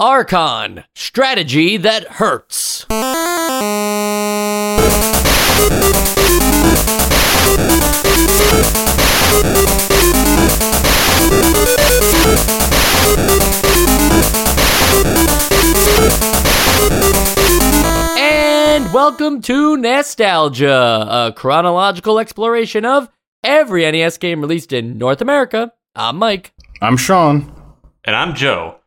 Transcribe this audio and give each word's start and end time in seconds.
Archon, 0.00 0.84
strategy 0.94 1.76
that 1.76 2.04
hurts. 2.06 2.86
And 18.16 18.92
welcome 18.92 19.42
to 19.42 19.76
NEStalgia, 19.76 20.68
a 20.70 21.32
chronological 21.32 22.20
exploration 22.20 22.84
of 22.84 23.08
every 23.42 23.82
NES 23.90 24.16
game 24.18 24.42
released 24.42 24.72
in 24.72 24.96
North 24.96 25.20
America. 25.20 25.72
I'm 25.96 26.18
Mike. 26.18 26.52
I'm 26.80 26.96
Sean. 26.96 27.52
And 28.04 28.14
I'm 28.14 28.36
Joe. 28.36 28.77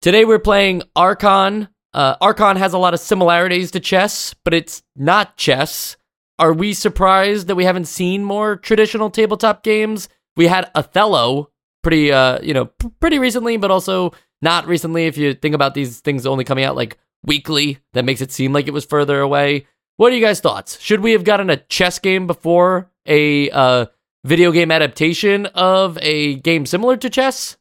Today 0.00 0.24
we're 0.24 0.38
playing 0.38 0.82
Archon. 0.94 1.68
Uh, 1.92 2.14
Archon 2.20 2.56
has 2.56 2.72
a 2.72 2.78
lot 2.78 2.94
of 2.94 3.00
similarities 3.00 3.72
to 3.72 3.80
chess, 3.80 4.32
but 4.44 4.54
it's 4.54 4.84
not 4.94 5.36
chess. 5.36 5.96
Are 6.38 6.52
we 6.52 6.72
surprised 6.72 7.48
that 7.48 7.56
we 7.56 7.64
haven't 7.64 7.86
seen 7.86 8.22
more 8.22 8.54
traditional 8.54 9.10
tabletop 9.10 9.64
games? 9.64 10.08
We 10.36 10.46
had 10.46 10.70
Othello 10.76 11.50
pretty, 11.82 12.12
uh, 12.12 12.40
you 12.42 12.54
know, 12.54 12.66
p- 12.66 12.90
pretty 13.00 13.18
recently, 13.18 13.56
but 13.56 13.72
also 13.72 14.12
not 14.40 14.68
recently. 14.68 15.06
If 15.06 15.18
you 15.18 15.34
think 15.34 15.56
about 15.56 15.74
these 15.74 15.98
things 15.98 16.26
only 16.26 16.44
coming 16.44 16.62
out 16.62 16.76
like 16.76 16.96
weekly, 17.24 17.78
that 17.94 18.04
makes 18.04 18.20
it 18.20 18.30
seem 18.30 18.52
like 18.52 18.68
it 18.68 18.74
was 18.74 18.84
further 18.84 19.20
away. 19.20 19.66
What 19.96 20.12
are 20.12 20.14
you 20.14 20.24
guys' 20.24 20.38
thoughts? 20.38 20.78
Should 20.80 21.00
we 21.00 21.10
have 21.10 21.24
gotten 21.24 21.50
a 21.50 21.56
chess 21.56 21.98
game 21.98 22.28
before 22.28 22.88
a 23.04 23.50
uh, 23.50 23.86
video 24.24 24.52
game 24.52 24.70
adaptation 24.70 25.46
of 25.46 25.98
a 26.02 26.36
game 26.36 26.66
similar 26.66 26.96
to 26.98 27.10
chess? 27.10 27.56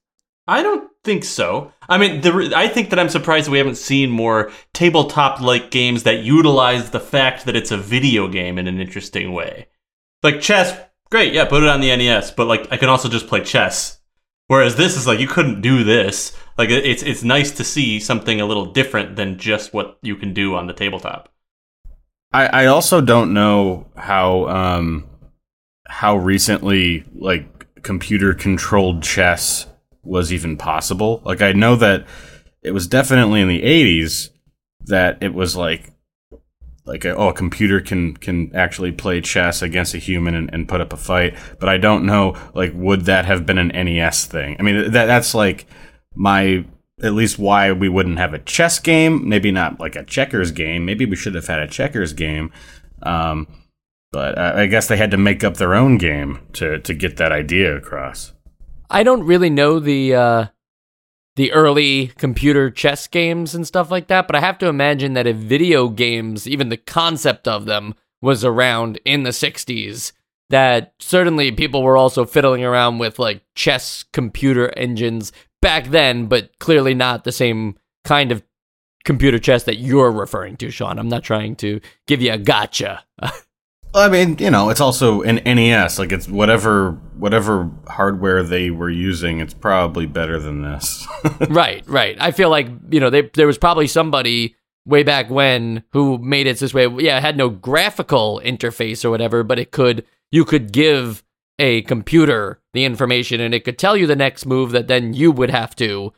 I 0.48 0.62
don't 0.62 0.92
think 1.04 1.23
so. 1.23 1.73
I 1.90 1.98
mean, 1.98 2.22
the, 2.22 2.52
I 2.55 2.68
think 2.68 2.90
that 2.90 3.00
I'm 3.00 3.09
surprised 3.09 3.50
we 3.50 3.58
haven't 3.58 3.76
seen 3.76 4.09
more 4.09 4.52
tabletop 4.73 5.40
like 5.41 5.72
games 5.72 6.03
that 6.03 6.23
utilize 6.23 6.92
the 6.92 7.00
fact 7.00 7.45
that 7.45 7.56
it's 7.56 7.72
a 7.72 7.78
video 7.78 8.28
game 8.28 8.58
in 8.58 8.67
an 8.67 8.80
interesting 8.80 9.31
way. 9.31 9.67
Like 10.23 10.42
chess, 10.42 10.78
great, 11.09 11.34
yeah, 11.34 11.45
put 11.45 11.64
it 11.64 11.70
on 11.70 11.80
the 11.80 11.95
NES, 11.95 12.31
but 12.31 12.47
like 12.47 12.67
I 12.72 12.78
can 12.78 12.89
also 12.89 13.09
just 13.09 13.28
play 13.28 13.44
chess. 13.44 14.00
Whereas 14.47 14.75
this 14.75 14.95
is 14.95 15.06
like 15.08 15.20
you 15.20 15.28
couldn't 15.28 15.62
do 15.62 15.84
this. 15.84 16.36
Like 16.58 16.70
it's 16.70 17.03
it's 17.03 17.23
nice 17.23 17.52
to 17.52 17.64
see 17.64 18.00
something 18.00 18.42
a 18.42 18.45
little 18.45 18.66
different 18.66 19.16
than 19.16 19.38
just 19.38 19.73
what 19.73 19.97
you 20.02 20.16
can 20.16 20.34
do 20.34 20.56
on 20.56 20.67
the 20.67 20.73
tabletop. 20.73 21.30
I, 22.34 22.47
I 22.47 22.66
also 22.66 23.02
don't 23.02 23.34
know 23.34 23.88
how 23.95 24.47
um 24.47 25.08
how 25.88 26.17
recently 26.17 27.06
like 27.16 27.81
computer 27.84 28.34
controlled 28.34 29.03
chess 29.03 29.67
was 30.08 30.33
even 30.33 30.58
possible. 30.58 31.22
Like 31.25 31.41
I 31.41 31.52
know 31.52 31.75
that 31.75 32.05
it 32.63 32.72
was 32.72 32.88
definitely 32.88 33.41
in 33.41 33.47
the 33.47 33.61
80s 33.61 34.30
that 34.86 35.17
it 35.22 35.33
was 35.33 35.55
like 35.55 35.91
like 36.86 37.03
a, 37.03 37.13
oh 37.16 37.30
a 37.30 37.33
computer 37.33 37.81
can 37.81 38.16
can 38.16 38.55
actually 38.55 38.94
play 38.94 39.19
chess 39.19 39.61
against 39.61 39.94
a 39.94 39.97
human 39.97 40.33
and, 40.33 40.50
and 40.53 40.69
put 40.69 40.81
up 40.81 40.94
a 40.94 40.97
fight. 40.97 41.35
But 41.59 41.69
i 41.69 41.78
don't 41.78 42.05
know 42.05 42.35
like 42.55 42.72
would 42.73 43.02
that 43.05 43.25
have 43.25 43.45
been 43.45 43.58
an 43.58 43.67
nes 43.69 44.25
thing? 44.25 44.55
I 44.59 44.63
mean 44.63 44.91
that 44.91 45.05
that's 45.05 45.35
like 45.35 45.67
my 46.16 46.66
at 47.03 47.13
least 47.13 47.38
why 47.38 47.72
we 47.72 47.89
wouldn't 47.89 48.17
have 48.17 48.33
a 48.33 48.39
chess 48.39 48.80
game. 48.80 49.28
Maybe 49.28 49.52
not 49.52 49.80
like 49.80 49.95
a 49.95 50.03
checkers 50.03 50.52
game. 50.52 50.85
Maybe 50.85 51.05
we 51.05 51.16
should 51.16 51.35
have 51.35 51.47
had 51.47 51.59
a 51.59 51.67
checkers 51.67 52.13
game. 52.13 52.52
Um, 53.03 53.47
but 54.11 54.38
I, 54.38 54.63
I 54.63 54.66
guess 54.66 54.88
they 54.88 54.97
had 54.97 55.11
to 55.11 55.17
make 55.17 55.44
up 55.44 55.58
their 55.58 55.75
own 55.75 55.97
game 55.97 56.39
to 56.53 56.80
to 56.80 56.94
get 56.94 57.17
that 57.17 57.31
idea 57.31 57.75
across 57.75 58.33
I 58.90 59.04
don't 59.04 59.24
really 59.24 59.50
know 59.50 59.80
the 59.80 60.16
uh, 60.16 60.46
the 61.36 61.52
early 61.52 62.08
computer 62.18 62.70
chess 62.70 63.08
games 63.08 63.54
and 63.54 63.68
stuff 63.68 63.92
like 63.92 64.08
that, 64.08 64.28
but 64.28 64.36
I 64.36 64.40
have 64.40 64.58
to 64.60 64.68
imagine 64.68 65.14
that 65.14 65.28
if 65.28 65.38
video 65.38 65.90
games, 65.90 66.48
even 66.48 66.70
the 66.70 66.78
concept 66.78 67.48
of 67.48 67.66
them, 67.66 67.96
was 68.22 68.44
around 68.44 69.00
in 69.06 69.24
the 69.24 69.32
'60s, 69.32 70.14
that 70.50 70.94
certainly 71.00 71.52
people 71.52 71.84
were 71.84 71.97
also 71.97 72.26
fiddling 72.26 72.64
around 72.64 72.97
with 73.00 73.20
like 73.20 73.44
chess 73.56 74.03
computer 74.14 74.70
engines 74.78 75.31
back 75.62 75.88
then, 75.88 76.28
but 76.28 76.58
clearly 76.59 76.94
not 76.94 77.24
the 77.24 77.31
same 77.31 77.78
kind 78.03 78.31
of 78.31 78.44
computer 79.03 79.40
chess 79.40 79.64
that 79.64 79.78
you're 79.78 80.12
referring 80.12 80.58
to, 80.58 80.72
Sean. 80.72 81.00
I'm 81.00 81.09
not 81.09 81.24
trying 81.24 81.56
to 81.58 81.80
give 82.08 82.22
you 82.22 82.31
a 82.34 82.38
gotcha. 82.38 83.03
I 83.97 84.09
mean, 84.09 84.38
you 84.40 84.50
know, 84.52 84.69
it's 84.69 84.81
also 84.81 85.22
an 85.22 85.35
NES. 85.46 86.00
Like 86.00 86.12
it's 86.12 86.28
whatever 86.28 86.91
whatever 87.18 87.69
hardware 87.88 88.44
they 88.44 88.69
were 88.69 88.90
using, 88.90 89.40
it's 89.40 89.53
probably 89.53 90.06
better 90.06 90.40
than 90.40 90.62
this. 90.62 91.08
right, 91.50 91.84
right. 91.88 92.18
I 92.19 92.31
feel 92.31 92.50
like 92.50 92.68
you 92.90 93.00
know 93.00 93.09
they, 93.09 93.30
there 93.34 93.47
was 93.47 93.58
probably 93.58 93.88
somebody 93.88 94.56
way 94.85 95.03
back 95.03 95.30
when 95.30 95.84
who 95.91 96.18
made 96.18 96.47
it 96.47 96.59
this 96.59 96.74
way. 96.74 96.88
Yeah, 96.88 97.18
it 97.18 97.22
had 97.22 97.38
no 97.38 97.50
graphical 97.50 98.41
interface 98.44 99.03
or 99.03 99.09
whatever, 99.09 99.44
but 99.44 99.59
it 99.59 99.72
could 99.72 100.06
you 100.31 100.46
could 100.46 100.72
give 100.72 101.24
a 101.59 101.81
computer 101.84 102.62
the 102.74 102.85
information 102.85 103.41
and 103.41 103.53
it 103.53 103.64
could 103.64 103.79
tell 103.79 103.97
you 103.97 104.06
the 104.06 104.16
next 104.16 104.46
move 104.46 104.72
that 104.72 104.88
then 104.88 105.14
you 105.14 105.31
would 105.31 105.50
have 105.50 105.75
to 105.75 106.14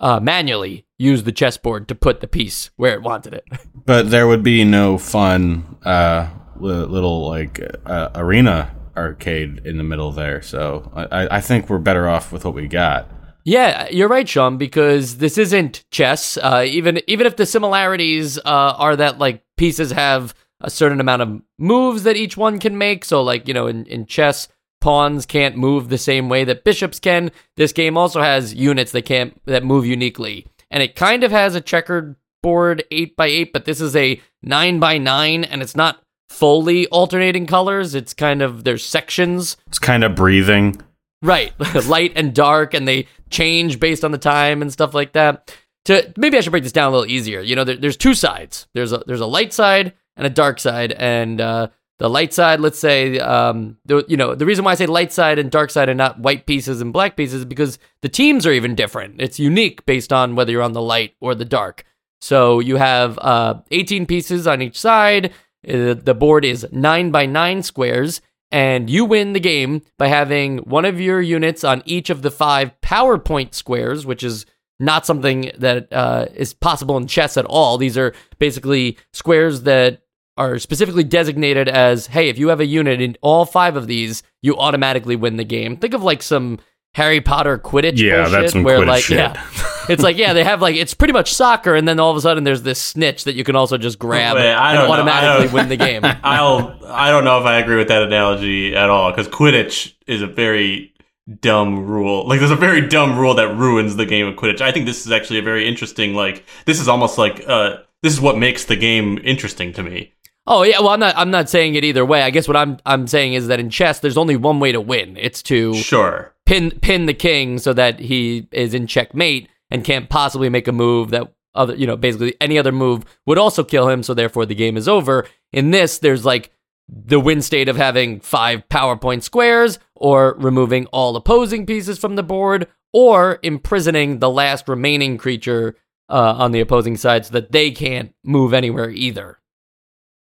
uh, 0.00 0.20
manually 0.20 0.84
use 0.98 1.22
the 1.22 1.32
chessboard 1.32 1.88
to 1.88 1.94
put 1.94 2.20
the 2.20 2.26
piece 2.26 2.70
where 2.76 2.94
it 2.94 3.02
wanted 3.02 3.32
it. 3.32 3.44
but 3.74 4.10
there 4.10 4.26
would 4.26 4.42
be 4.42 4.64
no 4.64 4.98
fun 4.98 5.76
uh, 5.84 6.28
little 6.62 7.28
like 7.28 7.60
uh, 7.86 8.10
arena 8.14 8.74
arcade 8.96 9.62
in 9.64 9.78
the 9.78 9.84
middle 9.84 10.12
there. 10.12 10.42
So 10.42 10.90
I, 10.94 11.36
I 11.36 11.40
think 11.40 11.68
we're 11.68 11.78
better 11.78 12.08
off 12.08 12.32
with 12.32 12.44
what 12.44 12.54
we 12.54 12.68
got. 12.68 13.10
Yeah, 13.44 13.88
you're 13.90 14.08
right, 14.08 14.28
Sean. 14.28 14.56
Because 14.56 15.18
this 15.18 15.38
isn't 15.38 15.84
chess. 15.90 16.36
Uh, 16.36 16.64
even 16.66 17.00
even 17.06 17.26
if 17.26 17.36
the 17.36 17.46
similarities 17.46 18.38
uh, 18.38 18.42
are 18.44 18.96
that 18.96 19.18
like 19.18 19.42
pieces 19.56 19.90
have 19.92 20.34
a 20.60 20.70
certain 20.70 21.00
amount 21.00 21.22
of 21.22 21.42
moves 21.58 22.04
that 22.04 22.16
each 22.16 22.36
one 22.36 22.58
can 22.58 22.78
make. 22.78 23.04
So 23.04 23.22
like 23.22 23.48
you 23.48 23.54
know 23.54 23.66
in 23.66 23.84
in 23.86 24.06
chess, 24.06 24.48
pawns 24.80 25.26
can't 25.26 25.56
move 25.56 25.88
the 25.88 25.98
same 25.98 26.28
way 26.28 26.44
that 26.44 26.64
bishops 26.64 27.00
can. 27.00 27.32
This 27.56 27.72
game 27.72 27.96
also 27.96 28.20
has 28.20 28.54
units 28.54 28.92
that 28.92 29.02
can't 29.02 29.40
that 29.46 29.64
move 29.64 29.86
uniquely, 29.86 30.46
and 30.70 30.82
it 30.82 30.94
kind 30.94 31.24
of 31.24 31.32
has 31.32 31.54
a 31.54 31.60
checkered 31.60 32.16
board 32.42 32.84
eight 32.90 33.16
by 33.16 33.26
eight, 33.26 33.52
but 33.52 33.64
this 33.64 33.80
is 33.80 33.96
a 33.96 34.20
nine 34.42 34.78
by 34.78 34.98
nine, 34.98 35.44
and 35.44 35.62
it's 35.62 35.76
not 35.76 36.02
fully 36.32 36.86
alternating 36.88 37.46
colors. 37.46 37.94
It's 37.94 38.14
kind 38.14 38.42
of 38.42 38.64
there's 38.64 38.84
sections. 38.84 39.56
It's 39.66 39.78
kind 39.78 40.04
of 40.04 40.14
breathing. 40.14 40.80
Right, 41.22 41.52
light 41.86 42.12
and 42.16 42.34
dark, 42.34 42.74
and 42.74 42.88
they 42.88 43.06
change 43.30 43.78
based 43.78 44.04
on 44.04 44.10
the 44.10 44.18
time 44.18 44.62
and 44.62 44.72
stuff 44.72 44.94
like 44.94 45.12
that. 45.12 45.54
To 45.84 46.12
maybe 46.16 46.36
I 46.36 46.40
should 46.40 46.50
break 46.50 46.62
this 46.62 46.72
down 46.72 46.88
a 46.88 46.96
little 46.96 47.10
easier. 47.10 47.40
You 47.40 47.56
know, 47.56 47.64
there, 47.64 47.76
there's 47.76 47.96
two 47.96 48.14
sides. 48.14 48.66
There's 48.74 48.92
a 48.92 49.02
there's 49.06 49.20
a 49.20 49.26
light 49.26 49.52
side 49.52 49.92
and 50.16 50.26
a 50.26 50.30
dark 50.30 50.58
side, 50.58 50.92
and 50.92 51.40
uh, 51.40 51.68
the 51.98 52.10
light 52.10 52.34
side, 52.34 52.58
let's 52.58 52.80
say, 52.80 53.20
um, 53.20 53.76
the, 53.84 54.04
you 54.08 54.16
know, 54.16 54.34
the 54.34 54.44
reason 54.44 54.64
why 54.64 54.72
I 54.72 54.74
say 54.74 54.86
light 54.86 55.12
side 55.12 55.38
and 55.38 55.50
dark 55.50 55.70
side 55.70 55.88
and 55.88 55.96
not 55.96 56.18
white 56.18 56.46
pieces 56.46 56.80
and 56.80 56.92
black 56.92 57.16
pieces 57.16 57.40
is 57.40 57.44
because 57.44 57.78
the 58.00 58.08
teams 58.08 58.44
are 58.44 58.52
even 58.52 58.74
different. 58.74 59.20
It's 59.20 59.38
unique 59.38 59.86
based 59.86 60.12
on 60.12 60.34
whether 60.34 60.50
you're 60.50 60.62
on 60.62 60.72
the 60.72 60.82
light 60.82 61.14
or 61.20 61.36
the 61.36 61.44
dark. 61.44 61.84
So 62.20 62.58
you 62.58 62.76
have 62.76 63.18
uh, 63.18 63.60
18 63.70 64.06
pieces 64.06 64.48
on 64.48 64.62
each 64.62 64.80
side. 64.80 65.32
Uh, 65.68 65.94
the 65.94 66.14
board 66.14 66.44
is 66.44 66.66
nine 66.72 67.10
by 67.10 67.26
nine 67.26 67.62
squares, 67.62 68.20
and 68.50 68.90
you 68.90 69.04
win 69.04 69.32
the 69.32 69.40
game 69.40 69.82
by 69.98 70.08
having 70.08 70.58
one 70.58 70.84
of 70.84 71.00
your 71.00 71.20
units 71.20 71.64
on 71.64 71.82
each 71.86 72.10
of 72.10 72.22
the 72.22 72.30
five 72.30 72.78
power 72.80 73.18
point 73.18 73.54
squares, 73.54 74.04
which 74.04 74.22
is 74.22 74.46
not 74.78 75.06
something 75.06 75.52
that 75.58 75.92
uh, 75.92 76.26
is 76.34 76.52
possible 76.52 76.96
in 76.96 77.06
chess 77.06 77.36
at 77.36 77.46
all. 77.46 77.78
These 77.78 77.96
are 77.96 78.14
basically 78.38 78.98
squares 79.12 79.62
that 79.62 80.02
are 80.36 80.58
specifically 80.58 81.04
designated 81.04 81.68
as 81.68 82.06
hey, 82.06 82.28
if 82.28 82.38
you 82.38 82.48
have 82.48 82.60
a 82.60 82.66
unit 82.66 83.00
in 83.00 83.16
all 83.22 83.44
five 83.44 83.76
of 83.76 83.86
these, 83.86 84.22
you 84.42 84.56
automatically 84.56 85.16
win 85.16 85.36
the 85.36 85.44
game. 85.44 85.76
Think 85.76 85.94
of 85.94 86.02
like 86.02 86.22
some 86.22 86.58
Harry 86.94 87.20
Potter 87.22 87.56
Quidditch 87.58 87.98
yeah, 87.98 88.24
bullshit, 88.24 88.32
that's 88.32 88.52
some 88.52 88.62
where 88.64 88.78
Quidditch 88.80 88.86
like 88.86 89.02
shit. 89.04 89.16
yeah, 89.18 89.42
it's 89.88 90.02
like 90.02 90.18
yeah, 90.18 90.34
they 90.34 90.44
have 90.44 90.60
like 90.60 90.76
it's 90.76 90.92
pretty 90.92 91.12
much 91.14 91.32
soccer, 91.32 91.74
and 91.74 91.88
then 91.88 91.98
all 91.98 92.10
of 92.10 92.16
a 92.16 92.20
sudden 92.20 92.44
there's 92.44 92.62
this 92.62 92.78
snitch 92.80 93.24
that 93.24 93.34
you 93.34 93.44
can 93.44 93.56
also 93.56 93.78
just 93.78 93.98
grab 93.98 94.36
Wait, 94.36 94.50
I 94.52 94.70
and 94.72 94.78
don't 94.78 94.86
know. 94.88 94.92
I 94.92 94.98
automatically 94.98 95.44
don't- 95.46 95.54
win 95.54 95.68
the 95.70 95.76
game. 95.76 96.02
I'll 96.22 96.78
I 96.86 97.10
don't 97.10 97.24
know 97.24 97.38
if 97.40 97.46
I 97.46 97.58
agree 97.60 97.76
with 97.76 97.88
that 97.88 98.02
analogy 98.02 98.76
at 98.76 98.90
all 98.90 99.10
because 99.10 99.26
Quidditch 99.28 99.94
is 100.06 100.20
a 100.20 100.26
very 100.26 100.92
dumb 101.40 101.86
rule. 101.86 102.28
Like 102.28 102.40
there's 102.40 102.50
a 102.50 102.56
very 102.56 102.86
dumb 102.86 103.18
rule 103.18 103.34
that 103.36 103.48
ruins 103.56 103.96
the 103.96 104.04
game 104.04 104.26
of 104.26 104.34
Quidditch. 104.34 104.60
I 104.60 104.70
think 104.70 104.84
this 104.84 105.06
is 105.06 105.12
actually 105.12 105.38
a 105.38 105.42
very 105.42 105.66
interesting 105.66 106.14
like 106.14 106.44
this 106.66 106.78
is 106.78 106.88
almost 106.88 107.16
like 107.16 107.42
uh 107.48 107.76
this 108.02 108.12
is 108.12 108.20
what 108.20 108.36
makes 108.36 108.66
the 108.66 108.76
game 108.76 109.18
interesting 109.24 109.72
to 109.74 109.82
me. 109.82 110.12
Oh 110.46 110.62
yeah, 110.64 110.80
well 110.80 110.90
I'm 110.90 111.00
not 111.00 111.16
I'm 111.16 111.30
not 111.30 111.48
saying 111.48 111.74
it 111.76 111.84
either 111.84 112.04
way. 112.04 112.20
I 112.22 112.28
guess 112.30 112.46
what 112.48 112.56
I'm 112.56 112.76
I'm 112.84 113.06
saying 113.06 113.32
is 113.32 113.46
that 113.46 113.60
in 113.60 113.70
chess 113.70 114.00
there's 114.00 114.18
only 114.18 114.36
one 114.36 114.60
way 114.60 114.72
to 114.72 114.80
win. 114.80 115.16
It's 115.16 115.42
to 115.44 115.72
Sure. 115.74 116.34
Pin 116.52 116.70
pin 116.82 117.06
the 117.06 117.14
king 117.14 117.58
so 117.58 117.72
that 117.72 117.98
he 117.98 118.46
is 118.52 118.74
in 118.74 118.86
checkmate 118.86 119.48
and 119.70 119.84
can't 119.84 120.10
possibly 120.10 120.50
make 120.50 120.68
a 120.68 120.72
move 120.72 121.08
that 121.08 121.32
other 121.54 121.74
you 121.74 121.86
know 121.86 121.96
basically 121.96 122.34
any 122.42 122.58
other 122.58 122.72
move 122.72 123.04
would 123.24 123.38
also 123.38 123.64
kill 123.64 123.88
him 123.88 124.02
so 124.02 124.12
therefore 124.12 124.44
the 124.44 124.54
game 124.54 124.76
is 124.76 124.86
over 124.86 125.26
in 125.50 125.70
this 125.70 125.96
there's 125.96 126.26
like 126.26 126.50
the 126.86 127.18
win 127.18 127.40
state 127.40 127.70
of 127.70 127.76
having 127.76 128.20
five 128.20 128.68
power 128.68 128.98
point 128.98 129.24
squares 129.24 129.78
or 129.94 130.34
removing 130.36 130.84
all 130.88 131.16
opposing 131.16 131.64
pieces 131.64 131.98
from 131.98 132.16
the 132.16 132.22
board 132.22 132.68
or 132.92 133.38
imprisoning 133.42 134.18
the 134.18 134.28
last 134.28 134.68
remaining 134.68 135.16
creature 135.16 135.74
uh, 136.10 136.34
on 136.36 136.52
the 136.52 136.60
opposing 136.60 136.98
side 136.98 137.24
so 137.24 137.32
that 137.32 137.52
they 137.52 137.70
can't 137.70 138.14
move 138.22 138.52
anywhere 138.52 138.90
either. 138.90 139.40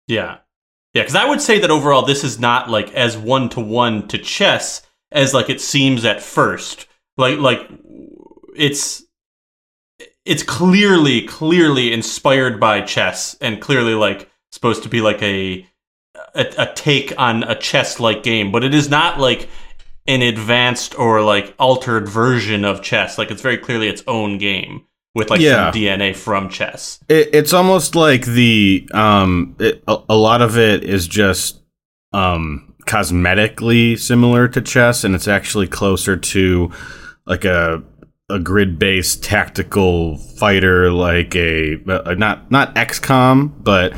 Yeah. 0.08 0.38
Yeah, 0.94 1.02
because 1.02 1.16
I 1.16 1.28
would 1.28 1.42
say 1.42 1.60
that 1.60 1.72
overall 1.72 2.06
this 2.06 2.24
is 2.24 2.40
not 2.40 2.70
like 2.70 2.94
as 2.94 3.18
one 3.18 3.50
to 3.50 3.60
one 3.60 4.08
to 4.08 4.18
chess 4.18 4.84
as 5.14 5.34
like 5.34 5.50
it 5.50 5.62
seems 5.62 6.04
at 6.06 6.22
first. 6.22 6.88
Like 7.18 7.38
like 7.40 7.70
it's 8.56 9.04
it's 10.26 10.44
clearly 10.44 11.22
clearly 11.22 11.94
inspired 11.94 12.60
by 12.60 12.82
chess 12.82 13.36
and 13.42 13.62
clearly 13.62 13.94
like 13.94 14.30
supposed 14.52 14.84
to 14.84 14.90
be 14.90 15.02
like 15.02 15.22
a 15.22 15.66
a, 16.36 16.46
a 16.58 16.74
take 16.76 17.14
on 17.20 17.44
a 17.44 17.56
chess 17.56 18.00
like 18.00 18.24
game, 18.24 18.52
but 18.52 18.64
it 18.64 18.74
is 18.74 18.90
not 18.90 19.20
like 19.20 19.50
an 20.08 20.22
advanced 20.22 20.98
or 21.00 21.22
like 21.22 21.54
altered 21.60 22.08
version 22.10 22.66
of 22.66 22.82
chess. 22.82 23.18
Like 23.18 23.32
it's 23.32 23.42
very 23.42 23.58
clearly 23.58 23.88
its 23.88 24.04
own 24.08 24.38
game 24.38 24.86
with 25.16 25.30
like 25.30 25.40
Yeah. 25.42 25.72
some 25.72 25.80
DNA 25.82 26.16
from 26.16 26.50
chess. 26.50 27.00
It, 27.08 27.30
it's 27.34 27.54
almost 27.54 27.96
like 27.96 28.26
the 28.26 28.88
um, 28.94 29.56
it, 29.60 29.84
a, 29.88 29.98
a 30.10 30.16
lot 30.18 30.42
of 30.42 30.58
it 30.58 30.84
is 30.84 31.08
just 31.08 31.62
um 32.12 32.73
cosmetically 32.86 33.98
similar 33.98 34.48
to 34.48 34.62
chess, 34.62 35.04
and 35.04 35.16
it's 35.16 35.28
actually 35.28 35.68
closer 35.68 36.18
to 36.18 36.72
like 37.26 37.46
a 37.46 37.84
a 38.30 38.40
grid 38.40 38.80
based 38.80 39.24
tactical 39.24 40.18
fighter, 40.18 40.92
like 40.92 41.36
a 41.36 41.78
uh, 41.88 42.14
not 42.16 42.50
not 42.52 42.74
XCOM, 42.76 43.64
but 43.64 43.94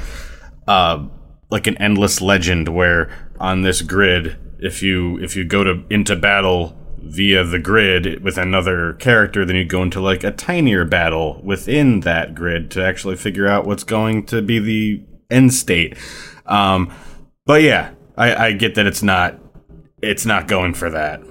uh, 0.68 1.06
like 1.50 1.68
an 1.68 1.78
endless 1.78 2.22
legend, 2.22 2.70
where 2.70 3.10
on 3.40 3.62
this 3.62 3.82
grid, 3.82 4.38
if 4.60 4.82
you 4.82 5.18
if 5.20 5.36
you 5.36 5.44
go 5.44 5.64
to 5.64 5.84
into 5.90 6.16
battle 6.16 6.78
via 6.98 7.44
the 7.44 7.60
grid 7.60 8.24
with 8.24 8.38
another 8.38 8.94
character, 8.94 9.46
then 9.46 9.56
you 9.56 9.64
go 9.64 9.84
into 9.84 10.02
like 10.02 10.24
a 10.24 10.32
tinier 10.32 10.86
battle 10.86 11.40
within 11.44 12.00
that 12.02 12.34
grid 12.34 12.72
to 12.72 12.84
actually 12.84 13.16
figure 13.16 13.48
out 13.48 13.66
what's 13.66 13.84
going 13.84 14.26
to 14.26 14.42
be 14.42 14.60
the 14.60 15.04
end 15.30 15.54
state. 15.54 15.96
Um, 16.46 16.92
but 17.46 17.62
yeah, 17.62 17.94
I, 18.18 18.48
I 18.48 18.52
get 18.54 18.76
that 18.76 18.86
it's 18.86 19.04
not 19.04 19.40
it's 20.02 20.26
not 20.26 20.48
going 20.48 20.74
for 20.74 20.90
that. 20.90 21.22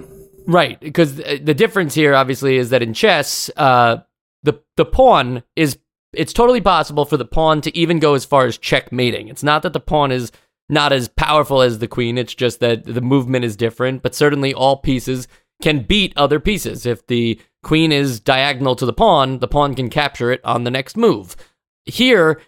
Right, 0.47 0.79
because 0.79 1.15
the 1.15 1.53
difference 1.55 1.95
here, 1.95 2.13
obviously, 2.13 2.57
is 2.57 2.69
that 2.69 2.83
in 2.83 2.93
chess, 2.93 3.49
uh, 3.57 3.97
the 4.43 4.61
the 4.77 4.85
pawn 4.85 5.43
is 5.55 5.79
it's 6.13 6.33
totally 6.33 6.61
possible 6.61 7.05
for 7.05 7.17
the 7.17 7.25
pawn 7.25 7.61
to 7.61 7.75
even 7.77 7.99
go 7.99 8.13
as 8.13 8.25
far 8.25 8.45
as 8.45 8.57
checkmating. 8.57 9.27
It's 9.27 9.43
not 9.43 9.63
that 9.63 9.73
the 9.73 9.79
pawn 9.79 10.11
is 10.11 10.31
not 10.69 10.93
as 10.93 11.07
powerful 11.07 11.61
as 11.61 11.79
the 11.79 11.87
queen. 11.87 12.17
It's 12.17 12.33
just 12.33 12.59
that 12.59 12.85
the 12.85 13.01
movement 13.01 13.45
is 13.45 13.55
different. 13.55 14.01
But 14.01 14.15
certainly, 14.15 14.53
all 14.53 14.77
pieces 14.77 15.27
can 15.61 15.83
beat 15.83 16.13
other 16.15 16.39
pieces. 16.39 16.85
If 16.85 17.07
the 17.07 17.39
queen 17.63 17.91
is 17.91 18.19
diagonal 18.19 18.75
to 18.75 18.85
the 18.85 18.93
pawn, 18.93 19.39
the 19.39 19.47
pawn 19.47 19.73
can 19.73 19.89
capture 19.89 20.31
it 20.31 20.41
on 20.43 20.63
the 20.63 20.71
next 20.71 20.95
move. 20.95 21.35
Here, 21.85 22.41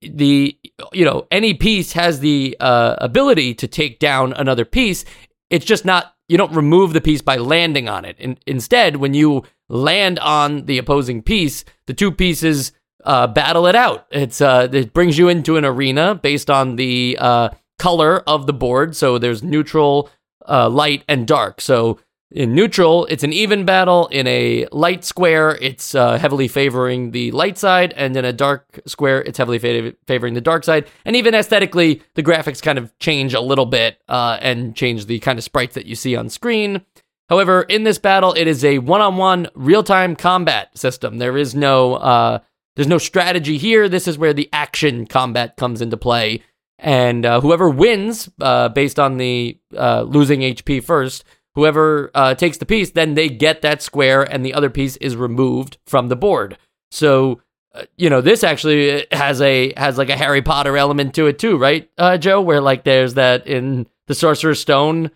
the 0.00 0.58
you 0.92 1.04
know 1.04 1.26
any 1.30 1.54
piece 1.54 1.92
has 1.92 2.20
the 2.20 2.56
uh, 2.60 2.96
ability 2.98 3.54
to 3.54 3.68
take 3.68 3.98
down 3.98 4.32
another 4.32 4.64
piece. 4.64 5.04
It's 5.50 5.64
just 5.64 5.84
not 5.84 6.14
you 6.28 6.36
don't 6.38 6.52
remove 6.52 6.92
the 6.92 7.00
piece 7.00 7.22
by 7.22 7.36
landing 7.36 7.88
on 7.88 8.04
it. 8.04 8.16
In, 8.18 8.38
instead, 8.46 8.96
when 8.96 9.14
you 9.14 9.44
land 9.68 10.18
on 10.18 10.66
the 10.66 10.78
opposing 10.78 11.22
piece, 11.22 11.64
the 11.86 11.94
two 11.94 12.10
pieces 12.10 12.72
uh, 13.04 13.26
battle 13.26 13.66
it 13.66 13.76
out. 13.76 14.06
It's 14.10 14.40
uh, 14.40 14.68
it 14.72 14.92
brings 14.92 15.16
you 15.16 15.28
into 15.28 15.56
an 15.56 15.64
arena 15.64 16.14
based 16.14 16.50
on 16.50 16.76
the 16.76 17.16
uh, 17.20 17.50
color 17.78 18.18
of 18.26 18.46
the 18.46 18.52
board. 18.52 18.96
So 18.96 19.18
there's 19.18 19.42
neutral, 19.42 20.10
uh, 20.48 20.68
light, 20.68 21.04
and 21.08 21.26
dark. 21.26 21.60
So 21.60 21.98
in 22.36 22.54
neutral, 22.54 23.06
it's 23.06 23.24
an 23.24 23.32
even 23.32 23.64
battle. 23.64 24.08
In 24.08 24.26
a 24.26 24.66
light 24.70 25.06
square, 25.06 25.56
it's 25.58 25.94
uh, 25.94 26.18
heavily 26.18 26.48
favoring 26.48 27.12
the 27.12 27.30
light 27.30 27.56
side, 27.56 27.94
and 27.96 28.14
in 28.14 28.26
a 28.26 28.32
dark 28.32 28.78
square, 28.86 29.22
it's 29.22 29.38
heavily 29.38 29.58
fav- 29.58 29.96
favoring 30.06 30.34
the 30.34 30.42
dark 30.42 30.62
side. 30.62 30.86
And 31.06 31.16
even 31.16 31.34
aesthetically, 31.34 32.02
the 32.12 32.22
graphics 32.22 32.60
kind 32.60 32.76
of 32.76 32.96
change 32.98 33.32
a 33.32 33.40
little 33.40 33.64
bit 33.64 34.02
uh, 34.06 34.36
and 34.42 34.76
change 34.76 35.06
the 35.06 35.18
kind 35.20 35.38
of 35.38 35.44
sprites 35.44 35.74
that 35.76 35.86
you 35.86 35.94
see 35.94 36.14
on 36.14 36.28
screen. 36.28 36.82
However, 37.30 37.62
in 37.62 37.84
this 37.84 37.96
battle, 37.98 38.34
it 38.34 38.46
is 38.46 38.62
a 38.66 38.80
one-on-one 38.80 39.48
real-time 39.54 40.14
combat 40.14 40.76
system. 40.76 41.16
There 41.16 41.38
is 41.38 41.54
no 41.54 41.94
uh, 41.94 42.40
there's 42.74 42.86
no 42.86 42.98
strategy 42.98 43.56
here. 43.56 43.88
This 43.88 44.06
is 44.06 44.18
where 44.18 44.34
the 44.34 44.50
action 44.52 45.06
combat 45.06 45.56
comes 45.56 45.80
into 45.80 45.96
play, 45.96 46.42
and 46.78 47.24
uh, 47.24 47.40
whoever 47.40 47.70
wins, 47.70 48.28
uh, 48.42 48.68
based 48.68 49.00
on 49.00 49.16
the 49.16 49.58
uh, 49.74 50.02
losing 50.02 50.40
HP 50.40 50.84
first, 50.84 51.24
whoever 51.56 52.12
uh, 52.14 52.34
takes 52.36 52.58
the 52.58 52.66
piece, 52.66 52.92
then 52.92 53.14
they 53.14 53.28
get 53.28 53.62
that 53.62 53.82
square, 53.82 54.22
and 54.22 54.46
the 54.46 54.54
other 54.54 54.70
piece 54.70 54.96
is 54.98 55.16
removed 55.16 55.78
from 55.86 56.06
the 56.08 56.14
board. 56.16 56.56
So, 56.92 57.40
uh, 57.74 57.82
you 57.96 58.08
know, 58.08 58.20
this 58.20 58.44
actually 58.44 59.04
has 59.10 59.40
a 59.40 59.72
has 59.76 59.98
like 59.98 60.08
a 60.10 60.16
Harry 60.16 60.42
Potter 60.42 60.76
element 60.76 61.14
to 61.16 61.26
it 61.26 61.40
too, 61.40 61.56
right, 61.58 61.90
uh, 61.98 62.16
Joe? 62.18 62.40
Where 62.40 62.60
like 62.60 62.84
there's 62.84 63.14
that 63.14 63.48
in 63.48 63.88
the 64.06 64.14
Sorcerer's 64.14 64.60
Stone, 64.60 65.10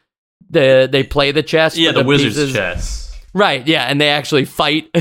the 0.51 0.89
they 0.91 1.05
play 1.05 1.31
the 1.31 1.43
chess, 1.45 1.77
Yeah, 1.79 1.93
but 1.93 2.03
the, 2.03 2.09
wizard's 2.09 2.35
pieces- 2.37 2.53
chess. 2.53 3.21
right? 3.33 3.65
Yeah, 3.67 3.85
and 3.85 4.01
they 4.01 4.09
actually 4.09 4.47
fight. 4.47 4.91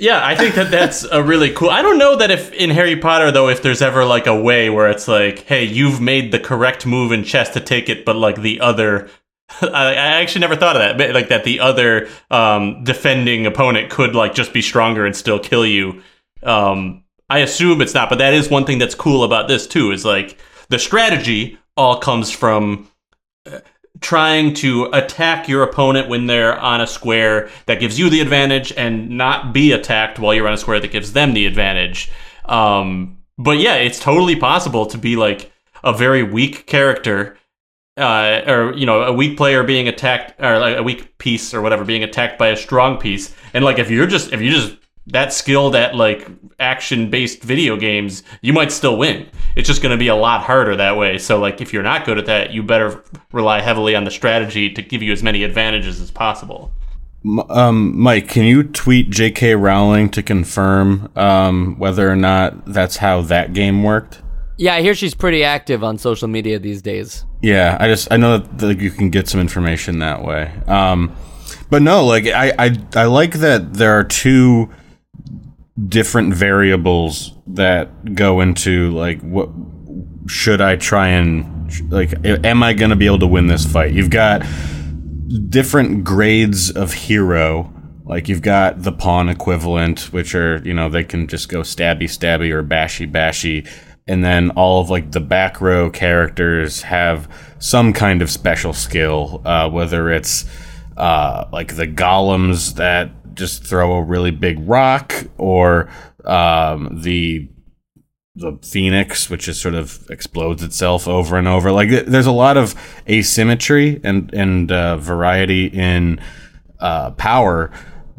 Yeah, 0.00 0.18
I 0.20 0.34
think 0.34 0.56
that 0.56 0.72
that's 0.72 1.04
a 1.04 1.22
really 1.22 1.52
cool. 1.52 1.70
I 1.70 1.80
don't 1.80 1.96
know 1.96 2.16
that 2.16 2.32
if 2.32 2.52
in 2.52 2.70
Harry 2.70 2.96
Potter 2.96 3.30
though, 3.30 3.48
if 3.48 3.62
there's 3.62 3.80
ever 3.80 4.04
like 4.04 4.26
a 4.26 4.34
way 4.34 4.68
where 4.68 4.90
it's 4.90 5.06
like, 5.06 5.44
hey, 5.44 5.62
you've 5.62 6.00
made 6.00 6.32
the 6.32 6.40
correct 6.40 6.86
move 6.86 7.12
in 7.12 7.22
chess 7.22 7.50
to 7.50 7.60
take 7.60 7.88
it, 7.88 8.04
but 8.04 8.16
like 8.16 8.42
the 8.42 8.60
other. 8.60 9.08
I, 9.60 9.94
actually 9.94 10.40
never 10.40 10.56
thought 10.56 10.76
of 10.76 10.98
that. 10.98 11.14
Like 11.14 11.28
that, 11.28 11.44
the 11.44 11.60
other 11.60 12.08
um, 12.30 12.82
defending 12.84 13.46
opponent 13.46 13.90
could 13.90 14.14
like 14.14 14.34
just 14.34 14.52
be 14.52 14.62
stronger 14.62 15.06
and 15.06 15.14
still 15.14 15.38
kill 15.38 15.64
you. 15.64 16.02
Um, 16.42 17.04
I 17.30 17.38
assume 17.40 17.80
it's 17.80 17.94
not, 17.94 18.08
but 18.08 18.18
that 18.18 18.34
is 18.34 18.50
one 18.50 18.64
thing 18.64 18.78
that's 18.78 18.94
cool 18.94 19.24
about 19.24 19.48
this 19.48 19.66
too. 19.66 19.92
Is 19.92 20.04
like 20.04 20.38
the 20.68 20.78
strategy 20.78 21.58
all 21.76 21.98
comes 21.98 22.30
from 22.30 22.88
uh, 23.46 23.60
trying 24.00 24.54
to 24.54 24.84
attack 24.92 25.48
your 25.48 25.62
opponent 25.62 26.08
when 26.08 26.26
they're 26.26 26.58
on 26.58 26.80
a 26.80 26.86
square 26.86 27.48
that 27.66 27.80
gives 27.80 27.98
you 27.98 28.10
the 28.10 28.20
advantage 28.20 28.72
and 28.72 29.10
not 29.10 29.52
be 29.52 29.72
attacked 29.72 30.18
while 30.18 30.34
you're 30.34 30.46
on 30.46 30.54
a 30.54 30.58
square 30.58 30.80
that 30.80 30.90
gives 30.90 31.12
them 31.12 31.34
the 31.34 31.46
advantage. 31.46 32.10
Um, 32.44 33.18
but 33.38 33.58
yeah, 33.58 33.74
it's 33.74 34.00
totally 34.00 34.36
possible 34.36 34.86
to 34.86 34.98
be 34.98 35.16
like 35.16 35.52
a 35.82 35.92
very 35.92 36.22
weak 36.22 36.66
character, 36.66 37.36
uh, 37.96 38.42
or 38.46 38.74
you 38.74 38.86
know, 38.86 39.02
a 39.02 39.12
weak 39.12 39.36
player 39.36 39.62
being 39.62 39.88
attacked, 39.88 40.40
or 40.40 40.58
like 40.58 40.76
a 40.76 40.82
weak 40.82 41.16
piece 41.18 41.54
or 41.54 41.62
whatever 41.62 41.84
being 41.84 42.02
attacked 42.02 42.38
by 42.38 42.48
a 42.48 42.56
strong 42.56 42.98
piece. 42.98 43.34
And 43.54 43.64
like 43.64 43.78
if 43.78 43.90
you're 43.90 44.06
just 44.06 44.32
if 44.32 44.40
you 44.40 44.50
just 44.50 44.76
that 45.08 45.32
skilled 45.32 45.76
at 45.76 45.94
like 45.94 46.28
action 46.58 47.10
based 47.10 47.42
video 47.42 47.76
games, 47.76 48.22
you 48.40 48.52
might 48.52 48.72
still 48.72 48.98
win. 48.98 49.28
It's 49.54 49.68
just 49.68 49.80
going 49.82 49.92
to 49.92 49.98
be 49.98 50.08
a 50.08 50.16
lot 50.16 50.42
harder 50.42 50.76
that 50.76 50.96
way. 50.96 51.18
So 51.18 51.38
like 51.38 51.60
if 51.60 51.72
you're 51.72 51.82
not 51.82 52.04
good 52.04 52.18
at 52.18 52.26
that, 52.26 52.52
you 52.52 52.62
better 52.62 53.04
rely 53.32 53.60
heavily 53.60 53.94
on 53.94 54.04
the 54.04 54.10
strategy 54.10 54.70
to 54.70 54.82
give 54.82 55.02
you 55.02 55.12
as 55.12 55.22
many 55.22 55.44
advantages 55.44 56.00
as 56.00 56.10
possible. 56.10 56.72
Um, 57.48 57.98
Mike, 57.98 58.28
can 58.28 58.44
you 58.44 58.62
tweet 58.62 59.10
J.K. 59.10 59.56
Rowling 59.56 60.10
to 60.10 60.22
confirm 60.22 61.10
um, 61.16 61.76
whether 61.76 62.08
or 62.08 62.14
not 62.16 62.66
that's 62.66 62.98
how 62.98 63.22
that 63.22 63.52
game 63.52 63.82
worked? 63.82 64.22
Yeah, 64.56 64.74
I 64.74 64.82
hear 64.82 64.94
she's 64.94 65.14
pretty 65.14 65.44
active 65.44 65.84
on 65.84 65.98
social 65.98 66.28
media 66.28 66.58
these 66.58 66.82
days. 66.82 67.24
Yeah, 67.42 67.76
I 67.78 67.88
just 67.88 68.10
I 68.10 68.16
know 68.16 68.38
that 68.38 68.66
like, 68.66 68.80
you 68.80 68.90
can 68.90 69.10
get 69.10 69.28
some 69.28 69.40
information 69.40 69.98
that 69.98 70.24
way. 70.24 70.50
Um, 70.66 71.14
but 71.70 71.82
no, 71.82 72.04
like 72.04 72.26
I, 72.26 72.52
I 72.58 72.78
I 72.94 73.04
like 73.04 73.34
that 73.34 73.74
there 73.74 73.92
are 73.98 74.04
two 74.04 74.70
different 75.88 76.34
variables 76.34 77.32
that 77.48 78.14
go 78.14 78.40
into 78.40 78.90
like 78.92 79.20
what 79.20 79.50
should 80.26 80.60
I 80.60 80.76
try 80.76 81.08
and 81.08 81.70
like 81.90 82.14
am 82.24 82.62
I 82.62 82.72
going 82.72 82.90
to 82.90 82.96
be 82.96 83.06
able 83.06 83.18
to 83.20 83.26
win 83.26 83.46
this 83.46 83.64
fight? 83.66 83.92
You've 83.92 84.10
got 84.10 84.42
different 85.48 86.04
grades 86.04 86.70
of 86.70 86.92
hero. 86.92 87.72
Like 88.04 88.28
you've 88.28 88.42
got 88.42 88.82
the 88.82 88.92
pawn 88.92 89.28
equivalent, 89.28 90.12
which 90.12 90.34
are 90.34 90.58
you 90.64 90.72
know 90.72 90.88
they 90.88 91.04
can 91.04 91.26
just 91.26 91.48
go 91.48 91.60
stabby 91.60 92.04
stabby 92.04 92.52
or 92.52 92.62
bashy 92.62 93.10
bashy, 93.10 93.68
and 94.06 94.24
then 94.24 94.50
all 94.50 94.80
of 94.80 94.90
like 94.90 95.12
the 95.12 95.20
back 95.20 95.60
row 95.60 95.90
characters 95.90 96.82
have 96.82 97.28
some 97.58 97.92
kind 97.92 98.22
of 98.22 98.30
special 98.30 98.72
skill, 98.72 99.42
uh, 99.44 99.68
whether 99.68 100.10
it's 100.10 100.44
uh, 100.96 101.46
like 101.52 101.76
the 101.76 101.86
golems 101.86 102.76
that 102.76 103.10
just 103.34 103.64
throw 103.64 103.94
a 103.94 104.02
really 104.02 104.30
big 104.30 104.58
rock, 104.68 105.12
or 105.38 105.90
um, 106.24 107.00
the 107.02 107.48
the 108.36 108.58
phoenix, 108.62 109.30
which 109.30 109.46
just 109.46 109.62
sort 109.62 109.74
of 109.74 110.06
explodes 110.10 110.62
itself 110.62 111.08
over 111.08 111.36
and 111.36 111.48
over. 111.48 111.72
Like 111.72 111.88
there's 111.88 112.26
a 112.26 112.32
lot 112.32 112.56
of 112.56 112.74
asymmetry 113.08 114.00
and 114.04 114.32
and 114.32 114.70
uh, 114.70 114.98
variety 114.98 115.66
in 115.66 116.20
uh, 116.78 117.10
power, 117.12 117.72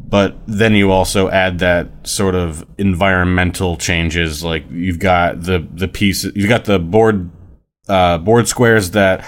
but 0.08 0.38
then 0.46 0.74
you 0.74 0.90
also 0.90 1.28
add 1.28 1.58
that 1.58 2.06
sort 2.06 2.34
of 2.34 2.66
environmental 2.78 3.76
changes. 3.76 4.42
Like 4.42 4.64
you've 4.70 4.98
got 4.98 5.42
the 5.42 5.66
the 5.72 5.88
pieces, 5.88 6.32
you've 6.34 6.48
got 6.48 6.64
the 6.64 6.78
board 6.78 7.30
uh, 7.88 8.18
board 8.18 8.48
squares 8.48 8.92
that 8.92 9.24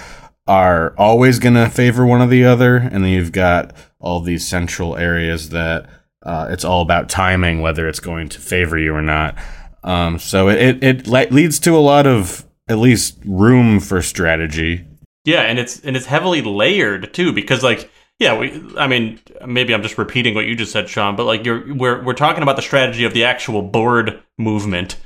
are 0.47 0.95
always 0.97 1.39
going 1.39 1.55
to 1.55 1.69
favor 1.69 2.07
one 2.07 2.23
or 2.23 2.27
the 2.27 2.45
other, 2.45 2.77
and 2.77 3.05
then 3.05 3.13
you've 3.13 3.33
got 3.33 3.75
all 3.99 4.21
these 4.21 4.49
central 4.49 4.97
areas 4.97 5.51
that 5.51 5.89
uh, 6.23 6.49
it's 6.51 6.65
all 6.65 6.83
about 6.83 7.09
timing, 7.09 7.61
whether 7.61 7.87
it's 7.87 8.01
going 8.01 8.29
to 8.31 8.41
favor 8.41 8.79
you 8.79 8.95
or 8.95 9.03
not. 9.03 9.37
Um, 9.85 10.19
so 10.19 10.49
it, 10.49 10.83
it, 10.83 11.09
it 11.09 11.33
leads 11.33 11.59
to 11.61 11.77
a 11.77 11.79
lot 11.79 12.07
of 12.07 12.47
at 12.69 12.79
least 12.79 13.19
room 13.25 13.81
for 13.81 14.03
strategy. 14.03 14.87
Yeah, 15.25 15.43
and 15.43 15.59
it's 15.59 15.81
and 15.81 15.97
it's 15.97 16.07
heavily 16.07 16.41
layered 16.41 17.13
too 17.13 17.33
because 17.33 17.63
like 17.63 17.91
yeah, 18.21 18.39
we 18.39 18.63
I 18.77 18.87
mean 18.87 19.19
maybe 19.47 19.75
I'm 19.75 19.83
just 19.83 19.97
repeating 19.97 20.35
what 20.35 20.45
you 20.45 20.55
just 20.55 20.71
said, 20.71 20.89
Sean, 20.89 21.17
but 21.17 21.25
like 21.25 21.45
you're 21.45 21.75
we're 21.75 22.05
we're 22.05 22.13
talking 22.13 22.43
about 22.43 22.55
the 22.55 22.63
strategy 22.63 23.05
of 23.05 23.15
the 23.15 23.25
actual 23.25 23.63
board 23.63 24.23
movement. 24.37 24.97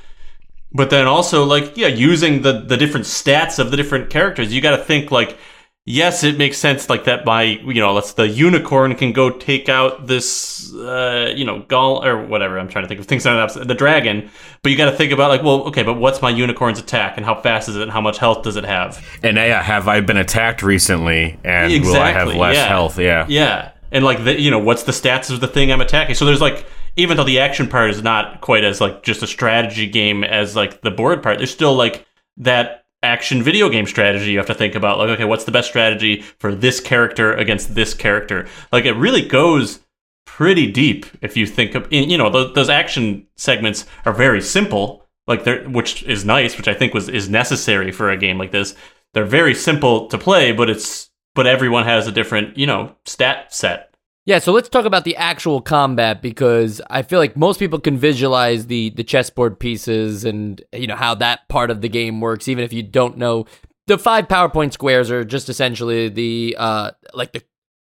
But 0.73 0.91
then 0.91 1.07
also 1.07 1.45
like 1.45 1.77
yeah, 1.77 1.87
using 1.87 2.43
the 2.43 2.61
the 2.61 2.77
different 2.77 3.07
stats 3.07 3.61
of 3.61 3.71
the 3.71 3.77
different 3.77 4.11
characters. 4.11 4.53
You 4.53 4.61
got 4.61 4.77
to 4.77 4.83
think 4.83 5.13
like 5.13 5.39
yes, 5.87 6.25
it 6.25 6.39
makes 6.39 6.57
sense 6.59 6.89
like 6.89 7.05
that 7.05 7.25
by, 7.25 7.43
you 7.43 7.75
know, 7.75 7.93
let's 7.93 8.15
the 8.15 8.27
unicorn 8.27 8.95
can 8.95 9.13
go 9.13 9.31
take 9.31 9.69
out 9.69 10.07
this, 10.07 10.73
uh, 10.75 11.33
you 11.37 11.45
know, 11.45 11.61
gall 11.61 12.05
or 12.05 12.25
whatever. 12.25 12.59
I'm 12.59 12.69
trying 12.69 12.85
to 12.85 12.89
think 12.89 13.01
of 13.01 13.07
things 13.07 13.25
that 13.25 13.67
the 13.67 13.75
dragon, 13.75 14.31
but 14.63 14.73
you 14.73 14.79
got 14.79 14.91
to 14.91 14.97
think 14.97 15.13
about 15.13 15.29
like, 15.29 15.43
well, 15.43 15.65
okay, 15.65 15.83
but 15.83 15.95
what's 15.95 16.23
my 16.23 16.31
unicorn's 16.31 16.79
attack 16.79 17.17
and 17.17 17.27
how 17.27 17.41
fast 17.41 17.69
is 17.69 17.77
it 17.77 17.83
and 17.83 17.91
how 17.91 18.01
much 18.01 18.19
health 18.19 18.43
does 18.43 18.57
it 18.57 18.65
have? 18.65 19.05
And 19.23 19.37
yeah, 19.37 19.63
have 19.63 19.89
I 19.89 20.01
been 20.01 20.17
attacked 20.17 20.63
recently 20.63 21.39
and 21.45 21.73
exactly, 21.73 21.91
will 21.91 22.01
I 22.01 22.11
have 22.11 22.29
less 22.35 22.57
yeah. 22.57 22.69
health? 22.69 22.99
Yeah. 22.99 23.27
Yeah. 23.29 23.71
And 23.93 24.05
like, 24.05 24.25
the, 24.25 24.41
you 24.41 24.51
know, 24.51 24.59
what's 24.59 24.85
the 24.85 24.93
stats 24.93 25.31
of 25.31 25.41
the 25.41 25.47
thing 25.47 25.71
I'm 25.71 25.81
attacking? 25.81 26.17
So 26.17 26.25
there's 26.25 26.41
like, 26.41 26.67
even 26.97 27.17
though 27.17 27.25
the 27.25 27.41
action 27.41 27.69
part 27.69 27.91
is 27.91 28.03
not 28.03 28.41
quite 28.41 28.65
as 28.65 28.81
like 28.81 29.03
just 29.03 29.23
a 29.23 29.27
strategy 29.27 29.87
game 29.87 30.25
as 30.25 30.57
like 30.57 30.81
the 30.81 30.91
board 30.91 31.23
part, 31.23 31.39
there's 31.39 31.53
still 31.53 31.75
like 31.75 32.07
that 32.39 32.84
action 33.05 33.43
video 33.43 33.69
game 33.69 33.87
strategy 33.87 34.33
you 34.33 34.39
have 34.39 34.47
to 34.47 34.55
think 34.55 34.75
about. 34.75 34.99
Like 34.99 35.11
okay 35.11 35.25
what's 35.25 35.45
the 35.45 35.53
best 35.53 35.69
strategy 35.69 36.23
for 36.39 36.55
this 36.55 36.81
character 36.81 37.35
against 37.35 37.75
this 37.75 37.95
character? 37.95 38.49
Like 38.73 38.85
it 38.85 38.95
really 38.95 39.27
goes 39.27 39.81
pretty 40.27 40.71
deep 40.71 41.07
if 41.21 41.37
you 41.37 41.47
think 41.47 41.75
of 41.75 41.87
you 41.93 42.19
know 42.19 42.29
those, 42.29 42.53
those 42.55 42.69
action 42.69 43.27
segments 43.37 43.87
are 44.05 44.13
very 44.13 44.41
simple 44.41 45.07
like 45.29 45.45
they're 45.45 45.63
which 45.69 46.03
is 46.05 46.25
nice 46.25 46.57
which 46.57 46.67
i 46.67 46.75
think 46.75 46.93
was 46.93 47.09
is 47.09 47.29
necessary 47.29 47.93
for 47.93 48.11
a 48.11 48.17
game 48.17 48.39
like 48.39 48.51
this. 48.51 48.75
They're 49.13 49.25
very 49.25 49.55
simple 49.55 50.09
to 50.09 50.19
play 50.19 50.51
but 50.51 50.69
it's 50.69 51.11
but 51.35 51.47
everyone 51.47 51.85
has 51.85 52.09
a 52.09 52.13
different 52.13 52.59
you 52.59 52.67
know 52.67 52.97
stat 53.05 53.55
set 53.55 53.94
yeah, 54.27 54.39
so 54.39 54.53
let's 54.53 54.71
talk 54.71 54.87
about 54.87 55.05
the 55.05 55.17
actual 55.17 55.61
combat 55.61 56.23
because 56.23 56.81
I 56.89 57.03
feel 57.03 57.19
like 57.19 57.37
most 57.37 57.59
people 57.59 57.79
can 57.79 57.99
visualize 57.99 58.67
the 58.67 58.91
the 58.91 59.05
chessboard 59.05 59.61
pieces 59.61 60.25
and 60.25 60.63
you 60.73 60.87
know 60.87 60.97
how 60.97 61.15
that 61.17 61.47
part 61.49 61.71
of 61.71 61.83
the 61.83 61.89
game 61.89 62.21
works, 62.21 62.49
even 62.49 62.65
if 62.65 62.73
you 62.73 62.83
don't 62.83 63.19
know. 63.19 63.47
The 63.87 63.99
five 63.99 64.29
power 64.29 64.49
point 64.49 64.73
squares 64.73 65.11
are 65.11 65.25
just 65.25 65.51
essentially 65.51 66.09
the 66.09 66.57
uh 66.59 66.93
like 67.13 67.33
the 67.33 67.43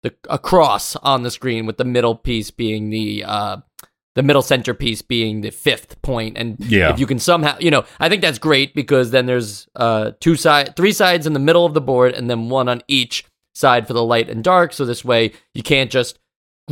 the 0.02 0.14
a 0.30 0.38
cross 0.38 0.96
on 0.96 1.22
the 1.22 1.30
screen 1.30 1.66
with 1.66 1.76
the 1.76 1.84
middle 1.84 2.14
piece 2.14 2.50
being 2.50 2.88
the 2.88 3.24
uh 3.24 3.58
the 4.14 4.22
middle 4.22 4.42
centerpiece 4.42 5.02
being 5.02 5.40
the 5.40 5.50
fifth 5.50 6.00
point 6.02 6.36
and 6.36 6.56
yeah. 6.60 6.92
if 6.92 6.98
you 6.98 7.06
can 7.06 7.18
somehow 7.18 7.56
you 7.58 7.70
know 7.70 7.84
i 7.98 8.10
think 8.10 8.20
that's 8.20 8.38
great 8.38 8.74
because 8.74 9.10
then 9.10 9.24
there's 9.24 9.68
uh 9.76 10.10
two 10.20 10.36
side 10.36 10.76
three 10.76 10.92
sides 10.92 11.26
in 11.26 11.32
the 11.32 11.38
middle 11.38 11.64
of 11.64 11.72
the 11.72 11.80
board 11.80 12.12
and 12.12 12.28
then 12.28 12.50
one 12.50 12.68
on 12.68 12.82
each 12.88 13.24
side 13.54 13.86
for 13.86 13.94
the 13.94 14.04
light 14.04 14.28
and 14.28 14.44
dark 14.44 14.72
so 14.72 14.84
this 14.84 15.04
way 15.04 15.32
you 15.54 15.62
can't 15.62 15.90
just 15.90 16.18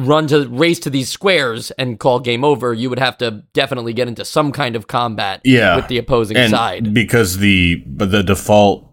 run 0.06 0.26
to 0.28 0.48
race 0.48 0.78
to 0.80 0.90
these 0.90 1.08
squares 1.08 1.70
and 1.72 1.98
call 1.98 2.20
game 2.20 2.44
over, 2.44 2.72
you 2.72 2.88
would 2.90 2.98
have 2.98 3.18
to 3.18 3.44
definitely 3.52 3.92
get 3.92 4.08
into 4.08 4.24
some 4.24 4.52
kind 4.52 4.76
of 4.76 4.86
combat 4.86 5.40
yeah. 5.44 5.76
with 5.76 5.88
the 5.88 5.98
opposing 5.98 6.36
and 6.36 6.50
side. 6.50 6.92
Because 6.94 7.38
the 7.38 7.82
the 7.86 8.22
default 8.22 8.86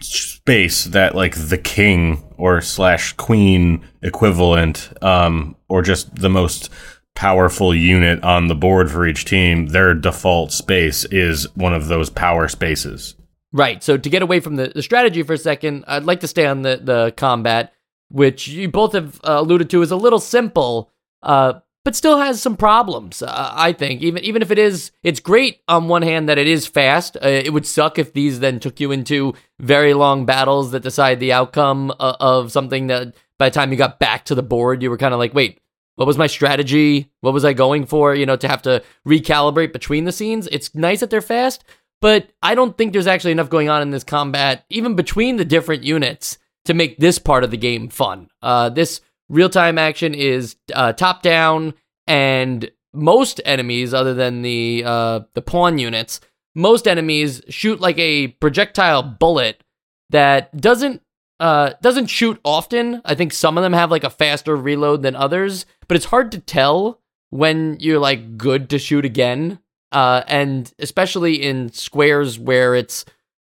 space 0.00 0.84
that 0.84 1.14
like 1.14 1.34
the 1.34 1.58
king 1.58 2.22
or 2.36 2.60
slash 2.60 3.12
queen 3.14 3.84
equivalent, 4.02 4.92
um, 5.02 5.56
or 5.68 5.82
just 5.82 6.14
the 6.16 6.30
most 6.30 6.70
powerful 7.14 7.74
unit 7.74 8.22
on 8.24 8.48
the 8.48 8.54
board 8.54 8.90
for 8.90 9.06
each 9.06 9.24
team, 9.24 9.66
their 9.66 9.94
default 9.94 10.52
space 10.52 11.04
is 11.06 11.46
one 11.54 11.72
of 11.72 11.86
those 11.86 12.10
power 12.10 12.48
spaces. 12.48 13.14
Right. 13.52 13.84
So 13.84 13.96
to 13.96 14.10
get 14.10 14.22
away 14.22 14.40
from 14.40 14.56
the, 14.56 14.72
the 14.74 14.82
strategy 14.82 15.22
for 15.22 15.34
a 15.34 15.38
second, 15.38 15.84
I'd 15.86 16.02
like 16.02 16.20
to 16.20 16.28
stay 16.28 16.44
on 16.44 16.62
the, 16.62 16.80
the 16.82 17.14
combat 17.16 17.72
which 18.14 18.46
you 18.46 18.68
both 18.68 18.92
have 18.92 19.16
uh, 19.24 19.38
alluded 19.40 19.68
to 19.68 19.82
is 19.82 19.90
a 19.90 19.96
little 19.96 20.20
simple, 20.20 20.88
uh, 21.24 21.54
but 21.84 21.96
still 21.96 22.18
has 22.18 22.40
some 22.40 22.56
problems. 22.56 23.22
Uh, 23.22 23.50
I 23.52 23.72
think 23.72 24.02
even 24.02 24.22
even 24.22 24.40
if 24.40 24.52
it 24.52 24.58
is, 24.58 24.92
it's 25.02 25.18
great 25.18 25.62
on 25.66 25.88
one 25.88 26.02
hand 26.02 26.28
that 26.28 26.38
it 26.38 26.46
is 26.46 26.64
fast. 26.64 27.16
Uh, 27.16 27.26
it 27.26 27.52
would 27.52 27.66
suck 27.66 27.98
if 27.98 28.12
these 28.12 28.38
then 28.38 28.60
took 28.60 28.78
you 28.78 28.92
into 28.92 29.34
very 29.58 29.94
long 29.94 30.26
battles 30.26 30.70
that 30.70 30.84
decide 30.84 31.18
the 31.18 31.32
outcome 31.32 31.90
uh, 31.98 32.16
of 32.20 32.52
something 32.52 32.86
that 32.86 33.16
by 33.36 33.48
the 33.48 33.54
time 33.54 33.72
you 33.72 33.76
got 33.76 33.98
back 33.98 34.24
to 34.26 34.36
the 34.36 34.44
board, 34.44 34.80
you 34.80 34.90
were 34.90 34.98
kind 34.98 35.12
of 35.12 35.18
like, 35.18 35.34
wait. 35.34 35.60
What 35.96 36.08
was 36.08 36.18
my 36.18 36.26
strategy? 36.26 37.12
What 37.20 37.34
was 37.34 37.44
I 37.44 37.52
going 37.52 37.86
for? 37.86 38.16
You 38.16 38.26
know, 38.26 38.34
to 38.34 38.48
have 38.48 38.62
to 38.62 38.82
recalibrate 39.06 39.72
between 39.72 40.06
the 40.06 40.10
scenes. 40.10 40.48
It's 40.50 40.74
nice 40.74 40.98
that 40.98 41.10
they're 41.10 41.20
fast, 41.20 41.62
but 42.00 42.30
I 42.42 42.56
don't 42.56 42.76
think 42.76 42.92
there's 42.92 43.06
actually 43.06 43.30
enough 43.30 43.48
going 43.48 43.68
on 43.68 43.80
in 43.80 43.90
this 43.90 44.02
combat, 44.02 44.64
even 44.70 44.96
between 44.96 45.36
the 45.36 45.44
different 45.44 45.84
units, 45.84 46.38
to 46.64 46.74
make 46.74 46.98
this 46.98 47.18
part 47.18 47.44
of 47.44 47.50
the 47.50 47.56
game 47.56 47.88
fun. 47.88 48.28
Uh, 48.42 48.68
this 48.68 49.00
real 49.28 49.48
time 49.48 49.78
action 49.78 50.14
is 50.14 50.56
uh, 50.74 50.92
top 50.92 51.22
down, 51.22 51.74
and 52.06 52.70
most 52.92 53.40
enemies, 53.44 53.92
other 53.92 54.14
than 54.14 54.42
the 54.42 54.82
uh, 54.84 55.20
the 55.34 55.42
pawn 55.42 55.78
units, 55.78 56.20
most 56.54 56.86
enemies 56.86 57.42
shoot 57.48 57.80
like 57.80 57.98
a 57.98 58.28
projectile 58.28 59.02
bullet 59.02 59.62
that 60.10 60.56
doesn't 60.56 61.02
uh, 61.40 61.72
doesn't 61.82 62.06
shoot 62.06 62.40
often. 62.44 63.02
I 63.04 63.14
think 63.14 63.32
some 63.32 63.58
of 63.58 63.64
them 63.64 63.72
have 63.72 63.90
like 63.90 64.04
a 64.04 64.10
faster 64.10 64.56
reload 64.56 65.02
than 65.02 65.16
others, 65.16 65.66
but 65.88 65.96
it's 65.96 66.06
hard 66.06 66.32
to 66.32 66.38
tell 66.38 67.00
when 67.30 67.76
you're 67.80 67.98
like 67.98 68.36
good 68.38 68.70
to 68.70 68.78
shoot 68.78 69.04
again. 69.04 69.58
Uh, 69.90 70.24
and 70.26 70.72
especially 70.80 71.40
in 71.40 71.72
squares 71.72 72.36
where 72.36 72.74
it's 72.74 73.04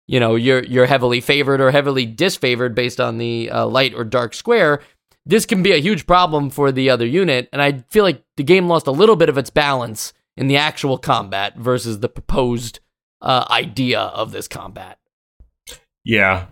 you 0.08 0.18
know 0.18 0.34
you're 0.34 0.64
you're 0.64 0.86
heavily 0.86 1.20
favored 1.20 1.60
or 1.60 1.70
heavily 1.70 2.04
disfavored 2.04 2.74
based 2.74 3.00
on 3.00 3.18
the 3.18 3.48
uh, 3.50 3.66
light 3.66 3.94
or 3.94 4.02
dark 4.02 4.34
square 4.34 4.80
this 5.28 5.44
can 5.44 5.62
be 5.62 5.72
a 5.72 5.80
huge 5.80 6.06
problem 6.06 6.48
for 6.48 6.72
the 6.72 6.90
other 6.90 7.06
unit. 7.06 7.48
And 7.52 7.62
i 7.62 7.84
feel 7.90 8.02
like 8.02 8.24
the 8.36 8.42
game 8.42 8.66
lost 8.66 8.88
a 8.88 8.92
little 8.92 9.14
bit 9.14 9.28
of 9.28 9.38
its 9.38 9.50
balance 9.50 10.12
in 10.36 10.48
the 10.48 10.56
actual 10.56 10.98
combat 10.98 11.56
versus 11.56 12.00
the 12.00 12.08
proposed 12.08 12.80
uh, 13.20 13.44
idea 13.50 14.00
of 14.00 14.32
this 14.32 14.48
combat. 14.48 14.98
Yeah. 16.04 16.46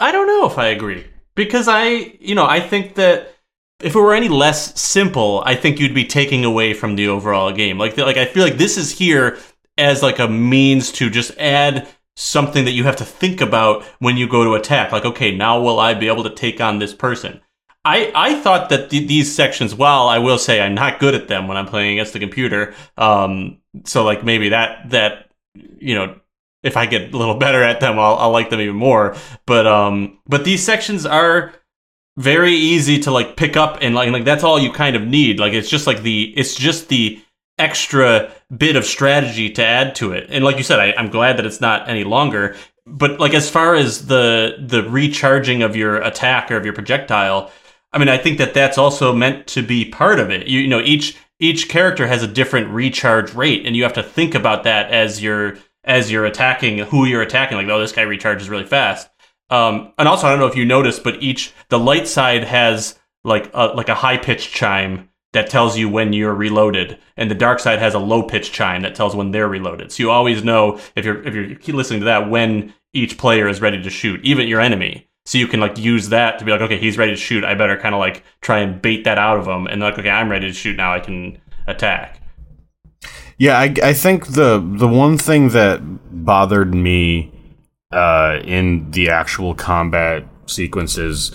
I 0.00 0.10
don't 0.10 0.26
know 0.26 0.46
if 0.46 0.58
i 0.58 0.68
agree 0.68 1.06
because 1.34 1.68
i 1.68 2.16
you 2.18 2.34
know 2.34 2.46
i 2.46 2.60
think 2.60 2.94
that 2.94 3.34
if 3.82 3.94
it 3.94 3.98
were 3.98 4.14
any 4.14 4.28
less 4.28 4.80
simple 4.80 5.42
i 5.44 5.54
think 5.54 5.78
you'd 5.78 5.94
be 5.94 6.06
taking 6.06 6.44
away 6.44 6.72
from 6.72 6.96
the 6.96 7.08
overall 7.08 7.52
game. 7.52 7.76
Like 7.78 7.98
like 7.98 8.16
i 8.16 8.24
feel 8.24 8.44
like 8.44 8.56
this 8.56 8.78
is 8.78 8.90
here 8.90 9.38
as 9.76 10.02
like 10.02 10.18
a 10.18 10.28
means 10.28 10.90
to 10.92 11.10
just 11.10 11.36
add 11.38 11.86
something 12.16 12.64
that 12.64 12.72
you 12.72 12.84
have 12.84 12.96
to 12.96 13.04
think 13.04 13.40
about 13.40 13.84
when 13.98 14.16
you 14.16 14.28
go 14.28 14.44
to 14.44 14.54
attack. 14.54 14.92
Like, 14.92 15.04
okay, 15.04 15.34
now 15.34 15.60
will 15.60 15.80
I 15.80 15.94
be 15.94 16.08
able 16.08 16.24
to 16.24 16.34
take 16.34 16.60
on 16.60 16.78
this 16.78 16.94
person? 16.94 17.40
I, 17.84 18.12
I 18.14 18.40
thought 18.40 18.68
that 18.68 18.90
th- 18.90 19.08
these 19.08 19.34
sections, 19.34 19.74
while 19.74 20.08
I 20.08 20.18
will 20.18 20.38
say 20.38 20.60
I'm 20.60 20.74
not 20.74 21.00
good 21.00 21.14
at 21.14 21.28
them 21.28 21.48
when 21.48 21.56
I'm 21.56 21.66
playing 21.66 21.92
against 21.92 22.12
the 22.12 22.20
computer, 22.20 22.74
um, 22.96 23.58
so 23.84 24.04
like 24.04 24.24
maybe 24.24 24.50
that 24.50 24.90
that 24.90 25.30
you 25.54 25.94
know 25.94 26.20
if 26.62 26.76
I 26.76 26.86
get 26.86 27.12
a 27.12 27.16
little 27.16 27.34
better 27.38 27.62
at 27.62 27.80
them, 27.80 27.98
I'll, 27.98 28.14
I'll 28.16 28.30
like 28.30 28.50
them 28.50 28.60
even 28.60 28.76
more. 28.76 29.16
But 29.46 29.66
um, 29.66 30.20
but 30.26 30.44
these 30.44 30.62
sections 30.62 31.06
are 31.06 31.52
very 32.16 32.52
easy 32.52 32.98
to 33.00 33.10
like 33.10 33.36
pick 33.36 33.56
up 33.56 33.78
and 33.80 33.94
like 33.94 34.10
like 34.10 34.24
that's 34.24 34.44
all 34.44 34.58
you 34.58 34.72
kind 34.72 34.94
of 34.94 35.02
need. 35.02 35.40
Like 35.40 35.52
it's 35.52 35.68
just 35.68 35.86
like 35.86 36.02
the 36.02 36.32
it's 36.36 36.54
just 36.54 36.88
the 36.88 37.20
extra 37.62 38.30
bit 38.54 38.76
of 38.76 38.84
strategy 38.84 39.50
to 39.50 39.64
add 39.64 39.94
to 39.96 40.12
it. 40.12 40.26
And 40.30 40.44
like 40.44 40.58
you 40.58 40.64
said, 40.64 40.80
I, 40.80 40.94
I'm 40.98 41.10
glad 41.10 41.36
that 41.36 41.46
it's 41.46 41.60
not 41.60 41.88
any 41.88 42.04
longer. 42.04 42.56
But 42.86 43.20
like 43.20 43.34
as 43.34 43.48
far 43.48 43.74
as 43.74 44.06
the 44.06 44.56
the 44.58 44.82
recharging 44.82 45.62
of 45.62 45.76
your 45.76 45.96
attack 45.96 46.50
or 46.50 46.56
of 46.56 46.64
your 46.64 46.74
projectile, 46.74 47.50
I 47.92 47.98
mean, 47.98 48.08
I 48.08 48.18
think 48.18 48.38
that 48.38 48.54
that's 48.54 48.78
also 48.78 49.14
meant 49.14 49.46
to 49.48 49.62
be 49.62 49.84
part 49.84 50.18
of 50.18 50.30
it. 50.30 50.48
You, 50.48 50.60
you 50.60 50.68
know, 50.68 50.80
each 50.80 51.16
each 51.38 51.68
character 51.68 52.06
has 52.06 52.22
a 52.22 52.28
different 52.28 52.68
recharge 52.68 53.34
rate, 53.34 53.66
and 53.66 53.76
you 53.76 53.84
have 53.84 53.92
to 53.94 54.02
think 54.02 54.34
about 54.34 54.64
that 54.64 54.90
as 54.90 55.22
you're 55.22 55.58
as 55.84 56.10
you're 56.10 56.26
attacking 56.26 56.78
who 56.78 57.04
you're 57.04 57.22
attacking. 57.22 57.56
Like, 57.56 57.68
oh, 57.68 57.80
this 57.80 57.92
guy 57.92 58.04
recharges 58.04 58.50
really 58.50 58.66
fast. 58.66 59.08
Um, 59.50 59.92
and 59.98 60.08
also, 60.08 60.26
I 60.26 60.30
don't 60.30 60.40
know 60.40 60.46
if 60.46 60.56
you 60.56 60.64
noticed, 60.64 61.04
but 61.04 61.22
each 61.22 61.52
the 61.68 61.78
light 61.78 62.08
side 62.08 62.44
has 62.44 62.98
like 63.22 63.50
a, 63.54 63.66
like 63.66 63.88
a 63.88 63.94
high 63.94 64.16
pitched 64.16 64.52
chime 64.52 65.08
that 65.32 65.48
tells 65.48 65.78
you 65.78 65.88
when 65.88 66.12
you're 66.12 66.34
reloaded, 66.34 66.98
and 67.16 67.30
the 67.30 67.34
dark 67.34 67.58
side 67.58 67.78
has 67.78 67.94
a 67.94 67.98
low 67.98 68.22
pitch 68.22 68.52
chime 68.52 68.82
that 68.82 68.94
tells 68.94 69.16
when 69.16 69.30
they're 69.30 69.48
reloaded. 69.48 69.90
So 69.90 70.02
you 70.02 70.10
always 70.10 70.44
know 70.44 70.78
if 70.94 71.04
you're 71.04 71.22
if 71.22 71.34
you're 71.34 71.76
listening 71.76 72.00
to 72.00 72.06
that 72.06 72.30
when 72.30 72.74
each 72.92 73.16
player 73.18 73.48
is 73.48 73.60
ready 73.60 73.82
to 73.82 73.90
shoot, 73.90 74.22
even 74.22 74.48
your 74.48 74.60
enemy. 74.60 75.08
So 75.24 75.38
you 75.38 75.46
can 75.46 75.60
like 75.60 75.78
use 75.78 76.08
that 76.08 76.38
to 76.38 76.44
be 76.44 76.50
like, 76.50 76.60
okay, 76.62 76.78
he's 76.78 76.98
ready 76.98 77.12
to 77.12 77.16
shoot. 77.16 77.44
I 77.44 77.54
better 77.54 77.78
kind 77.78 77.94
of 77.94 78.00
like 78.00 78.24
try 78.40 78.58
and 78.58 78.82
bait 78.82 79.04
that 79.04 79.18
out 79.18 79.38
of 79.38 79.46
him, 79.46 79.66
and 79.66 79.80
like, 79.80 79.98
okay, 79.98 80.10
I'm 80.10 80.30
ready 80.30 80.48
to 80.48 80.52
shoot 80.52 80.76
now. 80.76 80.92
I 80.92 81.00
can 81.00 81.40
attack. 81.66 82.20
Yeah, 83.38 83.58
I, 83.58 83.74
I 83.82 83.92
think 83.92 84.28
the 84.28 84.58
the 84.58 84.88
one 84.88 85.18
thing 85.18 85.48
that 85.50 85.80
bothered 86.24 86.74
me 86.74 87.32
uh, 87.92 88.40
in 88.44 88.90
the 88.90 89.08
actual 89.08 89.54
combat 89.54 90.24
sequences 90.46 91.32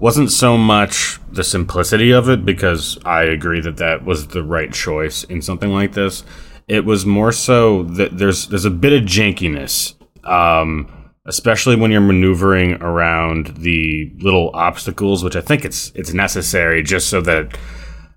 wasn't 0.00 0.32
so 0.32 0.56
much 0.56 1.20
the 1.30 1.44
simplicity 1.44 2.10
of 2.10 2.28
it 2.28 2.44
because 2.44 2.98
I 3.04 3.24
agree 3.24 3.60
that 3.60 3.76
that 3.76 4.04
was 4.04 4.28
the 4.28 4.42
right 4.42 4.72
choice 4.72 5.24
in 5.24 5.42
something 5.42 5.70
like 5.70 5.92
this. 5.92 6.24
It 6.66 6.84
was 6.84 7.04
more 7.04 7.32
so 7.32 7.82
that 7.84 8.16
there's 8.16 8.48
there's 8.48 8.64
a 8.64 8.70
bit 8.70 8.92
of 8.92 9.02
jankiness, 9.02 9.94
um, 10.24 10.90
especially 11.26 11.76
when 11.76 11.90
you're 11.90 12.00
maneuvering 12.00 12.74
around 12.82 13.48
the 13.58 14.10
little 14.18 14.50
obstacles, 14.54 15.22
which 15.22 15.36
I 15.36 15.40
think 15.42 15.64
it's 15.64 15.92
it's 15.94 16.14
necessary 16.14 16.82
just 16.82 17.08
so 17.08 17.20
that 17.22 17.58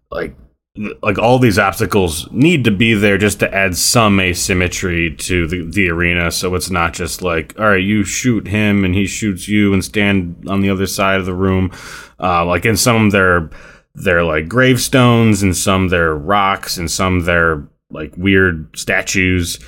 like 0.10 0.36
like 0.76 1.20
all 1.20 1.38
these 1.38 1.60
obstacles 1.60 2.28
need 2.32 2.64
to 2.64 2.72
be 2.72 2.96
there 2.96 3.18
just 3.18 3.40
to 3.40 3.54
add 3.54 3.78
some 3.78 4.20
asymmetry 4.20 5.16
to 5.16 5.46
the, 5.48 5.64
the 5.70 5.90
arena. 5.90 6.32
So 6.32 6.56
it's 6.56 6.72
not 6.72 6.94
just 6.94 7.22
like 7.22 7.58
all 7.60 7.68
right 7.68 7.84
you 7.84 8.04
shoot 8.04 8.48
him 8.48 8.84
and 8.84 8.96
he 8.96 9.06
shoots 9.06 9.48
you 9.48 9.72
and 9.74 9.86
stand 9.86 10.46
on 10.48 10.62
the 10.62 10.72
other 10.72 10.88
side 10.88 11.20
of 11.20 11.28
the 11.28 11.36
room. 11.36 11.72
Uh, 12.20 12.44
like 12.46 12.66
in 12.66 12.76
some 12.76 13.12
they're 13.12 13.50
they're 13.94 14.24
like 14.24 14.48
gravestones 14.48 15.44
and 15.44 15.56
some 15.56 15.90
they're 15.90 16.16
rocks 16.16 16.78
and 16.78 16.90
some 16.90 17.20
they're 17.20 17.68
like 17.92 18.18
weird 18.18 18.68
statues 18.76 19.60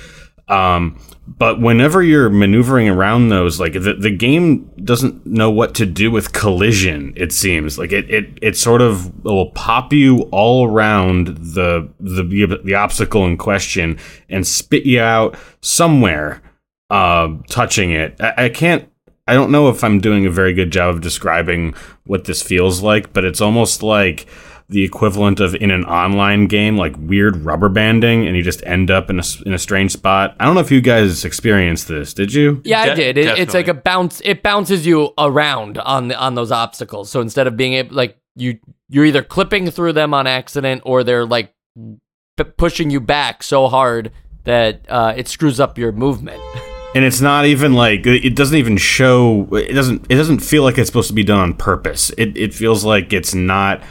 um, 0.48 0.98
but 1.26 1.60
whenever 1.60 2.02
you're 2.02 2.30
maneuvering 2.30 2.88
around 2.88 3.28
those, 3.28 3.58
like 3.58 3.72
the, 3.72 3.94
the 3.98 4.10
game 4.10 4.70
doesn't 4.82 5.26
know 5.26 5.50
what 5.50 5.74
to 5.74 5.86
do 5.86 6.10
with 6.10 6.32
collision, 6.32 7.12
it 7.16 7.32
seems. 7.32 7.78
Like 7.78 7.90
it, 7.92 8.08
it, 8.08 8.38
it 8.40 8.56
sort 8.56 8.80
of 8.80 9.24
will 9.24 9.50
pop 9.50 9.92
you 9.92 10.22
all 10.30 10.68
around 10.68 11.26
the, 11.38 11.88
the, 11.98 12.60
the 12.62 12.74
obstacle 12.74 13.26
in 13.26 13.36
question 13.36 13.98
and 14.28 14.46
spit 14.46 14.86
you 14.86 15.00
out 15.00 15.36
somewhere, 15.62 16.42
uh, 16.90 17.28
touching 17.48 17.90
it. 17.90 18.16
I, 18.20 18.44
I 18.44 18.48
can't, 18.48 18.88
I 19.26 19.34
don't 19.34 19.50
know 19.50 19.68
if 19.68 19.82
I'm 19.82 20.00
doing 20.00 20.26
a 20.26 20.30
very 20.30 20.54
good 20.54 20.70
job 20.70 20.94
of 20.94 21.00
describing 21.00 21.74
what 22.04 22.26
this 22.26 22.40
feels 22.40 22.82
like, 22.82 23.12
but 23.12 23.24
it's 23.24 23.40
almost 23.40 23.82
like, 23.82 24.26
the 24.68 24.82
equivalent 24.82 25.38
of 25.38 25.54
in 25.54 25.70
an 25.70 25.84
online 25.84 26.46
game, 26.46 26.76
like 26.76 26.94
weird 26.98 27.36
rubber 27.44 27.68
banding, 27.68 28.26
and 28.26 28.36
you 28.36 28.42
just 28.42 28.64
end 28.66 28.90
up 28.90 29.10
in 29.10 29.20
a, 29.20 29.22
in 29.44 29.52
a 29.52 29.58
strange 29.58 29.92
spot. 29.92 30.34
I 30.40 30.44
don't 30.44 30.54
know 30.54 30.60
if 30.60 30.72
you 30.72 30.80
guys 30.80 31.24
experienced 31.24 31.86
this. 31.88 32.12
Did 32.12 32.32
you? 32.32 32.62
Yeah, 32.64 32.80
I 32.80 32.94
did. 32.94 33.16
It, 33.16 33.38
it's 33.38 33.54
like 33.54 33.68
a 33.68 33.74
bounce. 33.74 34.20
It 34.24 34.42
bounces 34.42 34.84
you 34.84 35.12
around 35.18 35.78
on 35.78 36.08
the, 36.08 36.18
on 36.18 36.34
those 36.34 36.50
obstacles. 36.50 37.10
So 37.10 37.20
instead 37.20 37.46
of 37.46 37.56
being 37.56 37.74
able, 37.74 37.94
like 37.94 38.18
you, 38.34 38.58
you're 38.88 39.04
either 39.04 39.22
clipping 39.22 39.70
through 39.70 39.92
them 39.92 40.12
on 40.12 40.26
accident, 40.26 40.82
or 40.84 41.04
they're 41.04 41.26
like 41.26 41.54
p- 42.36 42.44
pushing 42.44 42.90
you 42.90 43.00
back 43.00 43.44
so 43.44 43.68
hard 43.68 44.10
that 44.44 44.80
uh, 44.88 45.14
it 45.16 45.28
screws 45.28 45.60
up 45.60 45.78
your 45.78 45.92
movement. 45.92 46.40
and 46.96 47.04
it's 47.04 47.20
not 47.20 47.44
even 47.44 47.74
like 47.74 48.06
it 48.06 48.34
doesn't 48.34 48.56
even 48.56 48.78
show 48.78 49.46
it 49.52 49.74
doesn't 49.74 50.06
it 50.08 50.14
doesn't 50.14 50.38
feel 50.38 50.62
like 50.62 50.78
it's 50.78 50.88
supposed 50.88 51.08
to 51.08 51.14
be 51.14 51.24
done 51.24 51.38
on 51.40 51.52
purpose 51.52 52.10
it, 52.16 52.34
it 52.38 52.54
feels 52.54 52.84
like 52.84 53.12
it's 53.12 53.34
not 53.34 53.82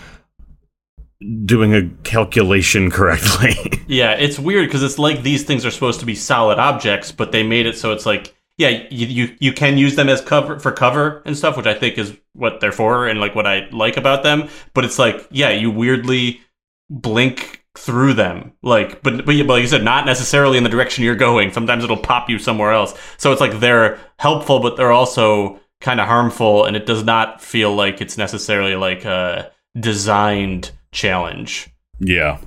doing 1.46 1.74
a 1.74 1.90
calculation 2.04 2.92
correctly 2.98 3.76
Yeah, 3.88 4.12
it's 4.14 4.40
weird 4.40 4.68
because 4.68 4.84
it's 4.84 5.00
like 5.00 5.24
these 5.24 5.44
things 5.44 5.66
are 5.66 5.72
supposed 5.72 6.00
to 6.00 6.06
be 6.06 6.16
solid 6.16 6.58
objects, 6.58 7.12
but 7.12 7.32
they 7.32 7.44
made 7.44 7.66
it 7.66 7.78
so 7.78 7.92
it's 7.92 8.06
like, 8.06 8.36
yeah, 8.58 8.70
you, 8.90 9.08
you 9.08 9.36
you 9.40 9.54
can 9.54 9.78
use 9.78 9.96
them 9.96 10.08
as 10.08 10.22
cover 10.22 10.60
for 10.60 10.72
cover 10.72 11.22
and 11.26 11.38
stuff, 11.38 11.58
which 11.58 11.66
I 11.66 11.74
think 11.74 11.98
is 11.98 12.16
what 12.34 12.62
they're 12.62 12.72
for 12.72 13.08
and 13.08 13.20
like 13.20 13.36
what 13.36 13.46
I 13.46 13.68
like 13.72 13.98
about 13.98 14.24
them. 14.24 14.50
But 14.74 14.86
it's 14.86 14.98
like, 14.98 15.28
yeah, 15.30 15.50
you 15.50 15.70
weirdly 15.70 16.42
blink 16.90 17.64
through 17.78 18.14
them, 18.14 18.54
like, 18.64 19.04
but 19.04 19.18
but, 19.18 19.26
but 19.26 19.46
like 19.48 19.62
you 19.62 19.68
said, 19.68 19.84
not 19.84 20.06
necessarily 20.06 20.58
in 20.58 20.64
the 20.64 20.70
direction 20.70 21.04
you're 21.04 21.16
going. 21.16 21.52
Sometimes 21.52 21.84
it'll 21.84 21.98
pop 21.98 22.30
you 22.30 22.40
somewhere 22.40 22.72
else. 22.72 22.98
So 23.18 23.32
it's 23.32 23.42
like 23.42 23.60
they're 23.60 24.00
helpful, 24.18 24.60
but 24.62 24.78
they're 24.78 24.94
also 24.94 25.60
kind 25.82 26.00
of 26.00 26.08
harmful, 26.08 26.64
and 26.64 26.78
it 26.78 26.86
does 26.86 27.04
not 27.04 27.42
feel 27.42 27.76
like 27.76 28.00
it's 28.00 28.18
necessarily 28.18 28.76
like 28.76 29.04
a 29.04 29.52
designed 29.78 30.72
challenge. 30.96 31.70
yeah 32.00 32.40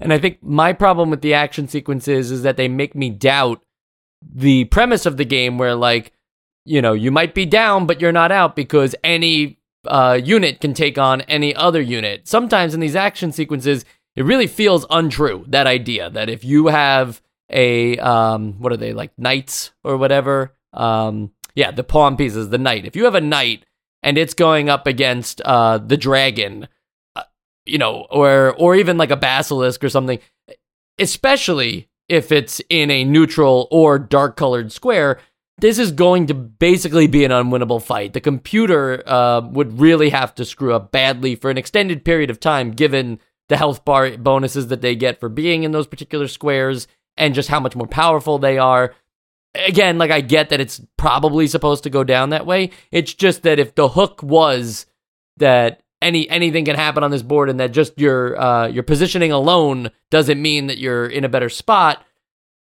And 0.00 0.12
I 0.12 0.18
think 0.18 0.42
my 0.42 0.72
problem 0.72 1.10
with 1.10 1.22
the 1.22 1.34
action 1.34 1.68
sequences 1.68 2.30
is 2.30 2.42
that 2.42 2.56
they 2.56 2.68
make 2.68 2.94
me 2.94 3.10
doubt 3.10 3.62
the 4.22 4.64
premise 4.66 5.06
of 5.06 5.16
the 5.16 5.24
game 5.24 5.58
where 5.58 5.74
like, 5.74 6.12
you 6.64 6.80
know, 6.80 6.92
you 6.92 7.10
might 7.10 7.34
be 7.34 7.46
down 7.46 7.86
but 7.86 8.00
you're 8.00 8.12
not 8.12 8.32
out 8.32 8.56
because 8.56 8.94
any 9.04 9.58
uh, 9.86 10.18
unit 10.22 10.60
can 10.60 10.74
take 10.74 10.98
on 10.98 11.20
any 11.22 11.54
other 11.54 11.80
unit. 11.80 12.28
Sometimes 12.28 12.74
in 12.74 12.80
these 12.80 12.96
action 12.96 13.32
sequences, 13.32 13.84
it 14.16 14.24
really 14.24 14.48
feels 14.48 14.84
untrue 14.90 15.44
that 15.48 15.66
idea 15.66 16.10
that 16.10 16.28
if 16.28 16.44
you 16.44 16.66
have 16.66 17.22
a 17.50 17.96
um 17.98 18.54
what 18.58 18.72
are 18.72 18.76
they 18.76 18.92
like 18.92 19.10
knights 19.16 19.70
or 19.84 19.96
whatever 19.96 20.54
um 20.74 21.30
yeah 21.54 21.70
the 21.70 21.84
pawn 21.84 22.16
pieces 22.16 22.50
the 22.50 22.58
knight 22.58 22.84
if 22.84 22.94
you 22.94 23.04
have 23.04 23.14
a 23.14 23.20
knight 23.20 23.64
and 24.02 24.18
it's 24.18 24.34
going 24.34 24.68
up 24.68 24.86
against 24.86 25.40
uh 25.42 25.78
the 25.78 25.96
dragon 25.96 26.68
you 27.68 27.78
know 27.78 28.06
or 28.10 28.54
or 28.58 28.74
even 28.74 28.96
like 28.96 29.10
a 29.10 29.16
basilisk 29.16 29.82
or 29.82 29.88
something 29.88 30.18
especially 30.98 31.88
if 32.08 32.32
it's 32.32 32.60
in 32.68 32.90
a 32.90 33.04
neutral 33.04 33.68
or 33.70 33.98
dark 33.98 34.36
colored 34.36 34.72
square 34.72 35.18
this 35.60 35.78
is 35.78 35.90
going 35.90 36.26
to 36.26 36.34
basically 36.34 37.06
be 37.06 37.24
an 37.24 37.30
unwinnable 37.30 37.82
fight 37.82 38.12
the 38.12 38.20
computer 38.20 39.02
uh, 39.06 39.40
would 39.40 39.80
really 39.80 40.10
have 40.10 40.34
to 40.34 40.44
screw 40.44 40.74
up 40.74 40.90
badly 40.90 41.34
for 41.34 41.50
an 41.50 41.58
extended 41.58 42.04
period 42.04 42.30
of 42.30 42.40
time 42.40 42.70
given 42.70 43.18
the 43.48 43.56
health 43.56 43.84
bar 43.84 44.16
bonuses 44.16 44.68
that 44.68 44.82
they 44.82 44.94
get 44.94 45.20
for 45.20 45.28
being 45.28 45.62
in 45.62 45.72
those 45.72 45.86
particular 45.86 46.28
squares 46.28 46.86
and 47.16 47.34
just 47.34 47.48
how 47.48 47.60
much 47.60 47.74
more 47.74 47.86
powerful 47.86 48.38
they 48.38 48.58
are 48.58 48.94
again, 49.54 49.98
like 49.98 50.10
I 50.10 50.20
get 50.20 50.50
that 50.50 50.60
it's 50.60 50.80
probably 50.96 51.46
supposed 51.46 51.84
to 51.84 51.90
go 51.90 52.04
down 52.04 52.30
that 52.30 52.46
way. 52.46 52.70
It's 52.90 53.12
just 53.12 53.42
that 53.42 53.58
if 53.58 53.74
the 53.74 53.88
hook 53.88 54.22
was 54.22 54.86
that 55.36 55.82
any 56.00 56.28
anything 56.28 56.64
can 56.64 56.76
happen 56.76 57.02
on 57.02 57.10
this 57.10 57.22
board 57.22 57.50
and 57.50 57.58
that 57.60 57.72
just 57.72 57.98
your 57.98 58.40
uh, 58.40 58.66
your 58.68 58.82
positioning 58.82 59.32
alone 59.32 59.90
doesn't 60.10 60.40
mean 60.40 60.66
that 60.68 60.78
you're 60.78 61.06
in 61.06 61.24
a 61.24 61.28
better 61.28 61.48
spot, 61.48 62.04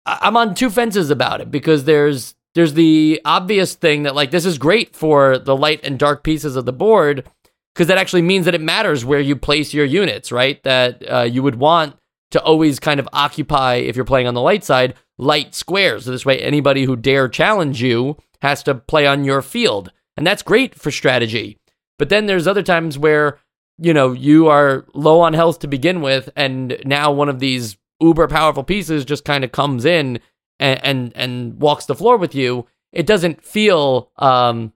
I- 0.06 0.20
I'm 0.24 0.38
on 0.38 0.56
two 0.56 0.70
fences 0.70 1.10
about 1.10 1.42
it 1.42 1.50
because 1.52 1.86
there's 1.86 2.36
there's 2.56 2.74
the 2.74 3.22
obvious 3.24 3.76
thing 3.76 4.04
that 4.04 4.16
like 4.16 4.32
this 4.32 4.46
is 4.46 4.58
great 4.58 4.96
for 4.96 5.38
the 5.38 5.56
light 5.56 5.82
and 5.86 5.98
dark 5.98 6.24
pieces 6.24 6.56
of 6.56 6.66
the 6.66 6.74
board 6.74 7.28
because 7.74 7.88
that 7.88 7.98
actually 7.98 8.22
means 8.24 8.46
that 8.46 8.56
it 8.56 8.60
matters 8.62 9.06
where 9.06 9.22
you 9.22 9.36
place 9.38 9.74
your 9.74 9.86
units, 9.86 10.30
right? 10.32 10.62
That 10.64 11.10
uh, 11.10 11.22
you 11.22 11.42
would 11.44 11.56
want 11.56 11.96
to 12.32 12.42
always 12.44 12.80
kind 12.80 13.00
of 13.00 13.08
occupy 13.14 13.76
if 13.76 13.96
you're 13.96 14.04
playing 14.06 14.28
on 14.28 14.34
the 14.34 14.42
light 14.42 14.64
side 14.66 14.96
light 15.18 15.56
squares. 15.56 16.04
So 16.06 16.12
this 16.12 16.26
way, 16.26 16.40
anybody 16.40 16.84
who 16.84 16.96
dare 16.98 17.30
challenge 17.30 17.82
you 17.82 18.18
has 18.42 18.64
to 18.64 18.76
play 18.76 19.06
on 19.08 19.24
your 19.24 19.42
field, 19.42 19.92
and 20.18 20.28
that's 20.28 20.42
great 20.42 20.76
for 20.76 20.92
strategy. 20.92 21.58
But 22.02 22.10
then 22.10 22.26
there's 22.26 22.48
other 22.48 22.64
times 22.64 22.98
where 22.98 23.38
you 23.78 23.94
know 23.94 24.12
you 24.12 24.48
are 24.48 24.88
low 24.96 25.20
on 25.20 25.34
health 25.34 25.60
to 25.60 25.68
begin 25.68 26.02
with, 26.02 26.32
and 26.36 26.76
now 26.84 27.12
one 27.12 27.30
of 27.30 27.38
these 27.38 27.78
uber 28.02 28.28
powerful 28.28 28.64
pieces 28.64 29.06
just 29.06 29.24
kind 29.24 29.44
of 29.44 29.52
comes 29.52 29.86
in 29.86 30.20
and, 30.60 30.84
and 30.84 31.12
and 31.14 31.60
walks 31.62 31.86
the 31.86 31.94
floor 31.94 32.18
with 32.18 32.34
you. 32.34 32.66
It 32.92 33.06
doesn't 33.06 33.46
feel 33.46 34.10
um, 34.18 34.74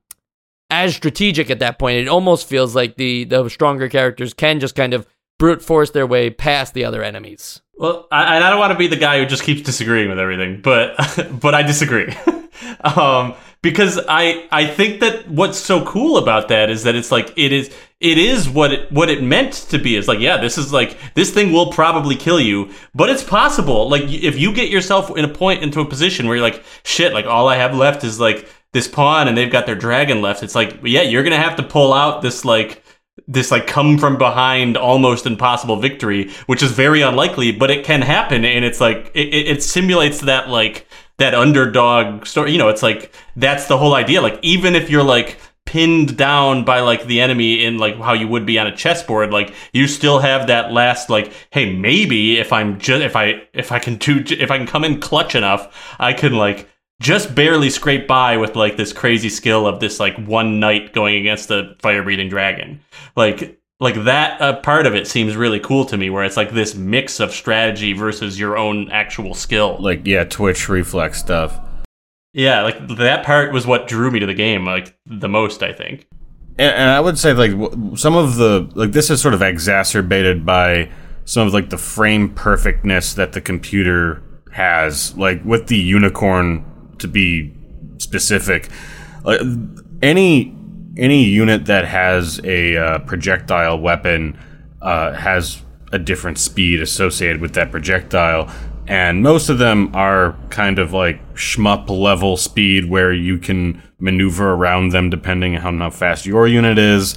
as 0.70 0.96
strategic 0.96 1.50
at 1.50 1.58
that 1.58 1.80
point. 1.80 1.98
It 1.98 2.08
almost 2.08 2.48
feels 2.48 2.76
like 2.76 2.96
the 2.96 3.24
the 3.24 3.50
stronger 3.50 3.90
characters 3.90 4.36
can 4.36 4.60
just 4.60 4.76
kind 4.76 4.94
of 4.94 5.08
brute 5.38 5.62
force 5.62 5.91
their 5.91 6.08
way 6.08 6.30
past 6.30 6.74
the 6.74 6.86
other 6.86 7.04
enemies. 7.04 7.62
Well, 7.78 8.08
I, 8.12 8.38
I 8.38 8.50
don't 8.50 8.60
want 8.60 8.71
to 8.71 8.78
be 8.80 8.88
the 8.88 8.95
guy 8.95 9.19
who 9.19 9.26
just 9.26 9.43
keeps 9.43 9.62
disagreeing 9.62 10.10
with 10.10 10.19
everything, 10.19 10.62
but 10.62 10.95
but 11.41 11.54
I 11.54 11.63
disagree. 11.63 12.13
um, 12.84 13.36
because 13.62 14.00
I 14.08 14.48
I 14.52 14.67
think 14.67 15.02
that 15.02 15.28
what's 15.28 15.58
so 15.58 15.84
cool 15.86 16.17
about 16.17 16.48
that 16.50 16.69
is 16.69 16.84
that 16.84 16.95
it's 16.95 17.12
like 17.12 17.34
it 17.36 17.52
is 17.52 17.74
it 18.00 18.17
is 18.17 18.48
what 18.48 18.71
it 18.71 18.91
what 18.91 19.10
it 19.10 19.24
meant 19.24 19.54
to 19.71 19.78
be. 19.78 19.98
Is 19.98 20.08
like 20.08 20.19
yeah, 20.19 20.38
this 20.38 20.58
is 20.58 20.71
like 20.71 20.98
this 21.15 21.34
thing 21.34 21.52
will 21.52 21.71
probably 21.71 22.15
kill 22.15 22.39
you, 22.39 22.71
but 22.93 23.10
it's 23.10 23.24
possible. 23.24 23.89
Like 23.89 24.04
if 24.04 24.38
you 24.38 24.54
get 24.54 24.69
yourself 24.69 25.17
in 25.17 25.26
a 25.26 25.30
point 25.30 25.62
into 25.62 25.82
a 25.82 25.86
position 25.86 26.28
where 26.28 26.38
you're 26.38 26.45
like 26.45 26.63
shit, 26.84 27.12
like 27.12 27.26
all 27.26 27.50
I 27.50 27.58
have 27.58 27.76
left 27.76 28.06
is 28.06 28.19
like 28.19 28.48
this 28.71 28.88
pawn, 28.88 29.28
and 29.28 29.38
they've 29.38 29.52
got 29.52 29.65
their 29.65 29.76
dragon 29.76 30.21
left. 30.21 30.43
It's 30.43 30.56
like 30.56 30.80
yeah, 30.84 31.02
you're 31.02 31.24
gonna 31.24 31.38
have 31.38 31.58
to 31.58 31.63
pull 31.63 31.91
out 31.91 32.21
this 32.21 32.45
like 32.45 32.85
this 33.28 33.49
like 33.51 33.65
come 33.65 33.97
from 33.97 34.17
behind 34.17 34.75
almost 34.78 35.25
impossible 35.25 35.78
victory 35.78 36.30
which 36.47 36.62
is 36.62 36.71
very 36.71 37.01
unlikely 37.01 37.51
but 37.51 37.71
it 37.71 37.86
can 37.86 38.01
happen 38.01 38.43
and 38.43 38.65
it's 38.65 38.82
like 38.82 39.10
it, 39.15 39.30
it 39.47 39.63
simulates 39.63 40.21
that 40.21 40.49
like 40.49 40.86
that 41.17 41.34
underdog 41.34 42.25
story 42.25 42.51
you 42.51 42.58
know 42.58 42.67
it's 42.67 42.84
like 42.84 43.13
that's 43.36 43.67
the 43.67 43.78
whole 43.78 43.93
idea. 43.95 44.21
Like 44.21 44.39
even 44.41 44.75
if 44.75 44.89
you're 44.89 45.04
like 45.04 45.38
pinned 45.65 46.15
down 46.17 46.63
by 46.63 46.80
like 46.80 47.06
the 47.06 47.19
enemy 47.21 47.63
in 47.63 47.78
like 47.78 47.97
how 47.97 48.13
you 48.13 48.28
would 48.28 48.45
be 48.45 48.60
on 48.60 48.67
a 48.67 48.75
chessboard 48.75 49.34
like 49.34 49.51
you 49.73 49.88
still 49.88 50.19
have 50.19 50.45
that 50.45 50.71
last 50.71 51.10
like 51.10 51.34
hey 51.49 51.73
maybe 51.73 52.38
if 52.38 52.54
i'm 52.54 52.78
just 52.78 53.01
if 53.01 53.15
i 53.15 53.41
if 53.51 53.71
i 53.71 53.80
can 53.80 53.95
do 53.95 54.23
if 54.30 54.51
i 54.51 54.60
can 54.60 54.67
come 54.67 54.84
in 54.84 55.01
clutch 55.01 55.34
enough 55.34 55.95
i 55.99 56.13
can 56.13 56.34
like 56.34 56.69
just 57.02 57.36
barely 57.36 57.70
scrape 57.70 58.08
by 58.08 58.38
with 58.38 58.56
like 58.56 58.78
this 58.78 58.94
crazy 58.94 59.30
skill 59.30 59.68
of 59.68 59.80
this 59.80 60.00
like 60.00 60.16
one 60.18 60.60
knight 60.60 60.94
going 60.94 61.16
against 61.16 61.50
the 61.50 61.76
fire 61.82 62.04
breathing 62.04 62.30
dragon. 62.30 62.82
Like 63.16 63.60
like 63.80 64.06
that 64.06 64.42
uh, 64.42 64.62
part 64.62 64.86
of 64.86 64.96
it 64.96 65.08
seems 65.08 65.36
really 65.36 65.60
cool 65.60 65.86
to 65.86 65.98
me 65.98 66.10
where 66.10 66.24
it's 66.24 66.38
like 66.38 66.52
this 66.52 66.76
mix 66.76 67.20
of 67.20 67.32
strategy 67.34 67.92
versus 67.94 68.40
your 68.40 68.58
own 68.58 68.90
actual 68.92 69.34
skill. 69.34 69.78
Like 69.80 70.06
yeah 70.06 70.24
twitch 70.24 70.70
reflex 70.70 71.20
stuff. 71.20 71.60
Yeah 72.34 72.62
like 72.62 72.88
that 72.98 73.26
part 73.26 73.52
was 73.54 73.68
what 73.68 73.88
drew 73.88 74.12
me 74.12 74.20
to 74.20 74.26
the 74.26 74.34
game 74.34 74.66
like 74.66 74.98
the 75.06 75.30
most 75.30 75.64
i 75.64 75.74
think. 75.74 76.08
And, 76.58 76.74
and 76.74 76.90
I 76.90 77.02
would 77.02 77.20
say 77.20 77.34
like 77.34 77.52
some 77.98 78.16
of 78.16 78.36
the 78.38 78.72
like 78.76 78.94
this 78.94 79.10
is 79.10 79.22
sort 79.22 79.34
of 79.34 79.42
exacerbated 79.42 80.46
by 80.46 80.90
some 81.26 81.48
of 81.48 81.54
like 81.54 81.70
the 81.70 81.78
frame 81.78 82.34
perfectness 82.34 83.14
that 83.16 83.34
the 83.34 83.42
computer 83.42 84.22
has, 84.52 85.18
like 85.18 85.44
with 85.44 85.68
the 85.68 85.78
unicorn 85.78 86.64
to 87.00 87.08
be 87.08 87.54
specific. 87.98 88.70
Like 89.24 89.42
any 90.02 90.56
any 90.98 91.26
unit 91.26 91.66
that 91.66 91.86
has 91.86 92.40
a 92.44 92.78
uh, 92.78 93.00
projectile 93.00 93.80
weapon 93.80 94.38
uh, 94.82 95.14
has 95.14 95.62
a 95.92 96.00
different 96.00 96.38
speed 96.38 96.82
associated 96.82 97.42
with 97.42 97.54
that 97.54 97.72
projectile. 97.72 98.50
And 98.88 99.24
most 99.24 99.50
of 99.50 99.58
them 99.58 99.96
are 99.96 100.36
kind 100.50 100.78
of 100.78 100.94
like 100.94 101.20
shmup 101.34 101.90
level 101.90 102.38
speed 102.38 102.90
where 102.90 103.12
you 103.12 103.40
can 103.40 103.82
maneuver 104.00 104.54
around 104.54 104.90
them 104.90 105.10
depending 105.10 105.58
on 105.58 105.80
how 105.80 105.90
fast 105.90 106.26
your 106.26 106.48
unit 106.48 106.78
is. 106.78 107.16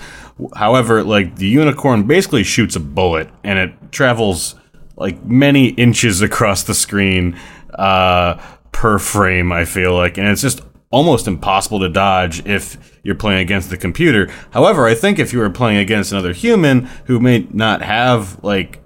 However, 0.56 1.04
like 1.04 1.36
the 1.36 1.46
unicorn 1.46 2.04
basically 2.04 2.42
shoots 2.42 2.74
a 2.74 2.80
bullet 2.80 3.28
and 3.44 3.58
it 3.58 3.92
travels 3.92 4.54
like 4.96 5.22
many 5.24 5.68
inches 5.70 6.22
across 6.22 6.62
the 6.62 6.74
screen 6.74 7.38
uh, 7.74 8.40
per 8.72 8.98
frame, 8.98 9.52
I 9.52 9.64
feel 9.64 9.94
like. 9.94 10.18
And 10.18 10.28
it's 10.28 10.42
just 10.42 10.62
almost 10.90 11.26
impossible 11.26 11.80
to 11.80 11.88
dodge 11.88 12.46
if 12.46 12.98
you're 13.02 13.14
playing 13.14 13.40
against 13.40 13.70
the 13.70 13.76
computer. 13.76 14.30
However, 14.50 14.86
I 14.86 14.94
think 14.94 15.18
if 15.18 15.32
you 15.32 15.38
were 15.38 15.50
playing 15.50 15.78
against 15.78 16.12
another 16.12 16.32
human 16.32 16.84
who 17.04 17.20
may 17.20 17.46
not 17.50 17.82
have 17.82 18.42
like 18.42 18.82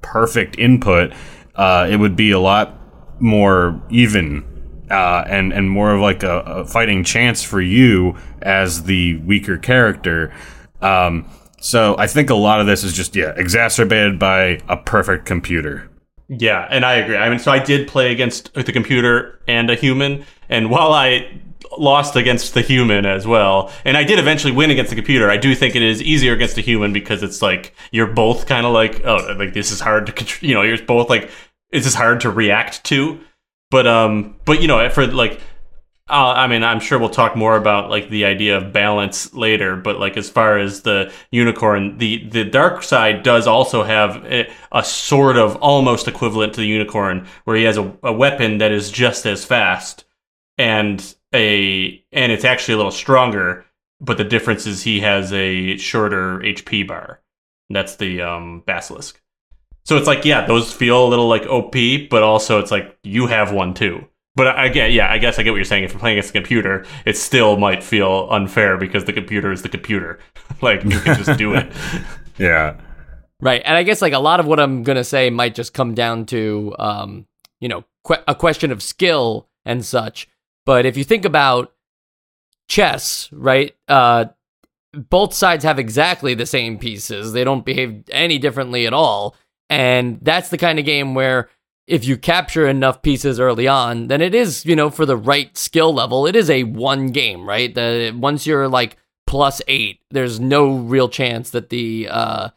perfect 0.00 0.58
input, 0.58 1.12
uh, 1.54 1.86
it 1.90 1.96
would 1.96 2.16
be 2.16 2.30
a 2.30 2.40
lot 2.40 2.74
more 3.20 3.80
even 3.90 4.44
uh, 4.90 5.24
and 5.26 5.52
and 5.52 5.70
more 5.70 5.94
of 5.94 6.00
like 6.00 6.22
a, 6.22 6.38
a, 6.40 6.64
fighting 6.64 7.04
chance 7.04 7.42
for 7.42 7.60
you 7.60 8.16
as 8.40 8.84
the 8.84 9.16
weaker 9.18 9.58
character. 9.58 10.32
Um, 10.80 11.28
so 11.60 11.96
I 11.98 12.06
think 12.06 12.30
a 12.30 12.34
lot 12.34 12.60
of 12.60 12.66
this 12.66 12.84
is 12.84 12.94
just 12.94 13.14
yeah 13.14 13.34
exacerbated 13.36 14.18
by 14.18 14.60
a 14.68 14.76
perfect 14.76 15.26
computer. 15.26 15.87
Yeah, 16.28 16.66
and 16.70 16.84
I 16.84 16.94
agree. 16.94 17.16
I 17.16 17.30
mean, 17.30 17.38
so 17.38 17.50
I 17.50 17.58
did 17.58 17.88
play 17.88 18.12
against 18.12 18.52
the 18.52 18.72
computer 18.72 19.40
and 19.48 19.70
a 19.70 19.74
human, 19.74 20.26
and 20.48 20.70
while 20.70 20.92
I 20.92 21.40
lost 21.78 22.16
against 22.16 22.54
the 22.54 22.60
human 22.60 23.06
as 23.06 23.26
well, 23.26 23.72
and 23.84 23.96
I 23.96 24.04
did 24.04 24.18
eventually 24.18 24.52
win 24.52 24.70
against 24.70 24.90
the 24.90 24.96
computer, 24.96 25.30
I 25.30 25.38
do 25.38 25.54
think 25.54 25.74
it 25.74 25.82
is 25.82 26.02
easier 26.02 26.34
against 26.34 26.58
a 26.58 26.60
human 26.60 26.92
because 26.92 27.22
it's 27.22 27.40
like 27.40 27.74
you're 27.92 28.06
both 28.06 28.46
kind 28.46 28.66
of 28.66 28.72
like, 28.72 29.04
oh, 29.04 29.34
like 29.38 29.54
this 29.54 29.70
is 29.70 29.80
hard 29.80 30.06
to, 30.06 30.46
you 30.46 30.54
know, 30.54 30.62
you're 30.62 30.82
both 30.84 31.08
like, 31.08 31.30
this 31.70 31.86
is 31.86 31.94
hard 31.94 32.20
to 32.20 32.30
react 32.30 32.84
to, 32.84 33.18
but 33.70 33.86
um, 33.86 34.36
but 34.44 34.60
you 34.60 34.68
know, 34.68 34.88
for 34.90 35.06
like 35.06 35.40
uh, 36.10 36.32
I 36.36 36.46
mean, 36.46 36.64
I'm 36.64 36.80
sure 36.80 36.98
we'll 36.98 37.10
talk 37.10 37.36
more 37.36 37.56
about 37.56 37.90
like 37.90 38.08
the 38.08 38.24
idea 38.24 38.56
of 38.56 38.72
balance 38.72 39.34
later, 39.34 39.76
but 39.76 40.00
like 40.00 40.16
as 40.16 40.30
far 40.30 40.58
as 40.58 40.82
the 40.82 41.12
unicorn, 41.30 41.98
the 41.98 42.26
the 42.28 42.44
dark 42.44 42.82
side 42.82 43.22
does 43.22 43.46
also 43.46 43.82
have 43.82 44.24
a, 44.24 44.50
a 44.72 44.82
sort 44.82 45.36
of 45.36 45.56
almost 45.56 46.08
equivalent 46.08 46.54
to 46.54 46.60
the 46.60 46.66
unicorn, 46.66 47.26
where 47.44 47.56
he 47.56 47.64
has 47.64 47.76
a, 47.76 47.94
a 48.02 48.12
weapon 48.12 48.58
that 48.58 48.72
is 48.72 48.90
just 48.90 49.26
as 49.26 49.44
fast 49.44 50.04
and 50.58 51.14
a 51.34 52.02
and 52.12 52.32
it's 52.32 52.44
actually 52.44 52.74
a 52.74 52.78
little 52.78 52.92
stronger, 52.92 53.64
but 54.00 54.16
the 54.16 54.24
difference 54.24 54.66
is 54.66 54.82
he 54.82 55.00
has 55.00 55.32
a 55.32 55.76
shorter 55.76 56.38
HP 56.38 56.86
bar. 56.86 57.20
That's 57.70 57.96
the 57.96 58.22
um, 58.22 58.62
basilisk. 58.66 59.20
So 59.84 59.96
it's 59.96 60.06
like, 60.06 60.24
yeah, 60.24 60.46
those 60.46 60.72
feel 60.72 61.06
a 61.06 61.08
little 61.08 61.28
like 61.28 61.46
OP, 61.46 61.74
but 62.10 62.22
also 62.22 62.58
it's 62.58 62.70
like 62.70 62.98
you 63.02 63.26
have 63.26 63.52
one 63.52 63.74
too. 63.74 64.06
But 64.38 64.56
I 64.56 64.68
get, 64.68 64.92
yeah, 64.92 65.10
I 65.10 65.18
guess 65.18 65.40
I 65.40 65.42
get 65.42 65.50
what 65.50 65.56
you're 65.56 65.64
saying. 65.64 65.82
If 65.82 65.90
you're 65.90 65.98
playing 65.98 66.16
against 66.16 66.30
a 66.30 66.38
computer, 66.38 66.86
it 67.04 67.16
still 67.16 67.56
might 67.56 67.82
feel 67.82 68.28
unfair 68.30 68.76
because 68.76 69.04
the 69.04 69.12
computer 69.12 69.50
is 69.50 69.62
the 69.62 69.68
computer. 69.68 70.20
like 70.62 70.84
you 70.84 71.00
can 71.00 71.16
just 71.20 71.36
do 71.36 71.54
it. 71.54 71.72
Yeah. 72.38 72.76
Right, 73.40 73.60
and 73.64 73.76
I 73.76 73.82
guess 73.82 74.00
like 74.00 74.12
a 74.12 74.20
lot 74.20 74.38
of 74.38 74.46
what 74.46 74.60
I'm 74.60 74.84
gonna 74.84 75.02
say 75.02 75.28
might 75.28 75.56
just 75.56 75.74
come 75.74 75.92
down 75.92 76.24
to, 76.26 76.72
um, 76.78 77.26
you 77.60 77.68
know, 77.68 77.84
que- 78.06 78.22
a 78.28 78.34
question 78.36 78.70
of 78.70 78.80
skill 78.80 79.48
and 79.64 79.84
such. 79.84 80.28
But 80.64 80.86
if 80.86 80.96
you 80.96 81.02
think 81.02 81.24
about 81.24 81.72
chess, 82.68 83.28
right, 83.32 83.74
uh, 83.88 84.26
both 84.92 85.34
sides 85.34 85.64
have 85.64 85.80
exactly 85.80 86.34
the 86.34 86.46
same 86.46 86.78
pieces. 86.78 87.32
They 87.32 87.42
don't 87.42 87.64
behave 87.64 88.04
any 88.12 88.38
differently 88.38 88.86
at 88.86 88.92
all, 88.92 89.34
and 89.68 90.20
that's 90.22 90.50
the 90.50 90.58
kind 90.58 90.78
of 90.78 90.84
game 90.84 91.16
where 91.16 91.48
if 91.88 92.04
you 92.04 92.18
capture 92.18 92.68
enough 92.68 93.00
pieces 93.00 93.40
early 93.40 93.66
on, 93.66 94.08
then 94.08 94.20
it 94.20 94.34
is, 94.34 94.66
you 94.66 94.76
know, 94.76 94.90
for 94.90 95.06
the 95.06 95.16
right 95.16 95.56
skill 95.56 95.92
level, 95.92 96.26
it 96.26 96.36
is 96.36 96.50
a 96.50 96.64
one 96.64 97.08
game, 97.08 97.48
right? 97.48 97.74
The 97.74 98.14
once 98.14 98.46
you're 98.46 98.68
like 98.68 98.98
plus 99.26 99.62
eight, 99.68 100.00
there's 100.10 100.38
no 100.38 100.76
real 100.76 101.08
chance 101.08 101.50
that 101.50 101.70
the 101.70 102.08
uh 102.10 102.50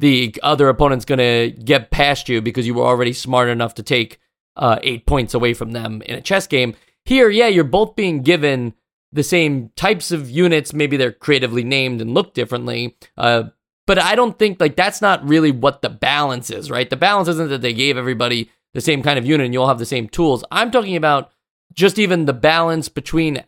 the 0.00 0.34
other 0.42 0.68
opponent's 0.68 1.06
gonna 1.06 1.48
get 1.48 1.90
past 1.90 2.28
you 2.28 2.42
because 2.42 2.66
you 2.66 2.74
were 2.74 2.84
already 2.84 3.14
smart 3.14 3.48
enough 3.48 3.74
to 3.74 3.82
take 3.82 4.20
uh 4.56 4.78
eight 4.82 5.06
points 5.06 5.32
away 5.32 5.54
from 5.54 5.72
them 5.72 6.02
in 6.02 6.14
a 6.14 6.20
chess 6.20 6.46
game. 6.46 6.74
Here, 7.06 7.30
yeah, 7.30 7.48
you're 7.48 7.64
both 7.64 7.96
being 7.96 8.22
given 8.22 8.74
the 9.12 9.22
same 9.22 9.70
types 9.76 10.10
of 10.10 10.28
units. 10.28 10.74
Maybe 10.74 10.98
they're 10.98 11.12
creatively 11.12 11.64
named 11.64 12.02
and 12.02 12.12
look 12.12 12.34
differently. 12.34 12.96
Uh, 13.16 13.44
but 13.86 13.98
I 13.98 14.14
don't 14.14 14.38
think 14.38 14.60
like 14.60 14.76
that's 14.76 15.00
not 15.00 15.26
really 15.26 15.52
what 15.52 15.80
the 15.80 15.90
balance 15.90 16.50
is, 16.50 16.70
right? 16.70 16.88
The 16.88 16.96
balance 16.96 17.28
isn't 17.28 17.48
that 17.48 17.62
they 17.62 17.72
gave 17.72 17.96
everybody 17.96 18.50
the 18.74 18.80
same 18.80 19.02
kind 19.02 19.18
of 19.18 19.24
unit 19.24 19.44
and 19.46 19.54
you'll 19.54 19.68
have 19.68 19.78
the 19.78 19.86
same 19.86 20.08
tools. 20.08 20.44
I'm 20.50 20.70
talking 20.70 20.96
about 20.96 21.30
just 21.72 21.98
even 21.98 22.26
the 22.26 22.32
balance 22.32 22.88
between 22.88 23.42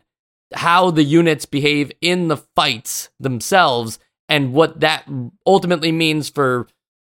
how 0.53 0.91
the 0.91 1.03
units 1.03 1.45
behave 1.45 1.91
in 2.01 2.29
the 2.29 2.37
fights 2.37 3.09
themselves 3.19 3.99
and 4.29 4.53
what 4.53 4.79
that 4.79 5.07
ultimately 5.45 5.91
means 5.91 6.29
for 6.29 6.67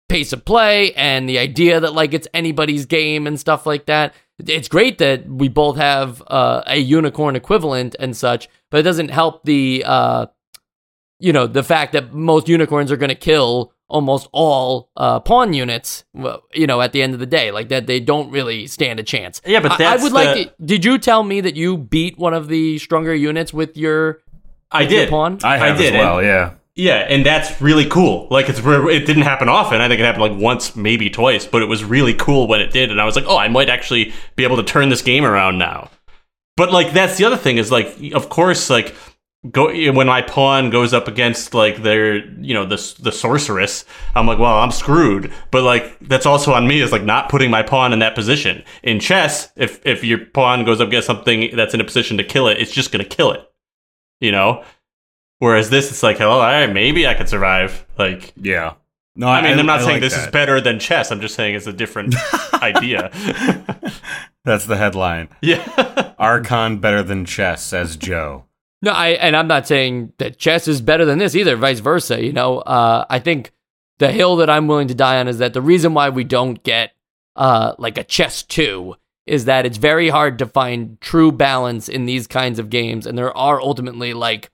pace 0.09 0.33
of 0.33 0.45
play 0.45 0.93
and 0.95 1.29
the 1.29 1.39
idea 1.39 1.81
that 1.81 1.93
like 1.93 2.15
it's 2.15 2.29
anybody's 2.33 2.87
game 2.87 3.27
and 3.27 3.39
stuff 3.39 3.67
like 3.67 3.87
that. 3.87 4.15
It's 4.39 4.69
great 4.69 4.99
that 4.99 5.29
we 5.29 5.49
both 5.49 5.77
have 5.77 6.23
uh, 6.27 6.63
a 6.67 6.79
unicorn 6.79 7.37
equivalent 7.37 7.95
and 7.99 8.17
such, 8.17 8.49
but 8.71 8.79
it 8.79 8.85
doesn't 8.85 9.11
help 9.11 9.45
the 9.45 9.83
uh, 9.85 10.27
you 11.19 11.33
know 11.33 11.47
the 11.47 11.63
fact 11.63 11.93
that 11.93 12.15
most 12.15 12.49
unicorns 12.49 12.91
are 12.93 12.97
going 12.97 13.09
to 13.09 13.15
kill 13.15 13.73
almost 13.89 14.29
all 14.33 14.91
uh, 14.97 15.21
pawn 15.21 15.53
units, 15.53 16.05
you 16.55 16.67
know, 16.67 16.81
at 16.81 16.93
the 16.93 17.03
end 17.03 17.15
of 17.15 17.21
the 17.21 17.27
day, 17.27 17.51
like 17.51 17.69
that, 17.71 17.87
they 17.87 18.01
don't 18.01 18.31
really 18.31 18.67
stand 18.67 19.01
a 19.01 19.03
chance. 19.03 19.41
Yeah, 19.45 19.61
but 19.61 19.81
I, 19.81 19.95
I 19.95 19.97
would 19.97 20.11
the... 20.11 20.15
like. 20.15 20.49
To, 20.49 20.65
did 20.65 20.85
you 20.85 20.99
tell 20.99 21.23
me 21.23 21.41
that 21.41 21.57
you 21.57 21.77
beat 21.77 22.19
one 22.19 22.35
of 22.35 22.49
the 22.49 22.79
stronger 22.79 23.15
units 23.15 23.53
with 23.53 23.77
your? 23.77 24.21
I 24.71 24.83
with 24.83 24.91
did. 24.91 25.01
Your 25.01 25.09
pawn. 25.09 25.39
I 25.43 25.59
have 25.59 25.77
I 25.77 25.79
did, 25.79 25.95
as 25.95 25.99
well. 25.99 26.19
and, 26.19 26.27
yeah. 26.27 26.55
Yeah, 26.75 26.99
and 26.99 27.27
that's 27.27 27.61
really 27.61 27.87
cool. 27.87 28.29
Like 28.31 28.49
it's 28.49 28.61
it 28.61 29.05
didn't 29.05 29.25
happen 29.25 29.49
often. 29.49 29.81
I 29.81 29.89
think 29.89 29.99
it 29.99 30.05
happened 30.05 30.23
like 30.23 30.41
once, 30.41 30.77
maybe 30.77 31.11
twice, 31.11 31.45
but 31.45 31.61
it 31.61 31.65
was 31.65 31.83
really 31.83 32.15
cool 32.15 32.47
when 32.47 32.61
it 32.61 32.71
did. 32.71 32.93
And 32.93 33.01
I 33.01 33.05
was 33.05 33.17
like, 33.17 33.25
oh, 33.27 33.37
I 33.37 33.49
might 33.49 33.69
actually 33.69 34.13
be 34.37 34.45
able 34.45 34.59
to 34.59 34.63
turn 34.63 34.89
this 34.89 35.03
game 35.03 35.25
around 35.25 35.59
now. 35.59 35.91
But 36.57 36.71
like 36.71 36.93
that's 36.93 37.17
the 37.17 37.25
other 37.25 37.37
thing 37.37 37.57
is 37.57 37.73
like, 37.73 38.13
of 38.15 38.29
course, 38.29 38.71
like 38.71 38.95
go 39.53 39.69
when 39.93 40.09
my 40.09 40.21
pawn 40.21 40.69
goes 40.69 40.93
up 40.93 41.07
against 41.07 41.55
like 41.55 41.83
their 41.85 42.17
you 42.41 42.53
know 42.53 42.65
the 42.65 42.77
the 43.01 43.13
sorceress 43.13 43.85
i'm 44.17 44.27
like 44.27 44.37
well 44.39 44.59
i'm 44.59 44.73
screwed 44.73 45.33
but 45.53 45.63
like 45.63 45.97
that's 46.01 46.27
also 46.27 46.53
on 46.53 46.67
me 46.67 46.81
is 46.81 46.91
like 46.91 47.05
not 47.05 47.29
putting 47.29 47.49
my 47.49 47.63
pawn 47.63 47.93
in 47.93 48.01
that 48.01 48.17
position 48.17 48.65
in 48.83 48.99
chess 48.99 49.53
if 49.55 49.81
if 49.87 50.03
your 50.03 50.19
pawn 50.19 50.65
goes 50.65 50.81
up 50.81 50.89
against 50.89 51.07
something 51.07 51.55
that's 51.55 51.73
in 51.73 51.81
a 51.81 51.85
position 51.85 52.17
to 52.17 52.25
kill 52.25 52.49
it 52.49 52.59
it's 52.59 52.73
just 52.73 52.91
going 52.91 53.03
to 53.03 53.09
kill 53.09 53.31
it 53.31 53.49
you 54.21 54.33
know 54.33 54.65
whereas 55.39 55.71
this 55.71 55.89
it's 55.89 56.03
like 56.03 56.19
hello 56.19 56.33
all 56.33 56.41
right 56.41 56.73
maybe 56.73 57.07
i 57.07 57.15
could 57.15 57.29
survive 57.29 57.87
like 57.97 58.33
Yeah. 58.37 58.75
No, 59.15 59.29
i 59.29 59.41
mean 59.41 59.57
I, 59.57 59.61
am 59.61 59.67
not 59.67 59.81
I 59.81 59.85
saying 59.85 59.95
like 59.95 60.01
this 60.03 60.15
that. 60.17 60.27
is 60.27 60.33
better 60.33 60.61
than 60.61 60.81
chess 60.81 61.13
i'm 61.13 61.21
just 61.21 61.37
saying 61.37 61.55
it's 61.55 61.69
a 61.69 61.73
different 61.73 62.17
idea 62.55 63.11
That's 64.45 64.65
the 64.67 64.77
headline. 64.79 65.29
yeah 65.43 66.15
Archon 66.19 66.79
better 66.79 67.03
than 67.03 67.25
chess, 67.25 67.63
says 67.63 67.97
Joe. 67.97 68.47
No, 68.81 68.93
I 68.93 69.11
and 69.11 69.37
I'm 69.37 69.49
not 69.49 69.67
saying 69.67 70.13
that 70.19 70.39
chess 70.39 70.69
is 70.69 70.81
better 70.81 71.05
than 71.05 71.19
this 71.19 71.35
either. 71.35 71.57
Vice 71.57 71.81
versa, 71.81 72.23
you 72.23 72.33
know. 72.33 72.59
Uh, 72.59 73.05
I 73.11 73.19
think 73.19 73.53
the 73.99 74.13
hill 74.13 74.37
that 74.37 74.49
I'm 74.49 74.69
willing 74.69 74.89
to 74.89 74.95
die 74.95 75.19
on 75.19 75.27
is 75.27 75.39
that 75.39 75.53
the 75.53 75.63
reason 75.63 75.95
why 75.95 76.11
we 76.11 76.25
don't 76.25 76.63
get 76.63 76.93
uh, 77.35 77.75
like 77.79 77.99
a 77.99 78.05
chess 78.05 78.43
two 78.43 78.95
is 79.27 79.45
that 79.45 79.67
it's 79.67 79.79
very 79.79 80.09
hard 80.09 80.39
to 80.39 80.47
find 80.47 81.01
true 81.01 81.31
balance 81.33 81.89
in 81.89 82.07
these 82.07 82.27
kinds 82.27 82.59
of 82.59 82.71
games, 82.71 83.07
and 83.07 83.19
there 83.19 83.37
are 83.37 83.61
ultimately 83.61 84.15
like 84.15 84.51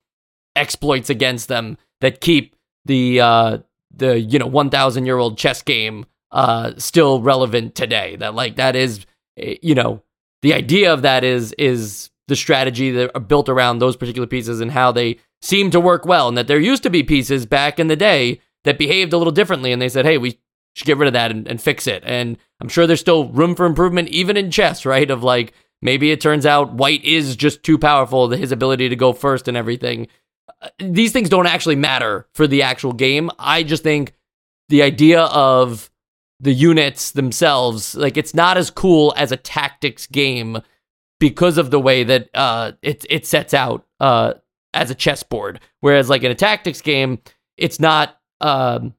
exploits 0.56 1.10
against 1.10 1.48
them 1.48 1.76
that 2.00 2.20
keep 2.20 2.56
the 2.84 3.20
uh, 3.20 3.58
the 3.94 4.18
you 4.18 4.38
know 4.38 4.46
1,000 4.46 5.06
year 5.06 5.18
old 5.18 5.38
chess 5.38 5.62
game 5.62 6.06
uh, 6.32 6.72
still 6.78 7.20
relevant 7.20 7.74
today. 7.74 8.16
That 8.16 8.34
like 8.34 8.56
that 8.56 8.74
is 8.74 9.04
eh, 9.36 9.56
you 9.62 9.74
know 9.74 10.02
the 10.42 10.54
idea 10.54 10.92
of 10.92 11.02
that 11.02 11.24
is 11.24 11.54
is 11.58 12.10
the 12.28 12.36
strategy 12.36 12.90
that 12.90 13.10
are 13.14 13.20
built 13.20 13.48
around 13.48 13.78
those 13.78 13.96
particular 13.96 14.26
pieces 14.26 14.60
and 14.60 14.70
how 14.70 14.90
they 14.90 15.18
seem 15.42 15.70
to 15.70 15.80
work 15.80 16.06
well. 16.06 16.28
And 16.28 16.38
that 16.38 16.48
there 16.48 16.58
used 16.58 16.82
to 16.84 16.90
be 16.90 17.02
pieces 17.02 17.46
back 17.46 17.78
in 17.78 17.88
the 17.88 17.96
day 17.96 18.40
that 18.64 18.78
behaved 18.78 19.12
a 19.12 19.18
little 19.18 19.32
differently, 19.32 19.72
and 19.72 19.82
they 19.82 19.90
said, 19.90 20.06
hey, 20.06 20.16
we 20.16 20.38
should 20.74 20.86
get 20.86 20.96
rid 20.96 21.06
of 21.06 21.12
that 21.12 21.30
and, 21.30 21.46
and 21.46 21.60
fix 21.60 21.86
it. 21.86 22.02
And 22.06 22.38
I'm 22.60 22.68
sure 22.68 22.86
there's 22.86 23.00
still 23.00 23.28
room 23.28 23.54
for 23.54 23.66
improvement, 23.66 24.08
even 24.08 24.36
in 24.36 24.50
chess, 24.50 24.86
right? 24.86 25.10
Of 25.10 25.22
like, 25.22 25.52
maybe 25.82 26.10
it 26.10 26.20
turns 26.20 26.46
out 26.46 26.72
white 26.72 27.04
is 27.04 27.36
just 27.36 27.62
too 27.62 27.78
powerful, 27.78 28.30
his 28.30 28.52
ability 28.52 28.88
to 28.88 28.96
go 28.96 29.12
first 29.12 29.46
and 29.46 29.56
everything. 29.56 30.08
uh, 30.64 30.68
these 30.78 31.12
things 31.12 31.28
don't 31.28 31.46
actually 31.46 31.76
matter 31.76 32.26
for 32.34 32.46
the 32.46 32.62
actual 32.62 32.92
game. 32.92 33.30
I 33.38 33.62
just 33.62 33.82
think 33.82 34.14
the 34.68 34.82
idea 34.82 35.22
of 35.22 35.90
the 36.40 36.52
units 36.52 37.12
themselves, 37.12 37.94
like 37.94 38.16
it's 38.16 38.34
not 38.34 38.56
as 38.56 38.70
cool 38.70 39.14
as 39.16 39.32
a 39.32 39.36
tactics 39.36 40.06
game 40.06 40.58
because 41.18 41.58
of 41.58 41.70
the 41.70 41.80
way 41.80 42.04
that 42.04 42.28
uh, 42.34 42.72
it 42.82 43.04
it 43.08 43.26
sets 43.26 43.54
out 43.54 43.86
uh, 44.00 44.34
as 44.72 44.90
a 44.90 44.94
chessboard. 44.94 45.60
Whereas 45.80 46.08
like 46.08 46.22
in 46.22 46.30
a 46.30 46.34
tactics 46.34 46.80
game, 46.80 47.20
it's 47.56 47.80
not 47.80 48.18
um, 48.40 48.94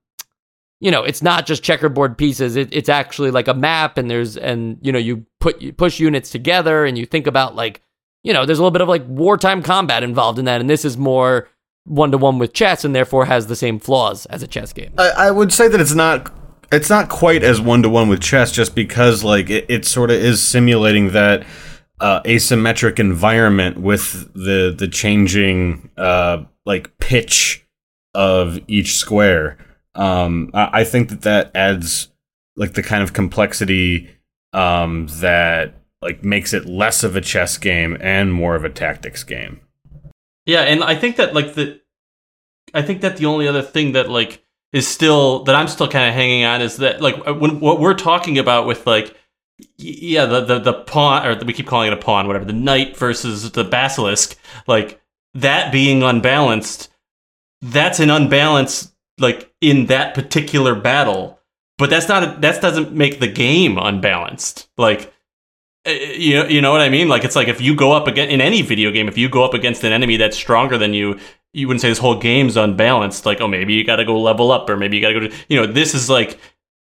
you 0.79 0.91
know 0.91 1.03
it's 1.03 1.21
not 1.21 1.45
just 1.45 1.63
checkerboard 1.63 2.17
pieces. 2.17 2.55
It, 2.55 2.69
it's 2.71 2.89
actually 2.89 3.31
like 3.31 3.47
a 3.47 3.53
map, 3.53 3.97
and 3.97 4.09
there's 4.09 4.37
and 4.37 4.77
you 4.81 4.91
know 4.91 4.99
you 4.99 5.25
put 5.39 5.61
you 5.61 5.73
push 5.73 5.99
units 5.99 6.29
together, 6.31 6.85
and 6.85 6.97
you 6.97 7.05
think 7.05 7.27
about 7.27 7.55
like 7.55 7.81
you 8.23 8.33
know 8.33 8.45
there's 8.45 8.59
a 8.59 8.61
little 8.61 8.71
bit 8.71 8.81
of 8.81 8.89
like 8.89 9.05
wartime 9.07 9.61
combat 9.61 10.03
involved 10.03 10.39
in 10.39 10.45
that, 10.45 10.61
and 10.61 10.69
this 10.69 10.85
is 10.85 10.97
more 10.97 11.47
one 11.85 12.11
to 12.11 12.17
one 12.17 12.39
with 12.39 12.53
chess, 12.53 12.83
and 12.83 12.95
therefore 12.95 13.25
has 13.25 13.47
the 13.47 13.55
same 13.55 13.79
flaws 13.79 14.25
as 14.27 14.41
a 14.41 14.47
chess 14.47 14.73
game. 14.73 14.93
I, 14.97 15.09
I 15.09 15.31
would 15.31 15.53
say 15.53 15.67
that 15.67 15.79
it's 15.79 15.93
not 15.93 16.33
it's 16.71 16.89
not 16.89 17.09
quite 17.09 17.43
as 17.43 17.61
one 17.61 17.83
to 17.83 17.89
one 17.89 18.09
with 18.09 18.21
chess, 18.21 18.51
just 18.51 18.75
because 18.75 19.23
like 19.23 19.49
it, 19.49 19.65
it 19.69 19.85
sort 19.85 20.11
of 20.11 20.17
is 20.17 20.41
simulating 20.41 21.11
that 21.11 21.45
uh, 21.99 22.21
asymmetric 22.23 22.99
environment 22.99 23.79
with 23.79 24.31
the 24.33 24.73
the 24.77 24.87
changing 24.87 25.89
uh, 25.97 26.43
like 26.65 26.97
pitch 26.97 27.65
of 28.13 28.59
each 28.67 28.95
square. 28.95 29.57
Um, 29.93 30.51
I, 30.53 30.81
I 30.81 30.83
think 30.83 31.09
that 31.09 31.21
that 31.21 31.51
adds 31.55 32.09
like 32.55 32.73
the 32.73 32.83
kind 32.83 33.03
of 33.03 33.13
complexity 33.13 34.09
um, 34.53 35.07
that 35.19 35.75
like 36.01 36.23
makes 36.23 36.53
it 36.53 36.65
less 36.65 37.03
of 37.03 37.15
a 37.15 37.21
chess 37.21 37.57
game 37.57 37.97
and 37.99 38.33
more 38.33 38.55
of 38.55 38.63
a 38.63 38.69
tactics 38.69 39.23
game. 39.23 39.61
Yeah, 40.45 40.61
and 40.61 40.83
I 40.83 40.95
think 40.95 41.15
that 41.17 41.33
like 41.33 41.55
the, 41.55 41.81
I 42.73 42.81
think 42.81 43.01
that 43.01 43.17
the 43.17 43.25
only 43.25 43.47
other 43.47 43.61
thing 43.61 43.93
that 43.93 44.09
like 44.09 44.43
is 44.71 44.87
still 44.87 45.43
that 45.43 45.55
I'm 45.55 45.67
still 45.67 45.87
kind 45.87 46.07
of 46.07 46.13
hanging 46.13 46.43
on 46.43 46.61
is 46.61 46.77
that 46.77 47.01
like 47.01 47.15
uh, 47.27 47.33
when 47.33 47.59
what 47.59 47.79
we're 47.79 47.95
talking 47.95 48.37
about 48.37 48.67
with 48.67 48.85
like 48.85 49.15
yeah 49.77 50.25
the 50.25 50.41
the 50.41 50.59
the 50.59 50.73
pawn 50.73 51.25
or 51.25 51.45
we 51.45 51.53
keep 51.53 51.67
calling 51.67 51.87
it 51.87 51.93
a 51.93 51.97
pawn 51.97 52.27
whatever 52.27 52.45
the 52.45 52.53
knight 52.53 52.97
versus 52.97 53.51
the 53.51 53.63
basilisk 53.63 54.37
like 54.67 55.01
that 55.33 55.71
being 55.71 56.03
unbalanced 56.03 56.91
that's 57.61 57.99
an 57.99 58.09
unbalance 58.09 58.91
like 59.17 59.53
in 59.61 59.85
that 59.85 60.13
particular 60.13 60.75
battle 60.75 61.39
but 61.77 61.89
that's 61.89 62.09
not 62.09 62.23
a, 62.23 62.39
that 62.41 62.61
doesn't 62.61 62.91
make 62.91 63.19
the 63.19 63.27
game 63.27 63.77
unbalanced 63.77 64.67
like 64.77 65.13
uh, 65.87 65.91
you 65.91 66.35
know, 66.35 66.47
you 66.47 66.61
know 66.61 66.71
what 66.71 66.81
I 66.81 66.89
mean? 66.89 67.07
Like 67.07 67.23
it's 67.23 67.35
like 67.35 67.47
if 67.47 67.61
you 67.61 67.75
go 67.75 67.91
up 67.91 68.07
against 68.07 68.33
in 68.33 68.41
any 68.41 68.63
video 68.63 68.91
game, 68.91 69.07
if 69.07 69.17
you 69.17 69.29
go 69.29 69.43
up 69.43 69.53
against 69.53 69.83
an 69.83 69.91
enemy 69.91 70.17
that's 70.17 70.35
stronger 70.35 70.77
than 70.79 70.95
you, 70.95 71.19
you 71.53 71.67
wouldn't 71.67 71.81
say 71.81 71.89
this 71.89 71.99
whole 71.99 72.19
game's 72.19 72.57
unbalanced. 72.57 73.25
Like, 73.25 73.39
oh, 73.39 73.47
maybe 73.47 73.73
you 73.73 73.83
got 73.83 73.97
to 73.97 74.05
go 74.05 74.19
level 74.19 74.51
up, 74.51 74.69
or 74.69 74.77
maybe 74.77 74.97
you 74.97 75.01
got 75.01 75.09
to 75.09 75.13
go 75.13 75.27
to, 75.27 75.35
you 75.47 75.59
know, 75.59 75.67
this 75.67 75.93
is 75.93 76.09
like, 76.09 76.39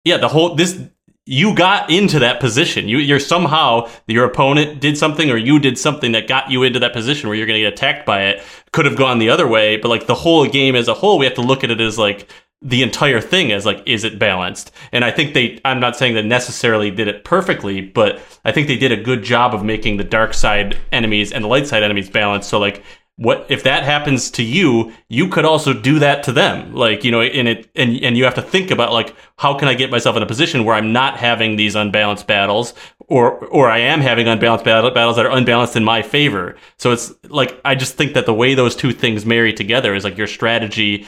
yeah, 0.04 0.18
the 0.18 0.28
whole 0.28 0.56
this 0.56 0.82
you 1.30 1.54
got 1.54 1.92
into 1.92 2.18
that 2.18 2.39
position. 2.39 2.88
You 2.88 2.98
you're 2.98 3.20
somehow 3.20 3.88
your 4.08 4.26
opponent 4.26 4.82
did 4.82 4.98
something 4.98 5.30
or 5.30 5.38
you 5.38 5.60
did 5.60 5.78
something 5.78 6.13
that 6.13 6.28
got 6.28 6.50
you 6.50 6.63
into 6.63 6.80
that 6.80 6.92
position 6.92 7.30
where 7.30 7.38
you're 7.38 7.46
going 7.46 7.58
to 7.58 7.62
get 7.62 7.74
attacked 7.74 8.04
by 8.04 8.24
it. 8.24 8.44
Could 8.72 8.86
have 8.86 8.96
gone 8.96 9.20
the 9.20 9.30
other 9.30 9.48
way, 9.48 9.78
but 9.78 9.89
like 9.89 10.08
the 10.08 10.15
whole 10.15 10.48
game 10.48 10.76
as 10.76 10.88
a 10.88 10.96
whole, 10.96 11.20
we 11.20 11.26
have 11.26 11.36
to 11.36 11.42
look 11.42 11.63
at 11.63 11.70
it 11.70 11.80
as 11.80 12.00
like 12.00 12.28
the 12.63 12.82
entire 12.82 13.22
thing 13.22 13.52
as 13.52 13.63
like 13.63 13.82
is 13.86 14.04
it 14.04 14.20
balanced 14.20 14.72
and 14.92 15.06
i 15.06 15.10
think 15.10 15.34
they 15.34 15.62
i'm 15.63 15.80
not 15.80 15.96
saying 15.96 16.13
they 16.13 16.22
necessarily 16.22 16.92
did 16.92 17.08
it 17.08 17.24
perfectly 17.24 17.80
but 17.80 18.20
i 18.44 18.52
think 18.52 18.68
they 18.68 18.76
did 18.76 18.92
a 18.92 19.02
good 19.02 19.24
job 19.24 19.56
of 19.56 19.63
making 19.63 19.96
the 19.96 20.04
dark 20.04 20.34
side 20.34 20.78
enemies 20.92 21.32
and 21.32 21.46
the 21.46 21.48
light 21.48 21.65
side 21.65 21.84
enemies 21.84 22.10
balanced 22.10 22.50
so 22.50 22.60
like 22.60 22.84
what 23.20 23.46
if 23.50 23.64
that 23.64 23.84
happens 23.84 24.32
to 24.32 24.44
you 24.44 24.94
you 25.10 25.28
could 25.28 25.44
also 25.44 25.74
do 25.74 26.00
that 26.00 26.24
to 26.24 26.32
them. 26.32 26.74
Like 26.74 27.04
you 27.04 27.12
know 27.12 27.22
in 27.22 27.48
it 27.48 27.70
and 27.76 27.98
and 27.98 28.18
you 28.18 28.24
have 28.24 28.36
to 28.36 28.42
think 28.42 28.72
about 28.72 28.94
like 28.94 29.14
how 29.38 29.54
can 29.58 29.68
i 29.68 29.74
get 29.74 29.92
myself 29.92 30.16
in 30.16 30.24
a 30.24 30.26
position 30.26 30.64
where 30.64 30.76
i'm 30.76 30.94
not 30.94 31.18
having 31.18 31.58
these 31.58 31.76
unbalanced 31.76 32.28
battles 32.28 32.74
or 33.08 33.46
or 33.48 33.70
i 33.70 33.78
am 33.78 34.00
having 34.00 34.28
unbalanced 34.30 34.64
battle, 34.64 34.90
battles 34.92 35.18
that 35.18 35.26
are 35.26 35.36
unbalanced 35.36 35.76
in 35.76 35.84
my 35.84 36.02
favor. 36.02 36.56
So 36.78 36.94
it's 36.94 37.12
like 37.28 37.60
i 37.66 37.76
just 37.76 37.96
think 37.96 38.14
that 38.14 38.26
the 38.26 38.34
way 38.34 38.54
those 38.54 38.76
two 38.76 38.94
things 38.94 39.26
marry 39.26 39.52
together 39.52 39.94
is 39.94 40.06
like 40.06 40.18
your 40.18 40.28
strategy 40.28 41.06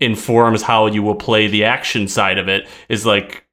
informs 0.00 0.62
how 0.62 0.86
you 0.86 1.02
will 1.02 1.14
play 1.14 1.48
the 1.48 1.64
action 1.64 2.08
side 2.08 2.38
of 2.38 2.48
it 2.48 2.66
is 2.88 3.04
like 3.04 3.46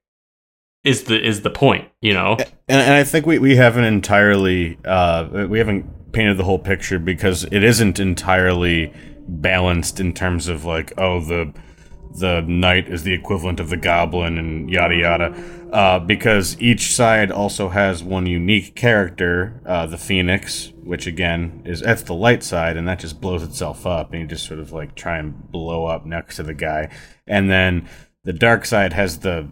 is 0.85 1.03
the 1.03 1.21
is 1.21 1.41
the 1.41 1.49
point 1.49 1.89
you 2.01 2.13
know? 2.13 2.37
And, 2.69 2.79
and 2.79 2.93
i 2.93 3.03
think 3.03 3.25
we, 3.25 3.39
we 3.39 3.57
haven't 3.57 3.83
entirely 3.83 4.77
uh 4.85 5.47
we 5.49 5.59
haven't 5.59 5.85
painted 6.13 6.37
the 6.37 6.43
whole 6.43 6.59
picture 6.59 6.99
because 6.99 7.43
it 7.45 7.63
isn't 7.63 7.99
entirely 7.99 8.93
balanced 9.27 9.99
in 9.99 10.13
terms 10.13 10.47
of 10.47 10.63
like 10.65 10.93
oh 10.97 11.19
the 11.19 11.53
the 12.19 12.41
knight 12.41 12.87
is 12.87 13.03
the 13.03 13.13
equivalent 13.13 13.59
of 13.59 13.69
the 13.69 13.77
goblin 13.77 14.37
and 14.37 14.69
yada 14.69 14.95
yada. 14.95 15.33
Uh, 15.71 15.97
because 15.97 16.55
each 16.61 16.93
side 16.93 17.31
also 17.31 17.69
has 17.69 18.03
one 18.03 18.27
unique 18.27 18.75
character 18.75 19.59
uh, 19.65 19.87
the 19.87 19.97
phoenix 19.97 20.71
which 20.83 21.07
again 21.07 21.61
is 21.65 21.81
that's 21.81 22.03
the 22.03 22.13
light 22.13 22.43
side 22.43 22.77
and 22.77 22.87
that 22.87 22.99
just 22.99 23.19
blows 23.19 23.41
itself 23.41 23.87
up 23.87 24.11
and 24.11 24.21
you 24.21 24.27
just 24.27 24.45
sort 24.45 24.59
of 24.59 24.71
like 24.71 24.93
try 24.93 25.17
and 25.17 25.51
blow 25.51 25.85
up 25.85 26.05
next 26.05 26.35
to 26.35 26.43
the 26.43 26.53
guy. 26.53 26.89
And 27.25 27.49
then 27.49 27.87
the 28.23 28.33
dark 28.33 28.65
side 28.65 28.93
has 28.93 29.19
the 29.19 29.47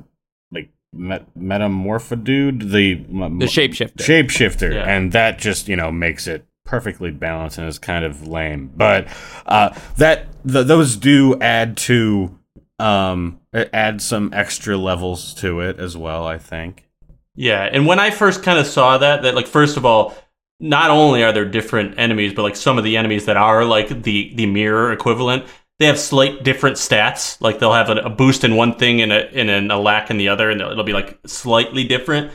like 0.51 0.69
met- 0.93 1.33
metamorpho 1.35 2.21
dude 2.23 2.69
the 2.69 2.95
the 2.95 3.47
shapeshifter. 3.47 3.95
shapeshifter 3.95 4.73
Yeah. 4.75 4.83
and 4.83 5.11
that 5.13 5.39
just 5.39 5.67
you 5.67 5.75
know 5.77 5.91
makes 5.91 6.27
it 6.27 6.45
perfectly 6.71 7.11
balanced 7.11 7.57
and 7.57 7.67
is 7.67 7.77
kind 7.77 8.05
of 8.05 8.25
lame 8.27 8.71
but 8.75 9.05
uh 9.45 9.69
that 9.97 10.25
th- 10.47 10.65
those 10.65 10.95
do 10.95 11.37
add 11.41 11.75
to 11.75 12.37
um 12.79 13.39
add 13.53 14.01
some 14.01 14.31
extra 14.33 14.77
levels 14.77 15.33
to 15.33 15.59
it 15.59 15.79
as 15.79 15.97
well 15.97 16.25
i 16.25 16.37
think 16.37 16.87
Yeah, 17.35 17.63
and 17.71 17.85
when 17.87 17.99
I 17.99 18.11
first 18.11 18.43
kind 18.43 18.59
of 18.59 18.67
saw 18.67 18.97
that, 18.97 19.21
that 19.23 19.35
like 19.35 19.47
first 19.47 19.77
of 19.77 19.85
all, 19.85 20.13
not 20.59 20.89
only 20.91 21.23
are 21.23 21.31
there 21.31 21.45
different 21.45 21.97
enemies, 21.97 22.33
but 22.33 22.43
like 22.43 22.55
some 22.57 22.77
of 22.77 22.83
the 22.83 22.97
enemies 22.97 23.25
that 23.25 23.37
are 23.37 23.63
like 23.65 24.03
the 24.03 24.33
the 24.35 24.45
mirror 24.45 24.91
equivalent, 24.91 25.45
they 25.79 25.87
have 25.87 25.97
slight 25.97 26.43
different 26.43 26.77
stats. 26.77 27.39
Like 27.41 27.59
they'll 27.59 27.73
have 27.73 27.89
a, 27.89 27.95
a 28.03 28.09
boost 28.09 28.43
in 28.43 28.55
one 28.57 28.75
thing 28.75 29.01
and 29.01 29.11
a 29.11 29.21
and 29.33 29.71
a 29.71 29.77
lack 29.77 30.09
in 30.11 30.17
the 30.17 30.27
other, 30.29 30.49
and 30.51 30.61
it'll 30.61 30.83
be 30.83 30.93
like 30.93 31.19
slightly 31.25 31.83
different. 31.85 32.31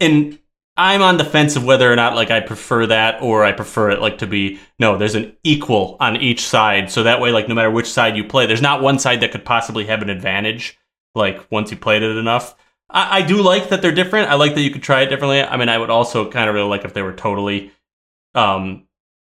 And 0.00 0.38
I'm 0.76 1.02
on 1.02 1.18
the 1.18 1.24
fence 1.24 1.54
of 1.56 1.64
whether 1.64 1.92
or 1.92 1.96
not 1.96 2.14
like 2.14 2.30
I 2.30 2.40
prefer 2.40 2.86
that 2.86 3.20
or 3.20 3.44
I 3.44 3.52
prefer 3.52 3.90
it 3.90 4.00
like 4.00 4.18
to 4.18 4.26
be 4.26 4.58
no, 4.78 4.96
there's 4.96 5.14
an 5.14 5.36
equal 5.44 5.96
on 6.00 6.16
each 6.16 6.46
side, 6.46 6.90
so 6.90 7.02
that 7.02 7.20
way 7.20 7.30
like 7.30 7.48
no 7.48 7.54
matter 7.54 7.70
which 7.70 7.90
side 7.90 8.16
you 8.16 8.24
play, 8.24 8.46
there's 8.46 8.62
not 8.62 8.82
one 8.82 8.98
side 8.98 9.20
that 9.20 9.32
could 9.32 9.44
possibly 9.44 9.84
have 9.86 10.02
an 10.02 10.10
advantage. 10.10 10.78
Like 11.14 11.50
once 11.50 11.70
you 11.70 11.76
played 11.76 12.02
it 12.02 12.16
enough. 12.16 12.54
I, 12.88 13.18
I 13.18 13.22
do 13.22 13.42
like 13.42 13.68
that 13.68 13.82
they're 13.82 13.92
different. 13.92 14.30
I 14.30 14.34
like 14.34 14.54
that 14.54 14.62
you 14.62 14.70
could 14.70 14.82
try 14.82 15.02
it 15.02 15.08
differently. 15.08 15.42
I 15.42 15.56
mean, 15.56 15.68
I 15.68 15.78
would 15.78 15.90
also 15.90 16.30
kind 16.30 16.48
of 16.48 16.54
really 16.54 16.68
like 16.68 16.84
if 16.84 16.94
they 16.94 17.02
were 17.02 17.12
totally, 17.12 17.72
um, 18.34 18.86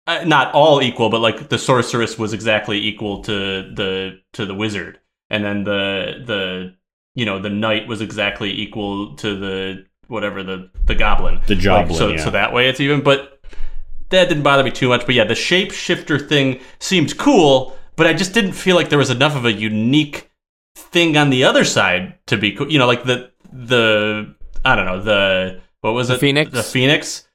uh, 0.06 0.24
not 0.24 0.52
all 0.54 0.82
equal, 0.82 1.08
but 1.08 1.20
like 1.20 1.48
the 1.48 1.58
sorceress 1.58 2.18
was 2.18 2.32
exactly 2.32 2.78
equal 2.78 3.22
to 3.24 3.32
the 3.32 4.20
to 4.32 4.44
the 4.44 4.54
wizard, 4.54 5.00
and 5.30 5.44
then 5.44 5.64
the 5.64 6.22
the 6.26 6.74
you 7.14 7.24
know 7.24 7.38
the 7.38 7.50
knight 7.50 7.88
was 7.88 8.00
exactly 8.00 8.50
equal 8.50 9.16
to 9.16 9.38
the 9.38 9.86
whatever 10.12 10.42
the 10.42 10.70
the 10.86 10.94
goblin. 10.94 11.40
The 11.46 11.54
Like, 11.56 11.64
goblin, 11.64 11.98
so 11.98 12.08
yeah. 12.08 12.24
so 12.24 12.30
that 12.30 12.52
way 12.52 12.68
it's 12.68 12.80
even. 12.80 13.00
But 13.02 13.40
that 14.10 14.28
didn't 14.28 14.42
bother 14.44 14.62
me 14.62 14.70
too 14.70 14.88
much. 14.88 15.06
But 15.06 15.14
yeah, 15.14 15.24
the 15.24 15.34
shapeshifter 15.34 16.28
thing 16.28 16.60
seemed 16.78 17.16
cool, 17.18 17.76
but 17.96 18.06
I 18.06 18.12
just 18.12 18.34
didn't 18.34 18.52
feel 18.52 18.76
like 18.76 18.88
there 18.90 18.98
was 18.98 19.10
enough 19.10 19.34
of 19.34 19.44
a 19.44 19.52
unique 19.52 20.30
thing 20.76 21.16
on 21.16 21.30
the 21.30 21.44
other 21.44 21.64
side 21.64 22.14
to 22.26 22.36
be 22.36 22.52
cool. 22.52 22.70
You 22.70 22.78
know, 22.78 22.86
like 22.86 23.04
the 23.04 23.30
the 23.52 24.34
I 24.64 24.76
don't 24.76 24.86
know 24.86 25.00
the 25.02 25.60
what 25.80 25.92
was 25.92 26.08
The 26.08 26.14
it? 26.14 26.20
Phoenix? 26.20 26.52
The 26.52 26.62
Phoenix 26.62 27.28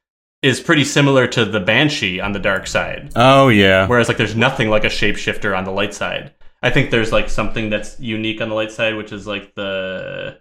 is 0.43 0.59
pretty 0.59 0.83
similar 0.83 1.27
to 1.27 1.45
the 1.45 1.59
Banshee 1.59 2.21
on 2.21 2.31
the 2.31 2.39
dark 2.39 2.67
side. 2.67 3.11
oh 3.15 3.49
yeah 3.49 3.87
Whereas 3.87 4.07
like 4.07 4.17
there's 4.17 4.35
nothing 4.35 4.69
like 4.69 4.83
a 4.83 4.87
shapeshifter 4.89 5.57
on 5.57 5.63
the 5.65 5.71
light 5.71 5.93
side. 5.93 6.33
I 6.61 6.69
think 6.69 6.89
there's 6.91 7.11
like 7.11 7.29
something 7.29 7.69
that's 7.69 7.99
unique 7.99 8.39
on 8.41 8.49
the 8.49 8.55
light 8.55 8.71
side, 8.71 8.95
which 8.95 9.11
is 9.11 9.27
like 9.27 9.55
the 9.55 10.39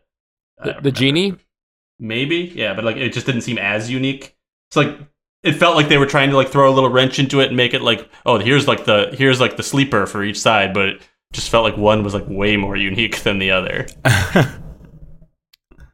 the, 0.63 0.77
the 0.83 0.91
genie 0.93 1.35
Maybe, 1.99 2.53
yeah, 2.55 2.75
but 2.75 2.85
like 2.85 2.97
it 2.97 3.13
just 3.13 3.27
didn't 3.27 3.43
seem 3.43 3.59
as 3.59 3.91
unique. 3.91 4.37
It's 4.69 4.77
like 4.77 4.99
it 5.43 5.55
felt 5.55 5.77
like 5.77 5.89
they 5.89 5.99
were 5.99 6.07
trying 6.07 6.31
to 6.31 6.37
like 6.37 6.49
throw 6.49 6.71
a 6.71 6.75
little 6.75 6.91
wrench 6.91 7.19
into 7.19 7.41
it 7.41 7.49
and 7.49 7.57
make 7.57 7.73
it 7.73 7.83
like, 7.83 8.09
oh, 8.27 8.39
here's 8.39 8.67
like 8.69 8.85
the 8.85 9.15
here's 9.17 9.41
like 9.41 9.57
the 9.57 9.63
sleeper 9.63 10.07
for 10.07 10.23
each 10.23 10.39
side, 10.39 10.75
but 10.75 10.89
it 10.89 11.03
just 11.33 11.51
felt 11.51 11.65
like 11.65 11.77
one 11.77 12.03
was 12.03 12.15
like 12.15 12.27
way 12.29 12.57
more 12.57 12.77
unique 12.77 13.19
than 13.23 13.39
the 13.39 13.51
other. 13.51 13.87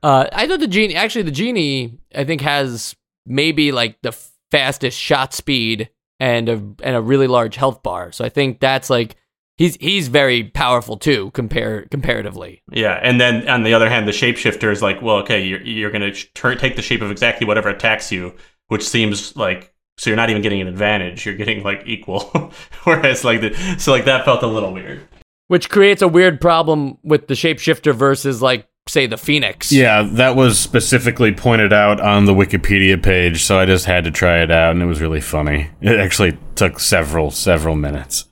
Uh, 0.03 0.29
I 0.33 0.49
thought 0.49 0.59
the 0.59 0.67
genie 0.67 0.97
actually 0.97 1.23
the 1.23 1.31
genie 1.31 2.01
I 2.12 2.25
think 2.25 2.41
has 2.41 2.97
maybe 3.25 3.71
like 3.71 4.03
the 4.03 4.11
fastest 4.51 4.99
shot 4.99 5.33
speed 5.33 5.91
and 6.19 6.49
a 6.49 6.55
and 6.55 6.97
a 6.97 7.01
really 7.01 7.29
large 7.29 7.55
health 7.55 7.83
bar. 7.83 8.11
So 8.11 8.25
I 8.25 8.29
think 8.29 8.59
that's 8.59 8.91
like 8.91 9.15
he's 9.57 9.77
he's 9.77 10.09
very 10.09 10.45
powerful 10.45 10.97
too 10.97 11.31
compare 11.33 11.87
comparatively. 11.91 12.62
Yeah, 12.71 12.99
and 13.03 13.21
then 13.21 13.49
on 13.49 13.62
the 13.62 13.75
other 13.75 13.88
hand, 13.88 14.07
the 14.07 14.12
shapeshifter 14.12 14.73
is 14.73 14.83
like, 14.83 15.03
well, 15.03 15.17
okay, 15.19 15.45
you're 15.45 15.62
you're 15.62 15.91
gonna 15.91 16.12
turn 16.12 16.59
take 16.59 16.77
the 16.77 16.83
shape 16.83 17.03
of 17.03 17.11
exactly 17.11 17.47
whatever 17.47 17.69
attacks 17.69 18.12
you, 18.12 18.35
which 18.69 18.87
seems 18.87 19.37
like 19.37 19.73
So 19.99 20.11
you're 20.11 20.17
not 20.17 20.31
even 20.31 20.43
getting 20.43 20.61
an 20.61 20.69
advantage. 20.69 21.27
You're 21.27 21.37
getting 21.37 21.62
like 21.62 21.83
equal. 21.87 22.53
Whereas 22.85 23.25
like 23.25 23.41
the 23.41 23.77
so 23.79 23.93
like 23.93 24.05
that 24.07 24.25
felt 24.25 24.43
a 24.43 24.47
little 24.47 24.73
weird. 24.73 25.07
Which 25.49 25.69
creates 25.69 26.01
a 26.03 26.09
weird 26.09 26.41
problem 26.41 26.99
with 27.03 27.27
the 27.27 27.35
shapeshifter 27.35 27.95
versus 27.95 28.41
like 28.41 28.67
say 28.88 29.07
the 29.07 29.17
Phoenix. 29.17 29.71
Yeah, 29.71 30.03
that 30.03 30.35
was 30.35 30.59
specifically 30.59 31.33
pointed 31.33 31.73
out 31.73 32.01
on 32.01 32.25
the 32.25 32.35
Wikipedia 32.35 33.01
page, 33.01 33.45
so 33.45 33.59
I 33.59 33.67
just 33.67 33.85
had 33.85 34.05
to 34.05 34.11
try 34.11 34.43
it 34.43 34.51
out, 34.51 34.73
and 34.73 34.83
it 34.83 34.87
was 34.87 35.01
really 35.01 35.21
funny. 35.21 35.71
It 35.81 36.01
actually 36.01 36.37
took 36.55 36.81
several, 36.81 37.31
several 37.31 37.77
minutes. 37.77 38.27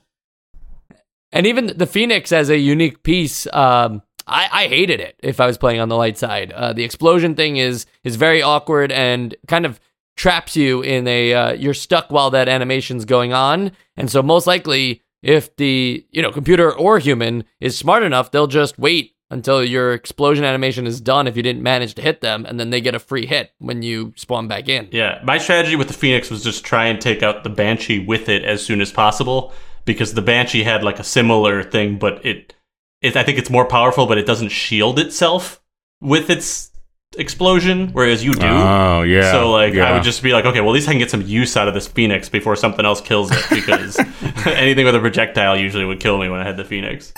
And 1.31 1.47
even 1.47 1.73
the 1.77 1.87
Phoenix 1.87 2.31
as 2.31 2.49
a 2.49 2.57
unique 2.57 3.03
piece, 3.03 3.47
um, 3.53 4.01
I, 4.27 4.49
I 4.51 4.67
hated 4.67 4.99
it 4.99 5.15
if 5.23 5.39
I 5.39 5.47
was 5.47 5.57
playing 5.57 5.79
on 5.79 5.89
the 5.89 5.95
light 5.95 6.17
side. 6.17 6.51
Uh, 6.51 6.73
the 6.73 6.83
explosion 6.83 7.35
thing 7.35 7.57
is 7.57 7.85
is 8.03 8.15
very 8.15 8.41
awkward 8.41 8.91
and 8.91 9.35
kind 9.47 9.65
of 9.65 9.79
traps 10.17 10.55
you 10.55 10.81
in 10.81 11.07
a 11.07 11.33
uh, 11.33 11.51
you're 11.53 11.73
stuck 11.73 12.11
while 12.11 12.29
that 12.31 12.49
animation's 12.49 13.05
going 13.05 13.33
on, 13.33 13.71
and 13.95 14.09
so 14.09 14.21
most 14.21 14.47
likely 14.47 15.01
if 15.23 15.55
the 15.55 16.05
you 16.11 16.21
know 16.21 16.31
computer 16.31 16.71
or 16.71 16.99
human 16.99 17.43
is 17.59 17.77
smart 17.77 18.03
enough, 18.03 18.31
they'll 18.31 18.47
just 18.47 18.77
wait 18.77 19.15
until 19.29 19.63
your 19.63 19.93
explosion 19.93 20.43
animation 20.43 20.85
is 20.85 20.99
done 20.99 21.25
if 21.25 21.37
you 21.37 21.41
didn't 21.41 21.63
manage 21.63 21.93
to 21.95 22.01
hit 22.01 22.19
them, 22.19 22.45
and 22.45 22.59
then 22.59 22.69
they 22.69 22.81
get 22.81 22.93
a 22.93 22.99
free 22.99 23.25
hit 23.25 23.51
when 23.59 23.81
you 23.81 24.13
spawn 24.17 24.47
back 24.47 24.67
in. 24.67 24.89
Yeah, 24.91 25.21
my 25.23 25.37
strategy 25.37 25.77
with 25.77 25.87
the 25.87 25.93
Phoenix 25.93 26.29
was 26.29 26.43
just 26.43 26.65
try 26.65 26.85
and 26.85 26.99
take 26.99 27.23
out 27.23 27.45
the 27.45 27.49
Banshee 27.49 28.05
with 28.05 28.27
it 28.27 28.43
as 28.43 28.63
soon 28.63 28.81
as 28.81 28.91
possible 28.91 29.53
because 29.85 30.13
the 30.13 30.21
Banshee 30.21 30.63
had 30.63 30.83
like 30.83 30.99
a 30.99 31.03
similar 31.03 31.63
thing, 31.63 31.97
but 31.97 32.25
it, 32.25 32.53
it 33.01 33.15
I 33.15 33.23
think 33.23 33.37
it's 33.37 33.49
more 33.49 33.65
powerful, 33.65 34.05
but 34.05 34.17
it 34.17 34.25
doesn't 34.25 34.49
shield 34.49 34.99
itself 34.99 35.61
with 36.01 36.29
its 36.29 36.71
explosion, 37.17 37.89
whereas 37.89 38.23
you 38.23 38.33
do. 38.33 38.47
Oh 38.47 39.01
yeah. 39.03 39.31
So 39.31 39.51
like 39.51 39.73
yeah. 39.73 39.89
I 39.89 39.93
would 39.93 40.03
just 40.03 40.23
be 40.23 40.33
like, 40.33 40.45
okay, 40.45 40.61
well 40.61 40.69
at 40.69 40.73
least 40.73 40.87
I 40.87 40.91
can 40.91 40.99
get 40.99 41.11
some 41.11 41.21
use 41.21 41.57
out 41.57 41.67
of 41.67 41.73
this 41.73 41.87
Phoenix 41.87 42.29
before 42.29 42.55
something 42.55 42.85
else 42.85 43.01
kills 43.01 43.31
it 43.31 43.43
because 43.49 43.99
anything 44.45 44.85
with 44.85 44.95
a 44.95 44.99
projectile 44.99 45.57
usually 45.57 45.85
would 45.85 45.99
kill 45.99 46.17
me 46.17 46.29
when 46.29 46.39
I 46.39 46.43
had 46.45 46.57
the 46.57 46.65
Phoenix. 46.65 47.13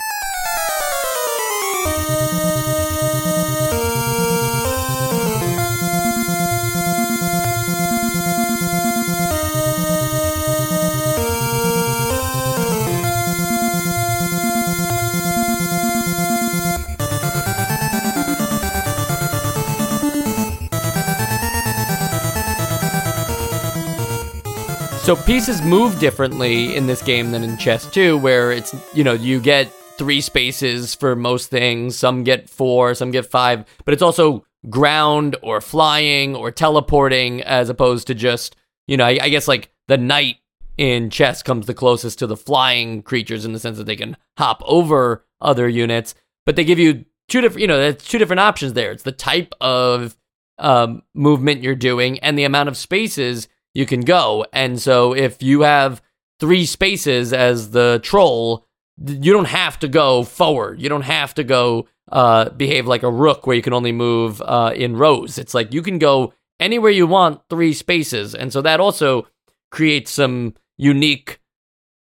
So 25.04 25.14
pieces 25.14 25.60
move 25.60 25.98
differently 25.98 26.74
in 26.74 26.86
this 26.86 27.02
game 27.02 27.30
than 27.30 27.44
in 27.44 27.58
chess 27.58 27.84
2, 27.90 28.16
where 28.16 28.50
it's, 28.50 28.74
you 28.94 29.04
know, 29.04 29.12
you 29.12 29.38
get 29.38 29.70
three 29.98 30.22
spaces 30.22 30.94
for 30.94 31.14
most 31.14 31.50
things. 31.50 31.94
Some 31.94 32.24
get 32.24 32.48
four, 32.48 32.94
some 32.94 33.10
get 33.10 33.26
five, 33.26 33.66
but 33.84 33.92
it's 33.92 34.02
also 34.02 34.46
ground 34.70 35.36
or 35.42 35.60
flying 35.60 36.34
or 36.34 36.50
teleporting 36.50 37.42
as 37.42 37.68
opposed 37.68 38.06
to 38.06 38.14
just, 38.14 38.56
you 38.86 38.96
know, 38.96 39.04
I, 39.04 39.18
I 39.20 39.28
guess 39.28 39.46
like 39.46 39.70
the 39.88 39.98
knight 39.98 40.36
in 40.78 41.10
chess 41.10 41.42
comes 41.42 41.66
the 41.66 41.74
closest 41.74 42.18
to 42.20 42.26
the 42.26 42.34
flying 42.34 43.02
creatures 43.02 43.44
in 43.44 43.52
the 43.52 43.58
sense 43.58 43.76
that 43.76 43.84
they 43.84 43.96
can 43.96 44.16
hop 44.38 44.62
over 44.64 45.26
other 45.38 45.68
units, 45.68 46.14
but 46.46 46.56
they 46.56 46.64
give 46.64 46.78
you 46.78 47.04
two 47.28 47.42
different, 47.42 47.60
you 47.60 47.66
know, 47.66 47.76
there's 47.76 48.02
two 48.02 48.16
different 48.16 48.40
options 48.40 48.72
there. 48.72 48.90
It's 48.90 49.02
the 49.02 49.12
type 49.12 49.52
of 49.60 50.16
um, 50.58 51.02
movement 51.12 51.62
you're 51.62 51.74
doing 51.74 52.18
and 52.20 52.38
the 52.38 52.44
amount 52.44 52.70
of 52.70 52.76
spaces 52.78 53.48
you 53.74 53.86
can 53.86 54.00
go. 54.00 54.46
And 54.52 54.80
so 54.80 55.14
if 55.14 55.42
you 55.42 55.62
have 55.62 56.00
three 56.40 56.64
spaces 56.64 57.32
as 57.32 57.70
the 57.70 58.00
troll, 58.02 58.66
you 59.04 59.32
don't 59.32 59.46
have 59.46 59.78
to 59.80 59.88
go 59.88 60.22
forward. 60.22 60.80
You 60.80 60.88
don't 60.88 61.02
have 61.02 61.34
to 61.34 61.44
go 61.44 61.88
uh, 62.10 62.50
behave 62.50 62.86
like 62.86 63.02
a 63.02 63.10
rook 63.10 63.46
where 63.46 63.56
you 63.56 63.62
can 63.62 63.72
only 63.72 63.92
move 63.92 64.40
uh, 64.42 64.72
in 64.74 64.96
rows. 64.96 65.38
It's 65.38 65.54
like 65.54 65.74
you 65.74 65.82
can 65.82 65.98
go 65.98 66.32
anywhere 66.60 66.90
you 66.90 67.06
want, 67.06 67.42
three 67.50 67.72
spaces. 67.72 68.34
And 68.34 68.52
so 68.52 68.62
that 68.62 68.80
also 68.80 69.26
creates 69.70 70.12
some 70.12 70.54
unique 70.76 71.40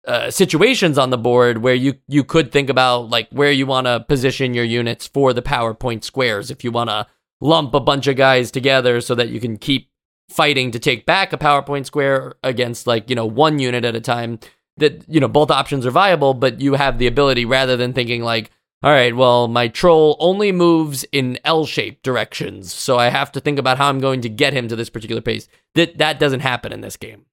uh, 0.07 0.31
situations 0.31 0.99
on 0.99 1.09
the 1.09 1.17
board 1.17 1.59
where 1.59 1.75
you 1.75 1.95
you 2.09 2.25
could 2.25 2.53
think 2.53 2.69
about 2.69 3.09
like 3.09 3.27
where 3.31 3.51
you 3.51 3.65
want 3.65 3.87
to 3.87 4.01
position 4.01 4.53
your 4.53 4.65
units 4.65 5.07
for 5.07 5.33
the 5.33 5.41
power 5.41 5.73
point 5.73 6.05
squares. 6.05 6.51
If 6.51 6.63
you 6.63 6.71
want 6.71 6.91
to 6.91 7.07
lump 7.41 7.73
a 7.73 7.81
bunch 7.81 8.07
of 8.07 8.17
guys 8.17 8.51
together 8.51 9.01
so 9.01 9.15
that 9.15 9.31
you 9.31 9.41
can 9.41 9.57
keep 9.57 9.89
fighting 10.29 10.71
to 10.71 10.79
take 10.79 11.07
back 11.07 11.33
a 11.33 11.39
power 11.39 11.63
point 11.63 11.87
square 11.87 12.35
against 12.43 12.87
like, 12.87 13.11
you 13.11 13.17
know, 13.17 13.27
one 13.27 13.59
unit 13.59 13.85
at 13.85 13.97
a 13.97 14.01
time, 14.01 14.39
that, 14.77 15.05
you 15.09 15.21
know, 15.21 15.29
both 15.29 15.51
options 15.51 15.87
are 15.87 15.91
viable, 15.91 16.35
but 16.35 16.61
you 16.61 16.75
have 16.75 16.99
the 16.99 17.07
ability 17.07 17.45
rather 17.45 17.77
than 17.77 17.93
thinking 17.93 18.23
like, 18.23 18.51
all 18.83 18.91
right, 18.91 19.17
well, 19.17 19.49
my 19.49 19.69
troll 19.69 20.15
only 20.21 20.53
moves 20.53 21.05
in 21.11 21.39
L-shaped 21.43 22.03
directions, 22.03 22.71
so 22.71 22.99
I 22.99 23.09
have 23.09 23.33
to 23.33 23.41
think 23.41 23.59
about 23.59 23.79
how 23.79 23.89
I'm 23.89 23.99
going 23.99 24.21
to 24.21 24.29
get 24.29 24.53
him 24.53 24.69
to 24.69 24.77
this 24.77 24.91
particular 24.91 25.23
pace. 25.23 25.49
That 25.75 25.97
that 25.97 26.19
doesn't 26.19 26.41
happen 26.41 26.71
in 26.71 26.83
this 26.83 26.99
game. 26.99 27.25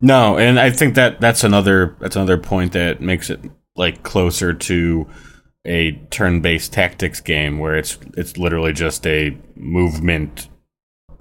No, 0.00 0.36
and 0.36 0.58
I 0.58 0.70
think 0.70 0.96
that 0.96 1.20
that's 1.20 1.44
another 1.44 1.96
that's 2.00 2.16
another 2.16 2.36
point 2.36 2.72
that 2.72 3.00
makes 3.00 3.30
it 3.30 3.40
like 3.76 4.02
closer 4.02 4.52
to 4.52 5.06
a 5.64 5.92
turn-based 6.10 6.72
tactics 6.72 7.20
game 7.20 7.60
where 7.60 7.76
it's 7.76 7.96
it's 8.16 8.36
literally 8.36 8.72
just 8.72 9.06
a 9.06 9.38
movement 9.54 10.48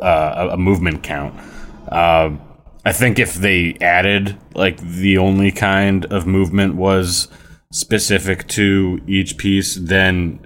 uh, 0.04 0.50
a 0.52 0.58
movement 0.58 1.04
count. 1.04 1.34
Uh, 1.90 2.32
I 2.86 2.92
think 2.92 3.18
if 3.18 3.36
they 3.36 3.78
added 3.80 4.38
like 4.54 4.78
the 4.78 5.18
only 5.18 5.52
kind 5.52 6.06
of 6.06 6.28
movement 6.28 6.76
was 6.76 7.30
specific 7.72 8.48
to 8.50 9.00
each 9.08 9.38
piece, 9.38 9.76
then 9.76 10.46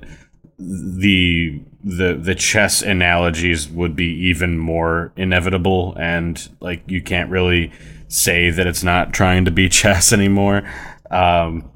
the 0.60 1.62
the 1.84 2.13
the 2.13 2.36
chess 2.36 2.82
analogies 2.82 3.67
would 3.70 3.96
be 3.96 4.13
even 4.28 4.58
more 4.58 5.12
inevitable, 5.15 5.96
and 6.00 6.50
like 6.60 6.84
you 6.88 7.02
can't 7.02 7.30
really 7.30 7.72
say 8.08 8.50
that 8.52 8.67
it's 8.67 8.84
not 8.84 9.13
trying 9.13 9.46
to 9.46 9.52
be 9.52 9.67
chess 9.82 10.13
anymore. 10.13 10.63
Um, 11.10 11.72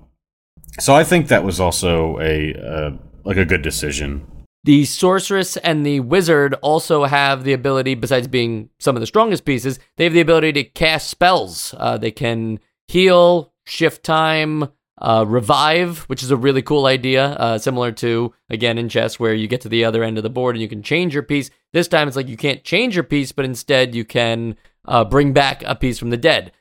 so 0.80 0.94
I 0.94 1.04
think 1.04 1.28
that 1.28 1.44
was 1.44 1.60
also 1.60 2.20
a 2.20 2.54
uh, 2.54 2.92
like 3.24 3.38
a 3.38 3.46
good 3.46 3.62
decision. 3.62 4.28
The 4.64 4.86
sorceress 4.86 5.58
and 5.58 5.84
the 5.84 6.02
wizard 6.02 6.54
also 6.62 7.06
have 7.06 7.44
the 7.44 7.54
ability, 7.54 7.96
besides 7.96 8.28
being 8.28 8.70
some 8.80 8.96
of 8.96 9.00
the 9.00 9.08
strongest 9.08 9.44
pieces, 9.44 9.80
they 9.98 10.04
have 10.04 10.14
the 10.14 10.22
ability 10.22 10.54
to 10.54 10.64
cast 10.64 11.10
spells. 11.10 11.74
Uh, 11.78 11.98
they 11.98 12.12
can 12.12 12.60
heal, 12.88 13.54
shift 13.66 14.04
time, 14.04 14.70
uh, 15.00 15.26
revive, 15.28 16.00
which 16.02 16.22
is 16.22 16.30
a 16.30 16.38
really 16.38 16.62
cool 16.62 16.86
idea, 16.86 17.26
uh, 17.26 17.58
similar 17.58 17.92
to, 17.92 18.32
again, 18.52 18.78
in 18.78 18.88
chess, 18.88 19.20
where 19.20 19.34
you 19.34 19.48
get 19.48 19.62
to 19.62 19.70
the 19.70 19.84
other 19.84 20.04
end 20.04 20.18
of 20.18 20.24
the 20.24 20.30
board 20.30 20.56
and 20.56 20.62
you 20.62 20.70
can 20.70 20.84
change 20.84 21.14
your 21.14 21.24
piece. 21.24 21.50
This 21.74 21.88
time 21.88 22.08
it's 22.08 22.16
like 22.16 22.28
you 22.28 22.38
can't 22.38 22.64
change 22.64 22.96
your 22.96 23.04
piece, 23.04 23.32
but 23.32 23.46
instead 23.46 23.96
you 23.96 24.06
can 24.06 24.58
uh, 24.86 25.04
bring 25.04 25.34
back 25.34 25.64
a 25.66 25.76
piece 25.76 25.98
from 25.98 26.12
the 26.12 26.18
dead. 26.18 26.52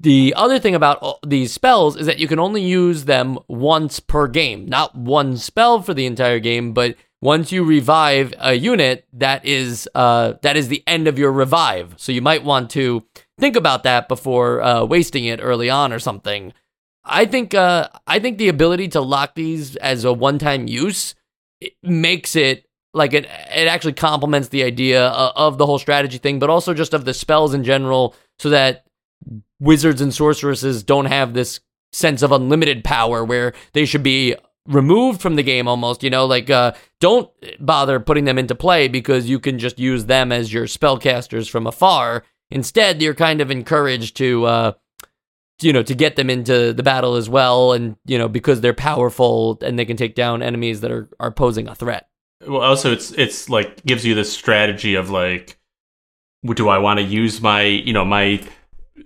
The 0.00 0.34
other 0.36 0.58
thing 0.58 0.74
about 0.74 1.18
these 1.26 1.52
spells 1.52 1.96
is 1.96 2.06
that 2.06 2.20
you 2.20 2.28
can 2.28 2.38
only 2.38 2.62
use 2.62 3.06
them 3.06 3.38
once 3.48 3.98
per 4.00 4.28
game. 4.28 4.66
Not 4.66 4.94
one 4.94 5.36
spell 5.38 5.82
for 5.82 5.92
the 5.92 6.06
entire 6.06 6.38
game, 6.38 6.72
but 6.72 6.94
once 7.20 7.50
you 7.50 7.64
revive 7.64 8.32
a 8.38 8.54
unit, 8.54 9.06
that 9.12 9.44
is 9.44 9.88
uh, 9.94 10.34
that 10.42 10.56
is 10.56 10.68
the 10.68 10.82
end 10.86 11.08
of 11.08 11.18
your 11.18 11.32
revive. 11.32 11.94
So 11.96 12.12
you 12.12 12.22
might 12.22 12.44
want 12.44 12.70
to 12.70 13.04
think 13.38 13.56
about 13.56 13.82
that 13.82 14.08
before 14.08 14.62
uh, 14.62 14.84
wasting 14.84 15.24
it 15.24 15.40
early 15.42 15.70
on 15.70 15.92
or 15.92 15.98
something. 15.98 16.52
I 17.04 17.26
think 17.26 17.54
uh, 17.54 17.88
I 18.06 18.18
think 18.18 18.38
the 18.38 18.48
ability 18.48 18.88
to 18.88 19.00
lock 19.00 19.34
these 19.34 19.76
as 19.76 20.04
a 20.04 20.12
one-time 20.12 20.68
use 20.68 21.14
makes 21.82 22.36
it 22.36 22.66
like 22.94 23.14
it 23.14 23.24
it 23.24 23.66
actually 23.66 23.94
complements 23.94 24.48
the 24.48 24.62
idea 24.62 25.08
of, 25.08 25.32
of 25.34 25.58
the 25.58 25.66
whole 25.66 25.78
strategy 25.78 26.18
thing, 26.18 26.38
but 26.38 26.50
also 26.50 26.74
just 26.74 26.94
of 26.94 27.04
the 27.04 27.14
spells 27.14 27.54
in 27.54 27.64
general, 27.64 28.14
so 28.38 28.50
that 28.50 28.84
wizards 29.58 30.00
and 30.00 30.14
sorceresses 30.14 30.84
don't 30.84 31.06
have 31.06 31.34
this 31.34 31.60
sense 31.92 32.22
of 32.22 32.30
unlimited 32.30 32.84
power 32.84 33.24
where 33.24 33.54
they 33.72 33.84
should 33.84 34.02
be 34.02 34.36
removed 34.68 35.20
from 35.20 35.34
the 35.34 35.42
game 35.42 35.66
almost 35.66 36.02
you 36.02 36.10
know 36.10 36.26
like 36.26 36.48
uh, 36.50 36.72
don't 37.00 37.30
bother 37.58 37.98
putting 37.98 38.24
them 38.24 38.38
into 38.38 38.54
play 38.54 38.86
because 38.86 39.28
you 39.28 39.40
can 39.40 39.58
just 39.58 39.78
use 39.78 40.04
them 40.04 40.30
as 40.30 40.52
your 40.52 40.66
spellcasters 40.66 41.50
from 41.50 41.66
afar. 41.66 42.24
Instead 42.50 43.02
you're 43.02 43.14
kind 43.14 43.40
of 43.40 43.50
encouraged 43.50 44.16
to 44.18 44.44
uh, 44.44 44.72
you 45.62 45.72
know 45.72 45.82
to 45.82 45.94
get 45.94 46.16
them 46.16 46.30
into 46.30 46.72
the 46.72 46.82
battle 46.82 47.16
as 47.16 47.28
well 47.28 47.72
and 47.72 47.96
you 48.04 48.18
know 48.18 48.28
because 48.28 48.60
they're 48.60 48.74
powerful 48.74 49.58
and 49.62 49.78
they 49.78 49.84
can 49.84 49.96
take 49.96 50.14
down 50.14 50.42
enemies 50.42 50.82
that 50.82 50.92
are 50.92 51.08
are 51.18 51.32
posing 51.32 51.66
a 51.66 51.74
threat. 51.74 52.08
Well 52.46 52.62
also 52.62 52.92
it's 52.92 53.10
it's 53.12 53.48
like 53.48 53.84
gives 53.84 54.04
you 54.04 54.14
this 54.14 54.32
strategy 54.32 54.94
of 54.94 55.10
like 55.10 55.58
do 56.54 56.68
i 56.68 56.78
want 56.78 57.00
to 57.00 57.04
use 57.04 57.42
my 57.42 57.62
you 57.62 57.92
know 57.92 58.04
my 58.04 58.40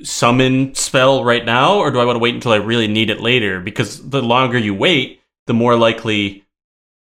summon 0.02 0.74
spell 0.74 1.24
right 1.24 1.46
now 1.46 1.78
or 1.78 1.90
do 1.90 1.98
i 1.98 2.04
want 2.04 2.14
to 2.14 2.20
wait 2.20 2.34
until 2.34 2.52
i 2.52 2.56
really 2.56 2.88
need 2.88 3.08
it 3.08 3.20
later? 3.20 3.58
Because 3.60 4.10
the 4.10 4.20
longer 4.20 4.58
you 4.58 4.74
wait 4.74 5.21
the 5.46 5.54
more 5.54 5.76
likely 5.76 6.44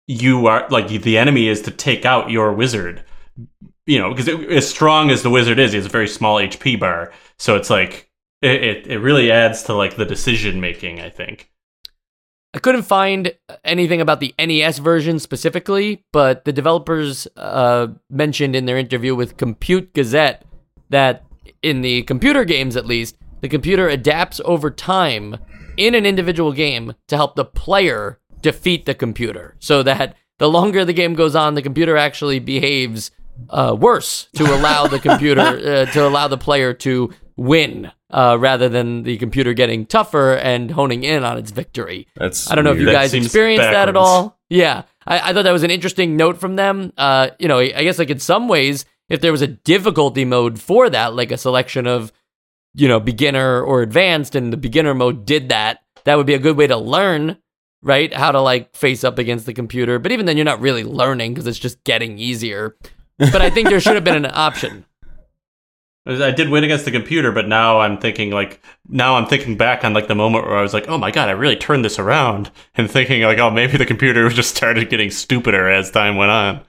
you 0.07 0.47
are 0.47 0.66
like 0.70 0.89
the 0.89 1.18
enemy 1.18 1.49
is 1.49 1.62
to 1.62 1.70
take 1.70 2.05
out 2.05 2.30
your 2.30 2.53
wizard 2.53 3.05
you 3.87 3.99
know, 3.99 4.14
because 4.14 4.28
as 4.51 4.68
strong 4.68 5.11
as 5.11 5.22
the 5.22 5.30
wizard 5.30 5.59
is, 5.59 5.72
he 5.72 5.76
has 5.76 5.87
a 5.87 5.91
very 5.91 6.09
small 6.09 6.39
HP 6.39 6.78
bar. 6.80 7.12
So 7.39 7.57
it's 7.57 7.70
like 7.70 8.11
it, 8.41 8.62
it, 8.62 8.87
it 8.87 8.99
really 8.99 9.30
adds 9.30 9.62
to 9.64 9.74
like 9.74 9.97
the 9.97 10.05
decision 10.05 10.61
making. 10.61 11.01
I 11.01 11.11
think. 11.11 11.51
I 12.55 12.61
couldn't 12.61 12.82
find 12.82 13.35
anything 13.64 14.01
about 14.01 14.20
the 14.20 14.32
NES 14.39 14.78
version 14.78 15.18
specifically, 15.18 16.05
but 16.12 16.45
the 16.45 16.53
developers 16.53 17.26
uh, 17.37 17.89
mentioned 18.09 18.55
in 18.55 18.66
their 18.66 18.78
interview 18.78 19.16
with 19.16 19.37
Compute 19.37 19.93
Gazette 19.93 20.45
that 20.91 21.24
in 21.62 21.80
the 21.80 22.03
computer 22.05 22.45
games, 22.45 22.76
at 22.76 22.87
least, 22.87 23.16
the 23.41 23.49
computer 23.49 23.89
adapts 23.89 24.41
over 24.45 24.70
time 24.70 25.37
in 25.76 25.97
an 25.97 26.07
individual 26.07 26.53
game 26.53 26.95
to 27.09 27.16
help 27.16 27.35
the 27.35 27.45
player 27.45 28.20
defeat 28.45 28.84
the 28.84 28.95
computer, 28.95 29.57
so 29.59 29.82
that 29.82 30.14
the 30.38 30.49
longer 30.49 30.84
the 30.84 30.92
game 30.92 31.14
goes 31.14 31.34
on, 31.34 31.55
the 31.55 31.62
computer 31.62 31.97
actually 31.97 32.38
behaves 32.38 33.11
uh, 33.51 33.74
worse 33.78 34.28
to 34.36 34.45
allow 34.45 34.86
the 34.86 34.99
computer 35.09 35.40
uh, 35.40 35.86
to 35.86 36.07
allow 36.07 36.28
the 36.28 36.38
player 36.38 36.72
to 36.74 37.11
win 37.36 37.90
uh, 38.11 38.36
rather 38.38 38.68
than 38.68 39.03
the 39.03 39.16
computer 39.16 39.55
getting 39.55 39.86
tougher 39.86 40.34
and 40.34 40.70
honing 40.70 41.03
in 41.03 41.24
on 41.24 41.38
its 41.38 41.51
victory. 41.51 42.07
That's 42.14 42.51
I 42.51 42.55
don't 42.55 42.64
know 42.64 42.72
if 42.72 42.78
you 42.78 42.84
weird. 42.84 42.95
That 42.95 43.01
guys 43.01 43.11
seems 43.11 43.26
experienced 43.26 43.64
that 43.64 43.88
at 43.88 43.97
all. 43.97 44.38
Yeah, 44.49 44.82
I, 45.07 45.30
I 45.30 45.32
thought 45.32 45.42
that 45.42 45.53
was 45.53 45.64
an 45.64 45.70
interesting 45.70 46.16
note 46.16 46.38
from 46.38 46.57
them. 46.57 46.92
Uh, 46.97 47.30
you 47.38 47.49
know, 47.49 47.59
I 47.59 47.82
guess 47.82 47.99
like 47.99 48.11
in 48.11 48.20
some 48.20 48.47
ways, 48.47 48.84
if 49.09 49.20
there 49.20 49.32
was 49.32 49.42
a 49.42 49.49
difficulty 49.49 50.24
mode 50.24 50.61
for 50.61 50.88
that, 50.90 51.14
like 51.14 51.32
a 51.32 51.38
selection 51.38 51.86
of 51.86 52.12
you 52.74 52.88
know 52.88 53.01
beginner 53.01 53.62
or 53.62 53.82
advanced, 53.82 54.34
and 54.34 54.53
the 54.53 54.57
beginner 54.59 54.95
mode 54.95 55.24
did 55.26 55.49
that, 55.49 55.80
that 56.05 56.16
would 56.16 56.26
be 56.26 56.34
a 56.34 56.38
good 56.38 56.57
way 56.57 56.66
to 56.66 56.76
learn. 56.76 57.38
Right, 57.85 58.14
how 58.14 58.32
to 58.32 58.41
like 58.41 58.74
face 58.74 59.05
up 59.05 59.18
against 59.18 59.45
the 59.45 59.53
computer, 59.53 59.99
but 59.99 60.11
even 60.11 60.24
then, 60.24 60.39
you're 60.39 60.45
not 60.45 60.61
really 60.61 60.85
learning 60.85 61.35
because 61.35 61.47
it's 61.47 61.59
just 61.59 61.85
getting 61.85 62.18
easier. 62.18 62.76
But 63.18 63.43
I 63.43 63.51
think 63.51 63.68
there 63.68 63.78
should 63.78 63.95
have 63.95 64.05
been 64.05 64.24
an 64.24 64.30
option. 64.32 64.87
I 66.07 66.30
did 66.30 66.49
win 66.49 66.64
against 66.64 66.87
the 66.87 66.91
computer, 66.91 67.30
but 67.30 67.47
now 67.47 67.80
I'm 67.80 67.99
thinking 67.99 68.30
like 68.30 68.62
now 68.89 69.16
I'm 69.16 69.26
thinking 69.26 69.59
back 69.59 69.85
on 69.85 69.93
like 69.93 70.09
the 70.09 70.14
moment 70.14 70.47
where 70.47 70.57
I 70.57 70.62
was 70.62 70.72
like, 70.72 70.89
oh 70.89 70.97
my 70.97 71.11
god, 71.11 71.28
I 71.28 71.32
really 71.32 71.57
turned 71.57 71.85
this 71.85 71.99
around, 71.99 72.51
and 72.74 72.91
thinking 72.91 73.22
like, 73.22 73.39
oh 73.39 73.51
maybe 73.51 73.76
the 73.76 73.87
computer 73.87 74.28
just 74.30 74.57
started 74.57 74.89
getting 74.89 75.11
stupider 75.11 75.68
as 75.68 75.91
time 75.91 76.16
went 76.16 76.30
on. 76.30 76.61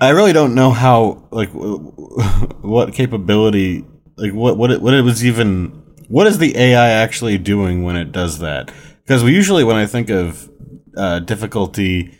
I 0.00 0.10
really 0.10 0.32
don't 0.32 0.54
know 0.54 0.70
how 0.70 1.28
like 1.30 1.50
what 1.50 2.94
capability 2.94 3.84
like 4.16 4.32
what 4.32 4.56
what 4.56 4.70
it, 4.70 4.82
what 4.82 4.94
it 4.94 5.02
was 5.02 5.24
even 5.24 5.82
what 6.08 6.26
is 6.26 6.38
the 6.38 6.56
AI 6.56 6.88
actually 6.88 7.38
doing 7.38 7.82
when 7.82 7.96
it 7.96 8.12
does 8.12 8.40
that? 8.40 8.70
Because 9.04 9.24
we 9.24 9.34
usually 9.34 9.64
when 9.64 9.76
I 9.76 9.86
think 9.86 10.10
of 10.10 10.50
uh, 10.96 11.20
difficulty 11.20 12.16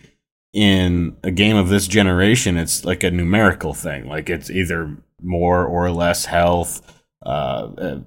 in 0.53 1.16
a 1.22 1.30
game 1.30 1.57
of 1.57 1.68
this 1.68 1.87
generation, 1.87 2.57
it's 2.57 2.85
like 2.85 3.03
a 3.03 3.11
numerical 3.11 3.74
thing. 3.74 4.07
Like 4.09 4.28
it's 4.28 4.51
either 4.51 4.97
more 5.22 5.64
or 5.64 5.91
less 5.91 6.24
health, 6.24 6.83
uh, 7.24 7.28
uh, 7.78 8.01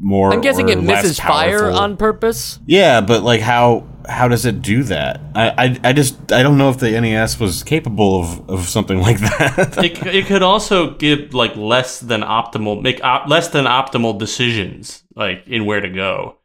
more. 0.00 0.32
I'm 0.32 0.40
guessing 0.40 0.68
or 0.68 0.72
it 0.72 0.82
less 0.82 1.04
misses 1.04 1.20
fire 1.20 1.70
on 1.70 1.96
purpose. 1.96 2.58
Yeah, 2.66 3.00
but 3.00 3.22
like 3.22 3.40
how 3.40 3.86
how 4.08 4.28
does 4.28 4.44
it 4.44 4.62
do 4.62 4.82
that? 4.84 5.20
I, 5.34 5.50
I 5.50 5.80
I 5.84 5.92
just 5.92 6.32
I 6.32 6.42
don't 6.42 6.58
know 6.58 6.70
if 6.70 6.78
the 6.78 6.90
NES 7.00 7.38
was 7.38 7.62
capable 7.62 8.20
of, 8.20 8.50
of 8.50 8.68
something 8.68 9.00
like 9.00 9.18
that. 9.20 9.78
it, 9.78 10.06
it 10.06 10.26
could 10.26 10.42
also 10.42 10.94
give 10.96 11.32
like 11.34 11.56
less 11.56 12.00
than 12.00 12.22
optimal 12.22 12.82
make 12.82 13.02
op- 13.04 13.28
less 13.28 13.48
than 13.48 13.64
optimal 13.64 14.18
decisions 14.18 15.04
like 15.14 15.44
in 15.46 15.64
where 15.64 15.80
to 15.80 15.88
go. 15.88 16.36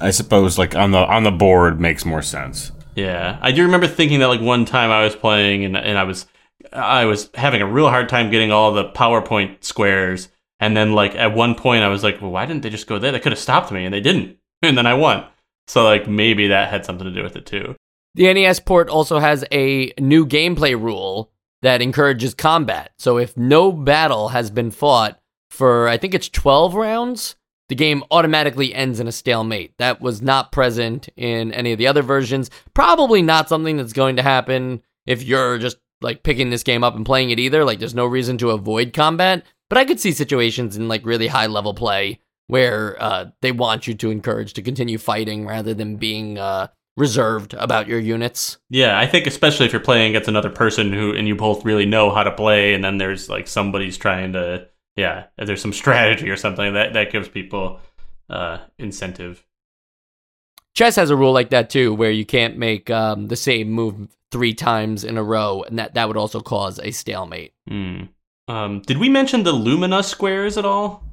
I 0.00 0.10
suppose 0.10 0.58
like 0.58 0.74
on 0.74 0.90
the 0.90 0.98
on 0.98 1.22
the 1.22 1.30
board 1.30 1.80
makes 1.80 2.04
more 2.04 2.22
sense. 2.22 2.72
Yeah, 2.94 3.38
I 3.40 3.52
do 3.52 3.62
remember 3.62 3.86
thinking 3.86 4.20
that 4.20 4.28
like 4.28 4.40
one 4.40 4.64
time 4.64 4.90
I 4.90 5.04
was 5.04 5.16
playing 5.16 5.64
and 5.64 5.76
and 5.76 5.98
I 5.98 6.04
was 6.04 6.26
I 6.72 7.04
was 7.04 7.30
having 7.34 7.62
a 7.62 7.66
real 7.66 7.88
hard 7.88 8.08
time 8.08 8.30
getting 8.30 8.50
all 8.50 8.72
the 8.72 8.84
power 8.84 9.22
point 9.22 9.64
squares, 9.64 10.28
and 10.60 10.76
then 10.76 10.92
like 10.92 11.14
at 11.14 11.34
one 11.34 11.54
point 11.54 11.84
I 11.84 11.88
was 11.88 12.02
like, 12.02 12.20
well, 12.20 12.30
why 12.30 12.46
didn't 12.46 12.62
they 12.62 12.70
just 12.70 12.86
go 12.86 12.98
there? 12.98 13.12
They 13.12 13.20
could 13.20 13.32
have 13.32 13.38
stopped 13.38 13.70
me, 13.72 13.84
and 13.84 13.94
they 13.94 14.00
didn't, 14.00 14.36
and 14.62 14.76
then 14.76 14.86
I 14.86 14.94
won. 14.94 15.24
So 15.66 15.84
like 15.84 16.08
maybe 16.08 16.48
that 16.48 16.70
had 16.70 16.84
something 16.84 17.06
to 17.06 17.12
do 17.12 17.22
with 17.22 17.36
it 17.36 17.46
too. 17.46 17.76
The 18.14 18.32
NES 18.32 18.60
port 18.60 18.88
also 18.88 19.18
has 19.18 19.44
a 19.50 19.92
new 19.98 20.26
gameplay 20.26 20.80
rule 20.80 21.32
that 21.62 21.82
encourages 21.82 22.34
combat. 22.34 22.92
So 22.98 23.18
if 23.18 23.36
no 23.36 23.72
battle 23.72 24.28
has 24.28 24.50
been 24.50 24.70
fought 24.70 25.18
for, 25.50 25.88
I 25.88 25.96
think 25.96 26.14
it's 26.14 26.28
12 26.28 26.74
rounds, 26.74 27.34
the 27.68 27.74
game 27.74 28.04
automatically 28.10 28.74
ends 28.74 29.00
in 29.00 29.08
a 29.08 29.12
stalemate. 29.12 29.76
That 29.78 30.00
was 30.00 30.20
not 30.20 30.52
present 30.52 31.08
in 31.16 31.52
any 31.52 31.72
of 31.72 31.78
the 31.78 31.86
other 31.86 32.02
versions. 32.02 32.50
Probably 32.74 33.22
not 33.22 33.48
something 33.48 33.76
that's 33.76 33.92
going 33.92 34.16
to 34.16 34.22
happen 34.22 34.82
if 35.06 35.22
you're 35.22 35.58
just 35.58 35.78
like 36.00 36.22
picking 36.22 36.50
this 36.50 36.62
game 36.62 36.84
up 36.84 36.94
and 36.94 37.06
playing 37.06 37.30
it 37.30 37.38
either. 37.38 37.64
Like 37.64 37.78
there's 37.78 37.94
no 37.94 38.06
reason 38.06 38.38
to 38.38 38.50
avoid 38.50 38.92
combat. 38.92 39.44
But 39.70 39.78
I 39.78 39.84
could 39.84 39.98
see 39.98 40.12
situations 40.12 40.76
in 40.76 40.88
like 40.88 41.06
really 41.06 41.26
high 41.26 41.46
level 41.46 41.74
play 41.74 42.20
where 42.46 43.02
uh, 43.02 43.26
they 43.40 43.52
want 43.52 43.86
you 43.86 43.94
to 43.94 44.10
encourage 44.10 44.52
to 44.54 44.62
continue 44.62 44.98
fighting 44.98 45.46
rather 45.46 45.72
than 45.72 45.96
being 45.96 46.38
uh, 46.38 46.68
reserved 46.96 47.54
about 47.54 47.88
your 47.88 47.98
units. 47.98 48.58
Yeah, 48.68 48.98
I 48.98 49.06
think 49.06 49.26
especially 49.26 49.66
if 49.66 49.72
you're 49.72 49.80
playing 49.80 50.10
against 50.10 50.28
another 50.28 50.50
person 50.50 50.92
who 50.92 51.14
and 51.14 51.26
you 51.26 51.34
both 51.34 51.64
really 51.64 51.86
know 51.86 52.10
how 52.10 52.22
to 52.22 52.30
play, 52.30 52.74
and 52.74 52.84
then 52.84 52.98
there's 52.98 53.28
like 53.28 53.48
somebody's 53.48 53.96
trying 53.96 54.34
to 54.34 54.68
yeah, 54.96 55.24
if 55.38 55.46
there's 55.46 55.62
some 55.62 55.72
strategy 55.72 56.28
or 56.30 56.36
something 56.36 56.74
that 56.74 56.92
that 56.92 57.10
gives 57.12 57.28
people 57.28 57.80
uh 58.30 58.58
incentive. 58.78 59.44
Chess 60.74 60.96
has 60.96 61.10
a 61.10 61.16
rule 61.16 61.32
like 61.32 61.50
that 61.50 61.70
too, 61.70 61.94
where 61.94 62.10
you 62.10 62.24
can't 62.24 62.58
make 62.58 62.90
um, 62.90 63.28
the 63.28 63.36
same 63.36 63.70
move 63.70 64.08
three 64.32 64.52
times 64.54 65.04
in 65.04 65.16
a 65.16 65.22
row, 65.22 65.62
and 65.66 65.78
that 65.78 65.94
that 65.94 66.08
would 66.08 66.16
also 66.16 66.40
cause 66.40 66.80
a 66.80 66.90
stalemate. 66.90 67.52
Hmm. 67.68 68.02
Um, 68.48 68.80
did 68.80 68.98
we 68.98 69.08
mention 69.08 69.44
the 69.44 69.52
Lumina 69.52 70.02
squares 70.02 70.58
at 70.58 70.64
all? 70.64 71.04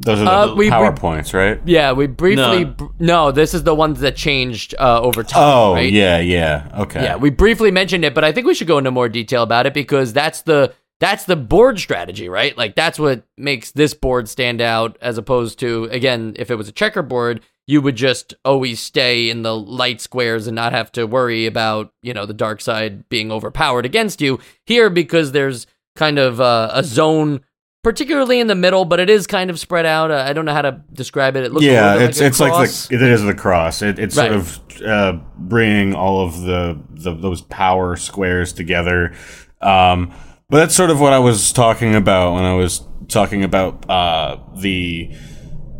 Those 0.00 0.20
are 0.22 0.26
Uh, 0.28 0.46
the 0.46 0.54
we- 0.54 0.66
we- 0.66 0.70
power 0.70 0.92
points, 0.92 1.34
right? 1.34 1.60
Yeah, 1.64 1.90
we 1.90 2.06
briefly. 2.06 2.64
No. 2.64 2.70
br- 2.70 2.84
No, 3.00 3.32
this 3.32 3.52
is 3.52 3.64
the 3.64 3.74
ones 3.74 3.98
that 4.00 4.14
changed 4.14 4.76
uh, 4.78 5.00
over 5.00 5.24
time. 5.24 5.42
Oh 5.42 5.74
right? 5.74 5.92
yeah, 5.92 6.20
yeah. 6.20 6.68
Okay. 6.78 7.02
Yeah, 7.02 7.16
we 7.16 7.30
briefly 7.30 7.72
mentioned 7.72 8.04
it, 8.04 8.14
but 8.14 8.22
I 8.22 8.30
think 8.30 8.46
we 8.46 8.54
should 8.54 8.68
go 8.68 8.78
into 8.78 8.92
more 8.92 9.08
detail 9.08 9.42
about 9.42 9.66
it 9.66 9.74
because 9.74 10.12
that's 10.12 10.42
the 10.42 10.72
that's 11.00 11.24
the 11.24 11.36
board 11.36 11.78
strategy, 11.78 12.28
right? 12.28 12.56
Like 12.56 12.74
that's 12.74 12.98
what 12.98 13.22
makes 13.36 13.70
this 13.70 13.94
board 13.94 14.28
stand 14.28 14.60
out 14.60 14.96
as 15.00 15.18
opposed 15.18 15.58
to 15.60 15.84
again, 15.84 16.34
if 16.36 16.50
it 16.50 16.56
was 16.56 16.68
a 16.68 16.72
checkerboard, 16.72 17.40
you 17.66 17.80
would 17.82 17.96
just 17.96 18.34
always 18.44 18.80
stay 18.80 19.30
in 19.30 19.42
the 19.42 19.56
light 19.56 20.00
squares 20.00 20.46
and 20.46 20.54
not 20.54 20.72
have 20.72 20.90
to 20.92 21.06
worry 21.06 21.46
about, 21.46 21.92
you 22.02 22.14
know, 22.14 22.26
the 22.26 22.34
dark 22.34 22.60
side 22.60 23.08
being 23.08 23.30
overpowered 23.30 23.84
against 23.86 24.20
you. 24.20 24.38
Here 24.64 24.90
because 24.90 25.32
there's 25.32 25.66
kind 25.94 26.18
of 26.18 26.40
uh, 26.40 26.70
a 26.72 26.82
zone 26.82 27.40
particularly 27.84 28.40
in 28.40 28.48
the 28.48 28.54
middle, 28.54 28.84
but 28.84 29.00
it 29.00 29.08
is 29.08 29.26
kind 29.26 29.50
of 29.50 29.58
spread 29.58 29.86
out. 29.86 30.10
Uh, 30.10 30.24
I 30.26 30.32
don't 30.32 30.44
know 30.44 30.52
how 30.52 30.62
to 30.62 30.82
describe 30.92 31.36
it. 31.36 31.44
It 31.44 31.52
looks 31.52 31.64
yeah, 31.64 31.96
it's 32.00 32.18
like 32.18 32.24
a 32.24 32.26
it's 32.26 32.40
like 32.40 32.98
the 33.00 33.06
it 33.06 33.12
is 33.12 33.22
the 33.22 33.34
cross. 33.34 33.82
It, 33.82 33.98
it's 33.98 34.16
Right. 34.16 34.30
sort 34.30 34.34
of 34.34 34.82
uh, 34.82 35.12
bringing 35.36 35.94
all 35.94 36.24
of 36.26 36.40
the, 36.42 36.78
the 36.90 37.14
those 37.14 37.42
power 37.42 37.96
squares 37.96 38.52
together. 38.52 39.14
Um, 39.60 40.12
but 40.50 40.58
that's 40.58 40.74
sort 40.74 40.88
of 40.90 40.98
what 40.98 41.12
I 41.12 41.18
was 41.18 41.52
talking 41.52 41.94
about 41.94 42.32
when 42.32 42.44
I 42.44 42.54
was 42.54 42.82
talking 43.08 43.44
about 43.44 43.88
uh, 43.88 44.38
the 44.56 45.14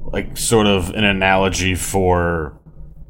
like 0.04 0.36
sort 0.36 0.66
of 0.66 0.90
an 0.90 1.04
analogy 1.04 1.74
for 1.74 2.60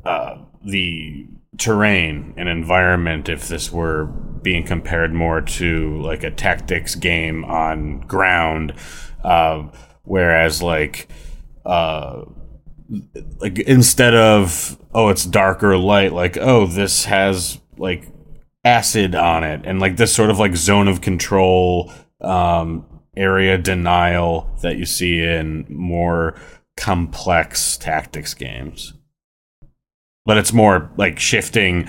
uh, 0.05 0.37
the 0.65 1.27
terrain 1.57 2.35
and 2.37 2.49
environment 2.49 3.29
if 3.29 3.49
this 3.49 3.73
were 3.73 4.07
being 4.07 4.65
compared 4.65 5.13
more 5.13 5.41
to 5.41 6.01
like 6.01 6.23
a 6.23 6.31
tactics 6.31 6.95
game 6.95 7.45
on 7.45 8.01
ground 8.01 8.73
uh, 9.25 9.69
whereas 10.05 10.63
like 10.63 11.09
uh, 11.67 12.23
like 13.39 13.59
instead 13.59 14.15
of 14.15 14.79
oh 14.95 15.09
it's 15.09 15.25
dark 15.25 15.65
or 15.65 15.77
light 15.77 16.13
like 16.13 16.37
oh 16.37 16.67
this 16.67 17.07
has 17.07 17.61
like 17.77 18.07
acid 18.65 19.15
on 19.15 19.45
it 19.45 19.61
and 19.65 19.81
like 19.81 19.97
this 19.97 20.15
sort 20.15 20.31
of 20.31 20.39
like 20.39 20.57
zone 20.57 20.89
of 20.89 21.01
control 21.01 21.93
um 22.21 22.85
area 23.17 23.57
denial 23.57 24.51
that 24.63 24.77
you 24.77 24.85
see 24.85 25.21
in 25.21 25.65
more 25.69 26.35
complex 26.77 27.77
tactics 27.77 28.35
games. 28.35 28.95
But 30.25 30.39
it's 30.39 30.53
more 30.53 30.91
like 30.97 31.19
shifting 31.19 31.89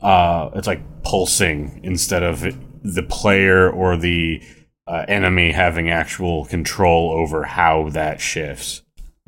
uh 0.00 0.50
it's 0.54 0.66
like 0.66 1.02
pulsing 1.02 1.80
instead 1.82 2.22
of 2.22 2.44
the 2.82 3.02
player 3.02 3.70
or 3.70 3.96
the 3.96 4.42
uh, 4.86 5.04
enemy 5.06 5.52
having 5.52 5.88
actual 5.88 6.46
control 6.46 7.12
over 7.12 7.44
how 7.44 7.88
that 7.90 8.20
shifts. 8.20 8.82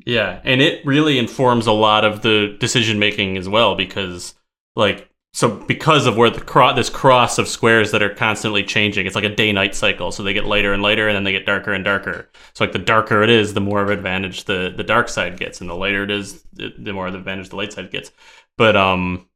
Yeah, 0.04 0.40
and 0.42 0.60
it 0.60 0.84
really 0.84 1.18
informs 1.18 1.68
a 1.68 1.72
lot 1.72 2.04
of 2.04 2.22
the 2.22 2.56
decision 2.58 2.98
making 2.98 3.36
as 3.36 3.48
well 3.48 3.76
because 3.76 4.34
like 4.74 5.08
so 5.32 5.48
because 5.48 6.06
of 6.06 6.16
where 6.16 6.30
the 6.30 6.40
cro- 6.40 6.74
this 6.74 6.90
cross 6.90 7.38
of 7.38 7.48
squares 7.48 7.90
that 7.90 8.02
are 8.02 8.14
constantly 8.14 8.62
changing, 8.64 9.06
it's 9.06 9.14
like 9.14 9.24
a 9.24 9.34
day 9.34 9.52
night 9.52 9.74
cycle. 9.74 10.12
So 10.12 10.22
they 10.22 10.34
get 10.34 10.44
lighter 10.44 10.72
and 10.72 10.82
lighter, 10.82 11.08
and 11.08 11.16
then 11.16 11.24
they 11.24 11.32
get 11.32 11.46
darker 11.46 11.72
and 11.72 11.84
darker. 11.84 12.28
So 12.54 12.64
like 12.64 12.72
the 12.72 12.78
darker 12.78 13.22
it 13.22 13.30
is, 13.30 13.54
the 13.54 13.60
more 13.60 13.82
of 13.82 13.90
advantage 13.90 14.44
the 14.44 14.72
the 14.76 14.84
dark 14.84 15.08
side 15.08 15.38
gets, 15.38 15.60
and 15.60 15.70
the 15.70 15.74
lighter 15.74 16.04
it 16.04 16.10
is, 16.10 16.44
the, 16.52 16.92
more 16.92 17.06
of 17.06 17.12
the 17.12 17.18
advantage 17.18 17.48
the 17.48 17.56
light 17.56 17.72
side 17.72 17.90
gets. 17.90 18.12
But 18.58 18.76
um, 18.76 19.26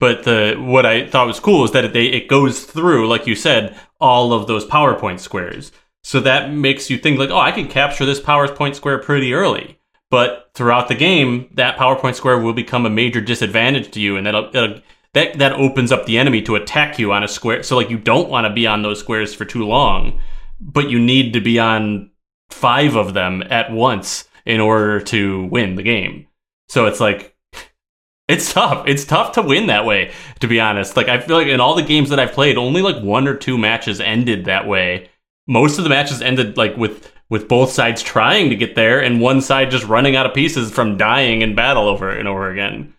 But 0.00 0.24
the 0.24 0.56
what 0.58 0.84
I 0.84 1.06
thought 1.08 1.28
was 1.28 1.38
cool 1.38 1.64
is 1.64 1.70
that 1.72 1.84
it, 1.84 1.92
they, 1.92 2.06
it 2.06 2.28
goes 2.28 2.64
through, 2.64 3.08
like 3.08 3.28
you 3.28 3.36
said, 3.36 3.78
all 4.00 4.32
of 4.32 4.48
those 4.48 4.64
power 4.64 4.94
point 4.98 5.20
squares. 5.20 5.70
So 6.02 6.18
that 6.20 6.52
makes 6.52 6.90
you 6.90 6.98
think 6.98 7.20
like, 7.20 7.30
oh, 7.30 7.38
I 7.38 7.52
can 7.52 7.68
capture 7.68 8.04
this 8.04 8.18
power 8.20 8.48
point 8.52 8.74
square 8.74 8.98
pretty 8.98 9.32
early. 9.32 9.78
But 10.10 10.50
throughout 10.54 10.88
the 10.88 10.96
game, 10.96 11.48
that 11.54 11.76
power 11.76 11.94
point 11.94 12.16
square 12.16 12.38
will 12.38 12.52
become 12.52 12.84
a 12.84 12.90
major 12.90 13.20
disadvantage 13.20 13.92
to 13.92 14.00
you, 14.00 14.16
and 14.16 14.26
that'll, 14.26 14.50
that'll 14.50 14.80
that 15.14 15.38
that 15.38 15.52
opens 15.52 15.92
up 15.92 16.06
the 16.06 16.18
enemy 16.18 16.42
to 16.42 16.54
attack 16.54 16.98
you 16.98 17.12
on 17.12 17.22
a 17.22 17.28
square. 17.28 17.62
So 17.62 17.76
like 17.76 17.90
you 17.90 17.98
don't 17.98 18.28
want 18.28 18.46
to 18.46 18.52
be 18.52 18.66
on 18.66 18.82
those 18.82 19.00
squares 19.00 19.34
for 19.34 19.44
too 19.44 19.64
long, 19.64 20.20
but 20.60 20.90
you 20.90 20.98
need 20.98 21.32
to 21.34 21.40
be 21.40 21.58
on 21.58 22.10
five 22.50 22.96
of 22.96 23.14
them 23.14 23.42
at 23.50 23.70
once 23.70 24.28
in 24.44 24.60
order 24.60 25.00
to 25.00 25.44
win 25.46 25.76
the 25.76 25.82
game. 25.82 26.26
So 26.68 26.86
it's 26.86 27.00
like 27.00 27.36
it's 28.28 28.52
tough. 28.52 28.86
It's 28.86 29.04
tough 29.04 29.32
to 29.32 29.42
win 29.42 29.66
that 29.66 29.84
way, 29.84 30.12
to 30.40 30.48
be 30.48 30.60
honest. 30.60 30.96
Like 30.96 31.08
I 31.08 31.20
feel 31.20 31.36
like 31.36 31.48
in 31.48 31.60
all 31.60 31.74
the 31.74 31.82
games 31.82 32.10
that 32.10 32.20
I've 32.20 32.32
played, 32.32 32.56
only 32.56 32.82
like 32.82 33.02
one 33.02 33.28
or 33.28 33.36
two 33.36 33.58
matches 33.58 34.00
ended 34.00 34.46
that 34.46 34.66
way. 34.66 35.10
Most 35.46 35.78
of 35.78 35.84
the 35.84 35.90
matches 35.90 36.22
ended 36.22 36.56
like 36.56 36.76
with 36.76 37.12
with 37.28 37.48
both 37.48 37.72
sides 37.72 38.02
trying 38.02 38.50
to 38.50 38.56
get 38.56 38.74
there 38.74 39.02
and 39.02 39.20
one 39.20 39.40
side 39.40 39.70
just 39.70 39.86
running 39.86 40.16
out 40.16 40.26
of 40.26 40.34
pieces 40.34 40.70
from 40.70 40.98
dying 40.98 41.40
in 41.40 41.54
battle 41.54 41.88
over 41.88 42.10
and 42.10 42.28
over 42.28 42.50
again. 42.50 42.92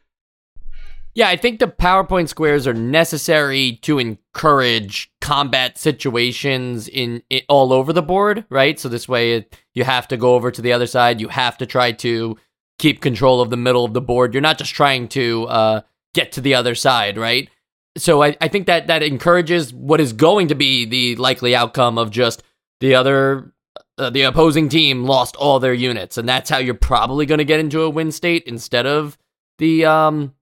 Yeah, 1.16 1.30
I 1.30 1.36
think 1.36 1.60
the 1.60 1.68
power 1.68 2.04
point 2.04 2.30
squares 2.30 2.66
are 2.66 2.74
necessary 2.74 3.74
to 3.84 4.00
encourage 4.00 5.12
combat 5.22 5.78
situations 5.78 6.88
in, 6.88 7.22
in 7.30 7.42
all 7.48 7.72
over 7.72 7.94
the 7.94 8.02
board, 8.02 8.46
right? 8.50 8.80
So 8.80 8.90
this 8.90 9.08
way 9.08 9.34
it, 9.34 9.58
you 9.76 9.84
have 9.84 10.08
to 10.08 10.18
go 10.18 10.34
over 10.34 10.50
to 10.50 10.62
the 10.62 10.74
other 10.74 10.88
side, 10.88 11.22
you 11.22 11.28
have 11.28 11.58
to 11.60 11.68
try 11.68 11.92
to 11.92 12.38
keep 12.80 13.02
control 13.02 13.42
of 13.42 13.52
the 13.52 13.58
middle 13.58 13.86
of 13.86 13.94
the 13.94 14.02
board. 14.02 14.34
You're 14.34 14.42
not 14.42 14.58
just 14.58 14.74
trying 14.74 15.08
to 15.10 15.46
uh, 15.46 15.82
get 16.16 16.32
to 16.34 16.42
the 16.42 16.56
other 16.56 16.74
side, 16.74 17.18
right? 17.18 17.48
So 17.96 18.24
I, 18.24 18.36
I 18.42 18.48
think 18.48 18.66
that 18.66 18.88
that 18.88 19.04
encourages 19.04 19.72
what 19.72 20.02
is 20.02 20.14
going 20.14 20.48
to 20.48 20.56
be 20.56 20.86
the 20.86 21.16
likely 21.18 21.56
outcome 21.56 22.00
of 22.00 22.10
just 22.10 22.42
the 22.80 22.96
other 22.96 23.54
uh, 24.00 24.10
the 24.10 24.24
opposing 24.24 24.70
team 24.70 25.04
lost 25.04 25.36
all 25.36 25.60
their 25.60 25.74
units, 25.76 26.18
and 26.18 26.28
that's 26.28 26.50
how 26.50 26.58
you're 26.58 26.74
probably 26.74 27.28
going 27.28 27.38
to 27.38 27.46
get 27.46 27.60
into 27.60 27.84
a 27.84 27.90
win 27.90 28.12
state 28.12 28.44
instead 28.48 28.88
of 28.88 29.20
the 29.60 29.86
um 29.86 30.34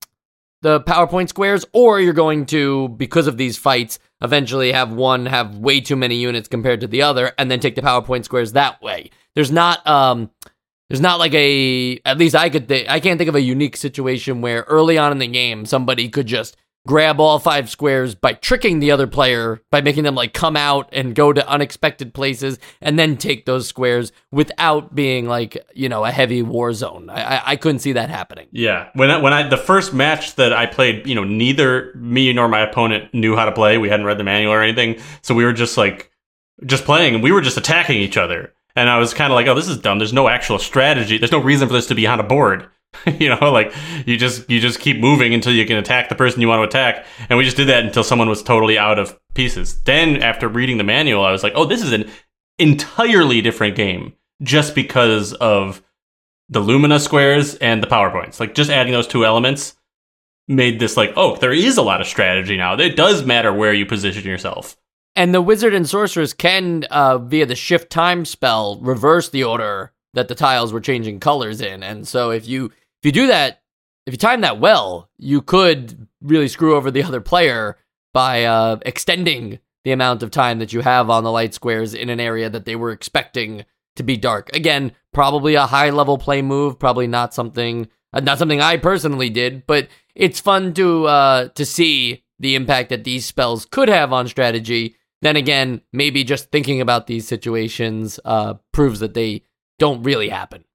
the 0.62 0.80
power 0.82 1.08
point 1.08 1.30
squares, 1.30 1.66
or 1.74 2.00
you're 2.00 2.14
going 2.14 2.46
to, 2.48 2.90
because 2.90 3.28
of 3.28 3.38
these 3.38 3.58
fights, 3.58 4.00
eventually 4.22 4.72
have 4.72 4.92
one 4.92 5.26
have 5.26 5.58
way 5.58 5.82
too 5.82 5.96
many 5.96 6.16
units 6.16 6.48
compared 6.48 6.82
to 6.82 6.88
the 6.88 7.02
other, 7.02 7.34
and 7.38 7.50
then 7.50 7.60
take 7.60 7.76
the 7.76 7.82
power 7.82 8.02
point 8.02 8.26
squares 8.26 8.54
that 8.54 8.82
way. 8.82 9.10
There's 9.36 9.52
not 9.52 9.86
um 9.88 10.30
there's 10.90 11.02
not 11.02 11.20
like 11.20 11.34
a 11.34 12.00
at 12.06 12.18
least 12.18 12.36
I 12.36 12.50
could 12.50 12.68
th- 12.68 12.88
I 12.88 13.00
can't 13.00 13.18
think 13.18 13.30
of 13.30 13.36
a 13.36 13.42
unique 13.42 13.78
situation 13.78 14.42
where 14.42 14.62
early 14.64 14.98
on 14.98 15.12
in 15.12 15.20
the 15.20 15.28
game 15.28 15.66
somebody 15.66 16.10
could 16.10 16.28
just 16.28 16.58
grab 16.88 17.20
all 17.20 17.38
five 17.40 17.70
squares 17.70 18.16
by 18.16 18.34
tricking 18.34 18.80
the 18.80 18.92
other 18.92 19.08
player 19.08 19.62
by 19.70 19.82
making 19.82 20.04
them 20.04 20.16
like 20.16 20.34
come 20.34 20.58
out 20.58 20.90
and 20.92 21.14
go 21.14 21.32
to 21.32 21.48
unexpected 21.48 22.14
places 22.14 22.58
and 22.82 22.98
then 22.98 23.18
take 23.18 23.46
those 23.46 23.68
squares 23.68 24.12
without 24.32 24.96
being 24.96 25.28
like 25.28 25.58
you 25.74 25.88
know 25.88 26.04
a 26.04 26.12
heavy 26.12 26.42
war 26.42 26.74
zone. 26.74 27.10
I 27.10 27.42
I, 27.52 27.56
couldn't 27.56 27.80
see 27.80 27.94
that 27.94 28.10
happening. 28.10 28.48
Yeah, 28.52 28.90
when 28.94 29.12
I, 29.12 29.18
when 29.18 29.34
I 29.34 29.48
the 29.48 29.58
first 29.58 29.94
match 29.94 30.36
that 30.36 30.54
I 30.54 30.66
played, 30.66 31.06
you 31.08 31.16
know, 31.16 31.24
neither 31.24 31.94
me 31.96 32.32
nor 32.34 32.48
my 32.48 32.62
opponent 32.62 33.14
knew 33.14 33.36
how 33.36 33.46
to 33.46 33.52
play. 33.52 33.78
We 33.78 33.90
hadn't 33.90 34.06
read 34.06 34.18
the 34.18 34.24
manual 34.24 34.54
or 34.54 34.62
anything, 34.62 35.02
so 35.22 35.36
we 35.36 35.46
were 35.46 35.54
just 35.54 35.78
like 35.78 36.12
just 36.66 36.86
playing 36.86 37.16
and 37.16 37.24
we 37.24 37.32
were 37.32 37.42
just 37.42 37.58
attacking 37.58 37.98
each 37.98 38.18
other. 38.18 38.54
And 38.76 38.90
I 38.90 39.00
was 39.00 39.14
kind 39.14 39.32
of 39.32 39.36
like, 39.36 39.48
oh, 39.48 39.56
this 39.56 39.68
is 39.68 39.78
dumb. 39.78 40.00
There's 40.00 40.14
no 40.14 40.30
actual 40.30 40.58
strategy. 40.58 41.18
There's 41.18 41.32
no 41.32 41.40
reason 41.42 41.68
for 41.68 41.74
this 41.74 41.88
to 41.88 41.96
be 41.96 42.08
on 42.08 42.20
a 42.20 42.24
board. 42.24 42.70
you 43.20 43.30
know, 43.30 43.52
like 43.52 43.74
you 44.06 44.18
just 44.18 44.50
you 44.50 44.60
just 44.60 44.80
keep 44.80 45.00
moving 45.00 45.34
until 45.34 45.54
you 45.54 45.66
can 45.66 45.78
attack 45.78 46.10
the 46.10 46.16
person 46.16 46.42
you 46.42 46.48
want 46.48 46.60
to 46.60 46.68
attack. 46.68 47.06
And 47.30 47.38
we 47.38 47.46
just 47.46 47.58
did 47.58 47.70
that 47.70 47.86
until 47.86 48.04
someone 48.04 48.30
was 48.30 48.44
totally 48.44 48.78
out 48.78 49.00
of 49.00 49.18
pieces. 49.34 49.82
Then 49.84 50.22
after 50.22 50.48
reading 50.48 50.78
the 50.78 50.84
manual, 50.84 51.24
I 51.24 51.32
was 51.32 51.44
like, 51.44 51.54
oh, 51.56 51.66
this 51.66 51.82
is 51.82 51.94
an 51.94 52.10
entirely 52.60 53.42
different 53.42 53.76
game 53.76 54.14
just 54.42 54.76
because 54.76 55.34
of 55.34 55.82
the 56.50 56.60
Lumina 56.60 57.00
squares 57.00 57.56
and 57.56 57.82
the 57.82 57.88
power 57.88 58.12
points. 58.12 58.40
Like 58.40 58.56
just 58.56 58.70
adding 58.70 58.94
those 58.94 59.08
two 59.08 59.26
elements 59.26 59.76
made 60.48 60.80
this 60.80 60.98
like, 60.98 61.14
oh, 61.16 61.38
there 61.38 61.54
is 61.54 61.78
a 61.78 61.82
lot 61.82 62.02
of 62.02 62.08
strategy 62.08 62.58
now. 62.58 62.74
It 62.76 62.96
does 62.96 63.26
matter 63.26 63.54
where 63.54 63.74
you 63.74 63.86
position 63.86 64.26
yourself. 64.26 64.76
And 65.16 65.34
the 65.34 65.42
wizard 65.42 65.74
and 65.74 65.88
sorceress 65.88 66.34
can, 66.34 66.86
uh, 66.86 67.18
via 67.18 67.46
the 67.46 67.56
shift 67.56 67.90
time 67.90 68.26
spell, 68.26 68.80
reverse 68.82 69.30
the 69.30 69.44
order 69.44 69.94
that 70.14 70.28
the 70.28 70.36
tiles 70.36 70.74
were 70.74 70.82
changing 70.82 71.20
colors 71.20 71.62
in. 71.62 71.84
And 71.84 72.08
so 72.08 72.32
if 72.32 72.48
you 72.48 72.72
if 73.02 73.06
you 73.06 73.12
do 73.12 73.28
that, 73.28 73.62
if 74.06 74.14
you 74.14 74.18
time 74.18 74.42
that 74.42 74.60
well, 74.60 75.10
you 75.18 75.42
could 75.42 76.08
really 76.22 76.48
screw 76.48 76.76
over 76.76 76.92
the 76.92 77.04
other 77.04 77.22
player 77.22 77.78
by 78.14 78.46
uh, 78.46 78.78
extending 78.86 79.60
the 79.84 79.92
amount 79.92 80.22
of 80.22 80.30
time 80.30 80.60
that 80.60 80.74
you 80.74 80.82
have 80.82 81.10
on 81.10 81.24
the 81.24 81.32
light 81.32 81.54
squares 81.54 81.94
in 81.94 82.10
an 82.10 82.20
area 82.20 82.50
that 82.50 82.66
they 82.66 82.76
were 82.76 82.92
expecting 82.92 83.66
to 83.96 84.04
be 84.04 84.18
dark. 84.18 84.56
Again, 84.56 84.92
probably 85.14 85.56
a 85.56 85.66
high 85.66 85.90
level 85.90 86.18
play 86.18 86.42
move, 86.42 86.78
probably 86.78 87.08
not 87.08 87.34
something 87.34 87.88
uh, 88.14 88.20
not 88.20 88.38
something 88.38 88.62
I 88.62 88.78
personally 88.78 89.30
did, 89.30 89.66
but 89.66 89.88
it's 90.16 90.40
fun 90.40 90.74
to 90.76 91.06
uh, 91.08 91.48
to 91.50 91.66
see 91.66 92.24
the 92.40 92.56
impact 92.56 92.90
that 92.90 93.04
these 93.04 93.26
spells 93.26 93.66
could 93.66 93.90
have 93.90 94.14
on 94.14 94.28
strategy. 94.28 94.96
Then 95.22 95.36
again, 95.36 95.82
maybe 95.94 96.24
just 96.24 96.52
thinking 96.52 96.82
about 96.82 97.08
these 97.08 97.28
situations 97.28 98.20
uh, 98.26 98.56
proves 98.72 99.00
that 99.00 99.14
they 99.14 99.44
don't 99.80 100.04
really 100.04 100.30
happen. 100.30 100.66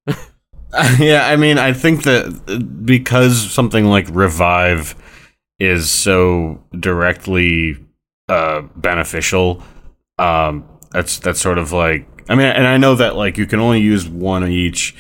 yeah, 0.99 1.27
I 1.27 1.37
mean, 1.37 1.59
I 1.59 1.73
think 1.73 2.03
that 2.05 2.83
because 2.85 3.51
something 3.53 3.87
like 3.87 4.07
revive 4.11 4.95
is 5.59 5.91
so 5.91 6.63
directly 6.79 7.77
uh, 8.29 8.63
beneficial, 8.77 9.63
um, 10.19 10.69
that's 10.91 11.19
that's 11.19 11.41
sort 11.41 11.59
of 11.59 11.73
like 11.73 12.07
I 12.29 12.35
mean, 12.35 12.47
and 12.47 12.67
I 12.67 12.77
know 12.77 12.95
that 12.97 13.17
like 13.17 13.39
you 13.39 13.47
can 13.47 13.61
only 13.61 13.81
use 13.81 14.09
one 14.09 14.47
each, 14.49 14.95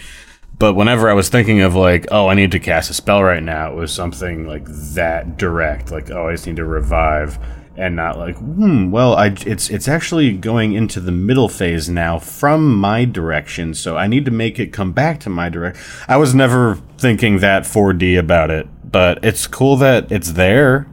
but 0.59 0.75
whenever 0.75 1.11
I 1.11 1.14
was 1.14 1.29
thinking 1.29 1.61
of 1.61 1.75
like, 1.75 2.07
oh, 2.11 2.29
I 2.29 2.35
need 2.35 2.53
to 2.53 2.61
cast 2.61 2.91
a 2.91 2.95
spell 2.95 3.23
right 3.23 3.43
now, 3.43 3.73
it 3.73 3.77
was 3.77 3.93
something 3.93 4.47
like 4.47 4.64
that 4.95 5.37
direct, 5.37 5.91
like 5.91 6.11
oh, 6.11 6.29
I 6.29 6.33
just 6.33 6.47
need 6.47 6.57
to 6.57 6.64
revive 6.64 7.39
and 7.77 7.97
not 7.97 8.18
like, 8.18 8.37
hmm, 8.37 8.91
well, 8.91 9.14
I, 9.14 9.35
it's 9.47 9.70
it's 9.70 9.89
actually 9.89 10.33
going 10.37 10.72
into 10.72 11.01
the 11.01 11.12
middle 11.12 11.49
phase 11.49 11.89
now 11.89 12.18
from 12.18 12.77
my 12.77 13.05
direction, 13.05 13.74
so 13.74 13.97
I 13.97 14.07
need 14.07 14.24
to 14.24 14.31
make 14.31 14.59
it 14.59 14.72
come 14.72 14.93
back 14.93 15.20
to 15.20 15.31
my 15.31 15.49
direction. 15.49 15.83
I 16.09 16.16
was 16.16 16.35
never 16.35 16.77
thinking 16.99 17.39
that 17.39 17.64
4D 17.64 18.18
about 18.18 18.51
it, 18.51 18.68
but 18.91 19.24
it's 19.24 19.47
cool 19.47 19.77
that 19.77 20.11
it's 20.11 20.33
there. 20.33 20.87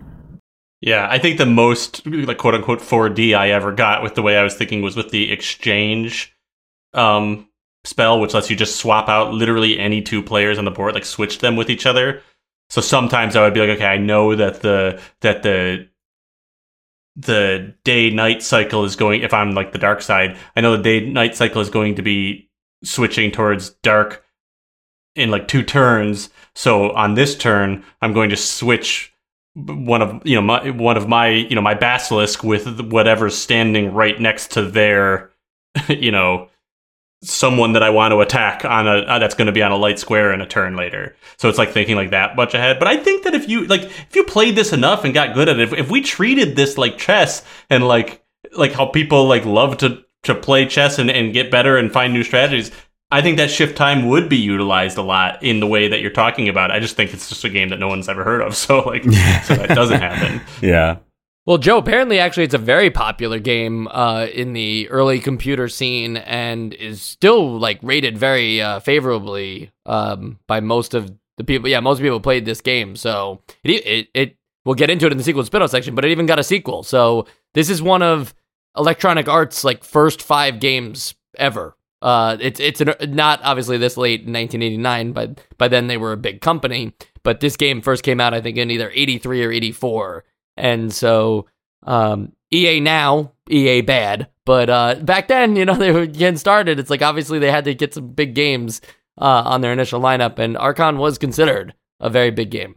Yeah, 0.81 1.07
I 1.09 1.17
think 1.17 1.37
the 1.37 1.45
most 1.45 2.05
like 2.05 2.37
quote 2.37 2.55
unquote 2.55 2.79
4D 2.79 3.37
I 3.37 3.51
ever 3.51 3.71
got 3.71 4.03
with 4.03 4.15
the 4.15 4.21
way 4.21 4.37
I 4.37 4.43
was 4.43 4.55
thinking 4.55 4.81
was 4.81 4.97
with 4.97 5.11
the 5.11 5.31
exchange 5.31 6.35
um, 6.93 7.47
spell, 7.85 8.19
which 8.19 8.33
lets 8.33 8.49
you 8.49 8.55
just 8.55 8.75
swap 8.75 9.07
out 9.07 9.33
literally 9.33 9.79
any 9.79 10.01
two 10.01 10.21
players 10.21 10.57
on 10.57 10.65
the 10.65 10.71
board, 10.71 10.93
like 10.93 11.05
switch 11.05 11.39
them 11.39 11.55
with 11.55 11.69
each 11.69 11.85
other. 11.85 12.21
So 12.69 12.81
sometimes 12.81 13.35
I 13.35 13.43
would 13.43 13.53
be 13.53 13.59
like, 13.59 13.69
okay, 13.69 13.85
I 13.85 13.97
know 13.97 14.35
that 14.35 14.61
the 14.61 14.99
that 15.21 15.43
the 15.43 15.87
the 17.15 17.73
day 17.83 18.09
night 18.09 18.41
cycle 18.41 18.85
is 18.85 18.95
going 18.95 19.21
if 19.21 19.33
I'm 19.33 19.51
like 19.51 19.71
the 19.71 19.77
dark 19.77 20.01
side, 20.01 20.37
I 20.55 20.61
know 20.61 20.75
the 20.75 20.83
day 20.83 21.05
night 21.05 21.35
cycle 21.35 21.61
is 21.61 21.69
going 21.69 21.95
to 21.95 22.01
be 22.01 22.49
switching 22.83 23.31
towards 23.31 23.69
dark 23.69 24.23
in 25.15 25.29
like 25.29 25.47
two 25.47 25.63
turns. 25.63 26.29
So 26.55 26.91
on 26.91 27.13
this 27.13 27.35
turn, 27.35 27.83
I'm 28.01 28.13
going 28.13 28.29
to 28.31 28.37
switch 28.37 29.13
one 29.55 30.01
of 30.01 30.25
you 30.25 30.35
know 30.35 30.41
my 30.41 30.69
one 30.71 30.97
of 30.97 31.07
my 31.07 31.27
you 31.27 31.55
know 31.55 31.61
my 31.61 31.75
basilisk 31.75 32.43
with 32.43 32.91
whatever's 32.91 33.37
standing 33.37 33.93
right 33.93 34.19
next 34.19 34.51
to 34.51 34.63
their 34.63 35.31
you 35.87 36.11
know 36.11 36.49
someone 37.23 37.73
that 37.73 37.83
I 37.83 37.89
want 37.89 38.11
to 38.11 38.19
attack 38.19 38.65
on 38.65 38.87
a 38.87 38.97
uh, 38.99 39.19
that's 39.19 39.35
going 39.35 39.45
to 39.47 39.51
be 39.51 39.63
on 39.63 39.71
a 39.71 39.77
light 39.77 39.97
square 39.97 40.33
in 40.33 40.41
a 40.41 40.45
turn 40.45 40.75
later. 40.75 41.15
So 41.37 41.49
it's 41.49 41.57
like 41.57 41.71
thinking 41.71 41.95
like 41.95 42.11
that 42.11 42.35
much 42.35 42.53
ahead. 42.53 42.79
But 42.79 42.87
I 42.87 42.97
think 42.97 43.23
that 43.23 43.33
if 43.33 43.47
you 43.47 43.65
like 43.65 43.83
if 43.83 44.15
you 44.15 44.23
played 44.23 44.55
this 44.55 44.73
enough 44.73 45.03
and 45.03 45.13
got 45.13 45.33
good 45.33 45.49
at 45.49 45.59
it, 45.59 45.71
if, 45.71 45.73
if 45.73 45.91
we 45.91 46.01
treated 46.01 46.55
this 46.55 46.77
like 46.77 46.97
chess 46.97 47.43
and 47.69 47.87
like 47.87 48.23
like 48.55 48.73
how 48.73 48.85
people 48.85 49.25
like 49.25 49.45
love 49.45 49.77
to 49.77 50.03
to 50.23 50.35
play 50.35 50.65
chess 50.65 50.99
and, 50.99 51.09
and 51.09 51.33
get 51.33 51.51
better 51.51 51.77
and 51.77 51.91
find 51.91 52.13
new 52.13 52.23
strategies, 52.23 52.71
I 53.11 53.21
think 53.21 53.37
that 53.37 53.51
shift 53.51 53.77
time 53.77 54.07
would 54.07 54.27
be 54.27 54.37
utilized 54.37 54.97
a 54.97 55.01
lot 55.01 55.43
in 55.43 55.59
the 55.59 55.67
way 55.67 55.87
that 55.87 56.01
you're 56.01 56.11
talking 56.11 56.49
about. 56.49 56.71
I 56.71 56.79
just 56.79 56.95
think 56.95 57.13
it's 57.13 57.29
just 57.29 57.43
a 57.43 57.49
game 57.49 57.69
that 57.69 57.79
no 57.79 57.87
one's 57.87 58.09
ever 58.09 58.23
heard 58.23 58.41
of. 58.41 58.55
So 58.63 58.79
like 58.79 59.03
so 59.03 59.55
that 59.55 59.69
doesn't 59.69 60.01
happen. 60.01 60.41
Yeah. 60.61 60.97
Well, 61.45 61.57
Joe, 61.57 61.77
apparently, 61.77 62.19
actually, 62.19 62.45
it's 62.45 62.53
a 62.53 62.59
very 62.59 62.89
popular 62.89 63.37
game 63.37 63.89
uh, 63.89 64.27
in 64.33 64.53
the 64.53 64.89
early 64.89 65.19
computer 65.19 65.67
scene 65.67 66.15
and 66.15 66.73
is 66.73 67.01
still 67.01 67.59
like 67.59 67.79
rated 67.83 68.17
very 68.17 68.61
uh, 68.61 68.79
favorably 68.79 69.71
um, 69.85 70.39
by 70.47 70.61
most 70.61 70.93
of 70.93 71.11
the 71.35 71.43
people. 71.43 71.67
Yeah, 71.67 71.81
most 71.81 71.99
people 71.99 72.21
played 72.21 72.45
this 72.45 72.61
game, 72.61 72.95
so 72.95 73.41
it, 73.63 73.85
it 73.85 74.07
it 74.13 74.37
we'll 74.63 74.75
get 74.75 74.89
into 74.89 75.05
it 75.05 75.11
in 75.11 75.17
the 75.17 75.23
sequel 75.23 75.43
spin-off 75.43 75.71
section, 75.71 75.95
but 75.95 76.05
it 76.05 76.11
even 76.11 76.27
got 76.27 76.39
a 76.39 76.43
sequel. 76.43 76.81
So 76.81 77.25
this 77.53 77.69
is 77.69 77.81
one 77.81 78.01
of 78.01 78.33
Electronic 78.77 79.27
Arts 79.27 79.65
like 79.65 79.83
first 79.83 80.21
five 80.21 80.61
games 80.61 81.13
ever. 81.37 81.75
Uh, 82.01 82.37
it's 82.39 82.61
it's 82.61 82.79
an, 82.79 82.93
not 83.13 83.41
obviously 83.43 83.77
this 83.77 83.97
late 83.97 84.21
in 84.21 84.31
1989, 84.31 85.11
but 85.11 85.41
by 85.57 85.67
then 85.67 85.87
they 85.87 85.97
were 85.97 86.13
a 86.13 86.17
big 86.17 86.39
company. 86.39 86.93
but 87.23 87.41
this 87.41 87.57
game 87.57 87.81
first 87.81 88.03
came 88.03 88.21
out 88.21 88.33
I 88.33 88.39
think 88.39 88.57
in 88.57 88.71
either 88.71 88.91
83 88.93 89.43
or 89.43 89.51
84. 89.51 90.23
And 90.57 90.93
so 90.93 91.47
um, 91.83 92.33
EA 92.51 92.79
now, 92.79 93.33
EA 93.49 93.81
bad, 93.81 94.29
but 94.45 94.69
uh, 94.69 94.95
back 94.95 95.27
then, 95.27 95.55
you 95.55 95.65
know, 95.65 95.75
they 95.77 95.91
were 95.91 96.05
getting 96.05 96.37
started. 96.37 96.79
It's 96.79 96.89
like 96.89 97.01
obviously 97.01 97.39
they 97.39 97.51
had 97.51 97.65
to 97.65 97.73
get 97.73 97.93
some 97.93 98.09
big 98.09 98.35
games 98.35 98.81
uh, 99.17 99.43
on 99.45 99.61
their 99.61 99.73
initial 99.73 100.01
lineup, 100.01 100.39
and 100.39 100.57
Archon 100.57 100.97
was 100.97 101.17
considered 101.17 101.73
a 101.99 102.09
very 102.09 102.31
big 102.31 102.49
game. 102.49 102.75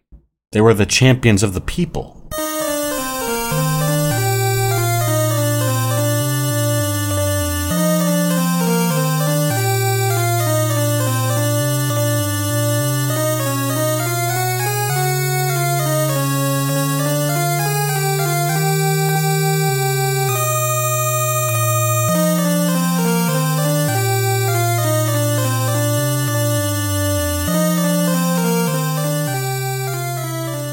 They 0.53 0.61
were 0.61 0.75
the 0.75 0.87
champions 0.87 1.43
of 1.43 1.55
the 1.55 1.61
people. 1.61 2.26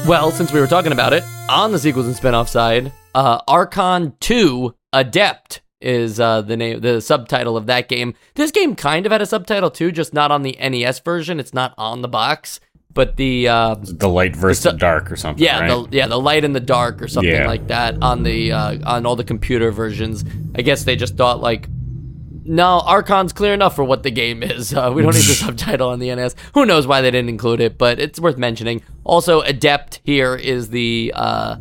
Well, 0.06 0.30
since 0.30 0.52
we 0.52 0.60
were 0.60 0.66
talking 0.66 0.92
about 0.92 1.14
it, 1.14 1.24
on 1.48 1.72
the 1.72 1.78
sequels 1.78 2.06
and 2.06 2.14
spin-off 2.14 2.48
side, 2.48 2.92
uh, 3.14 3.40
Archon 3.48 4.14
2 4.20 4.74
Adept 4.92 5.62
is 5.80 6.20
uh, 6.20 6.42
the 6.42 6.58
name, 6.58 6.80
the 6.80 7.00
subtitle 7.00 7.56
of 7.56 7.64
that 7.66 7.88
game. 7.88 8.12
This 8.34 8.50
game 8.50 8.76
kind 8.76 9.06
of 9.06 9.12
had 9.12 9.22
a 9.22 9.26
subtitle 9.26 9.70
too, 9.70 9.90
just 9.92 10.12
not 10.12 10.30
on 10.30 10.42
the 10.42 10.58
NES 10.60 10.98
version. 11.00 11.40
It's 11.40 11.54
not 11.54 11.72
on 11.78 12.02
the 12.02 12.08
box, 12.08 12.60
but 12.92 13.16
the 13.16 13.48
uh, 13.48 13.76
The 13.80 14.08
light 14.08 14.36
versus 14.36 14.64
the 14.64 14.72
dark 14.72 15.10
or 15.10 15.16
something. 15.16 15.42
yeah, 15.42 15.60
right? 15.60 15.90
the 15.90 15.96
yeah, 15.96 16.06
the 16.06 16.20
light 16.20 16.44
and 16.44 16.54
the 16.54 16.60
dark 16.60 17.00
or 17.00 17.08
something 17.08 17.32
Yeah. 17.32 17.46
like 17.46 17.68
that 17.68 17.96
on 18.02 18.22
the 18.24 18.52
uh, 18.52 18.78
on 18.84 19.06
all 19.06 19.16
the 19.16 19.24
computer 19.24 19.70
versions. 19.72 20.22
I 20.54 20.60
guess 20.62 20.84
they 20.84 20.96
just 20.96 21.16
thought 21.16 21.40
like, 21.40 21.66
no, 22.44 22.80
Archon's 22.80 23.32
clear 23.32 23.54
enough 23.54 23.74
for 23.74 23.84
what 23.84 24.02
the 24.02 24.10
game 24.10 24.42
is. 24.42 24.74
Uh, 24.74 24.92
we 24.94 25.02
don't 25.02 25.14
need 25.14 25.20
the 25.20 25.34
subtitle 25.34 25.88
on 25.88 25.98
the 25.98 26.14
NES. 26.14 26.36
Who 26.52 26.66
knows 26.66 26.86
why 26.86 27.00
they 27.00 27.10
didn't 27.10 27.30
include 27.30 27.60
it, 27.60 27.78
but 27.78 27.98
it's 27.98 28.20
worth 28.20 28.36
mentioning. 28.36 28.82
Also, 29.02 29.40
Adept 29.40 30.00
here 30.04 30.34
is 30.34 30.68
the 30.68 31.12
uh, 31.14 31.56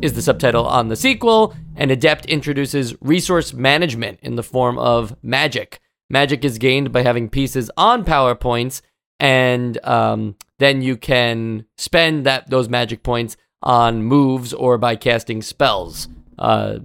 is 0.00 0.14
the 0.14 0.22
subtitle 0.22 0.66
on 0.66 0.88
the 0.88 0.96
sequel, 0.96 1.54
and 1.76 1.90
Adept 1.90 2.26
introduces 2.26 2.94
resource 3.00 3.52
management 3.52 4.18
in 4.22 4.36
the 4.36 4.42
form 4.42 4.78
of 4.78 5.14
magic. 5.22 5.80
Magic 6.08 6.44
is 6.44 6.58
gained 6.58 6.92
by 6.92 7.02
having 7.02 7.28
pieces 7.28 7.70
on 7.76 8.04
power 8.04 8.34
points, 8.34 8.82
and 9.20 9.82
um, 9.84 10.36
then 10.58 10.82
you 10.82 10.96
can 10.96 11.66
spend 11.76 12.24
that 12.26 12.48
those 12.48 12.68
magic 12.68 13.02
points 13.02 13.36
on 13.62 14.02
moves 14.02 14.52
or 14.52 14.78
by 14.78 14.96
casting 14.96 15.42
spells. 15.42 16.08
Uh, 16.38 16.78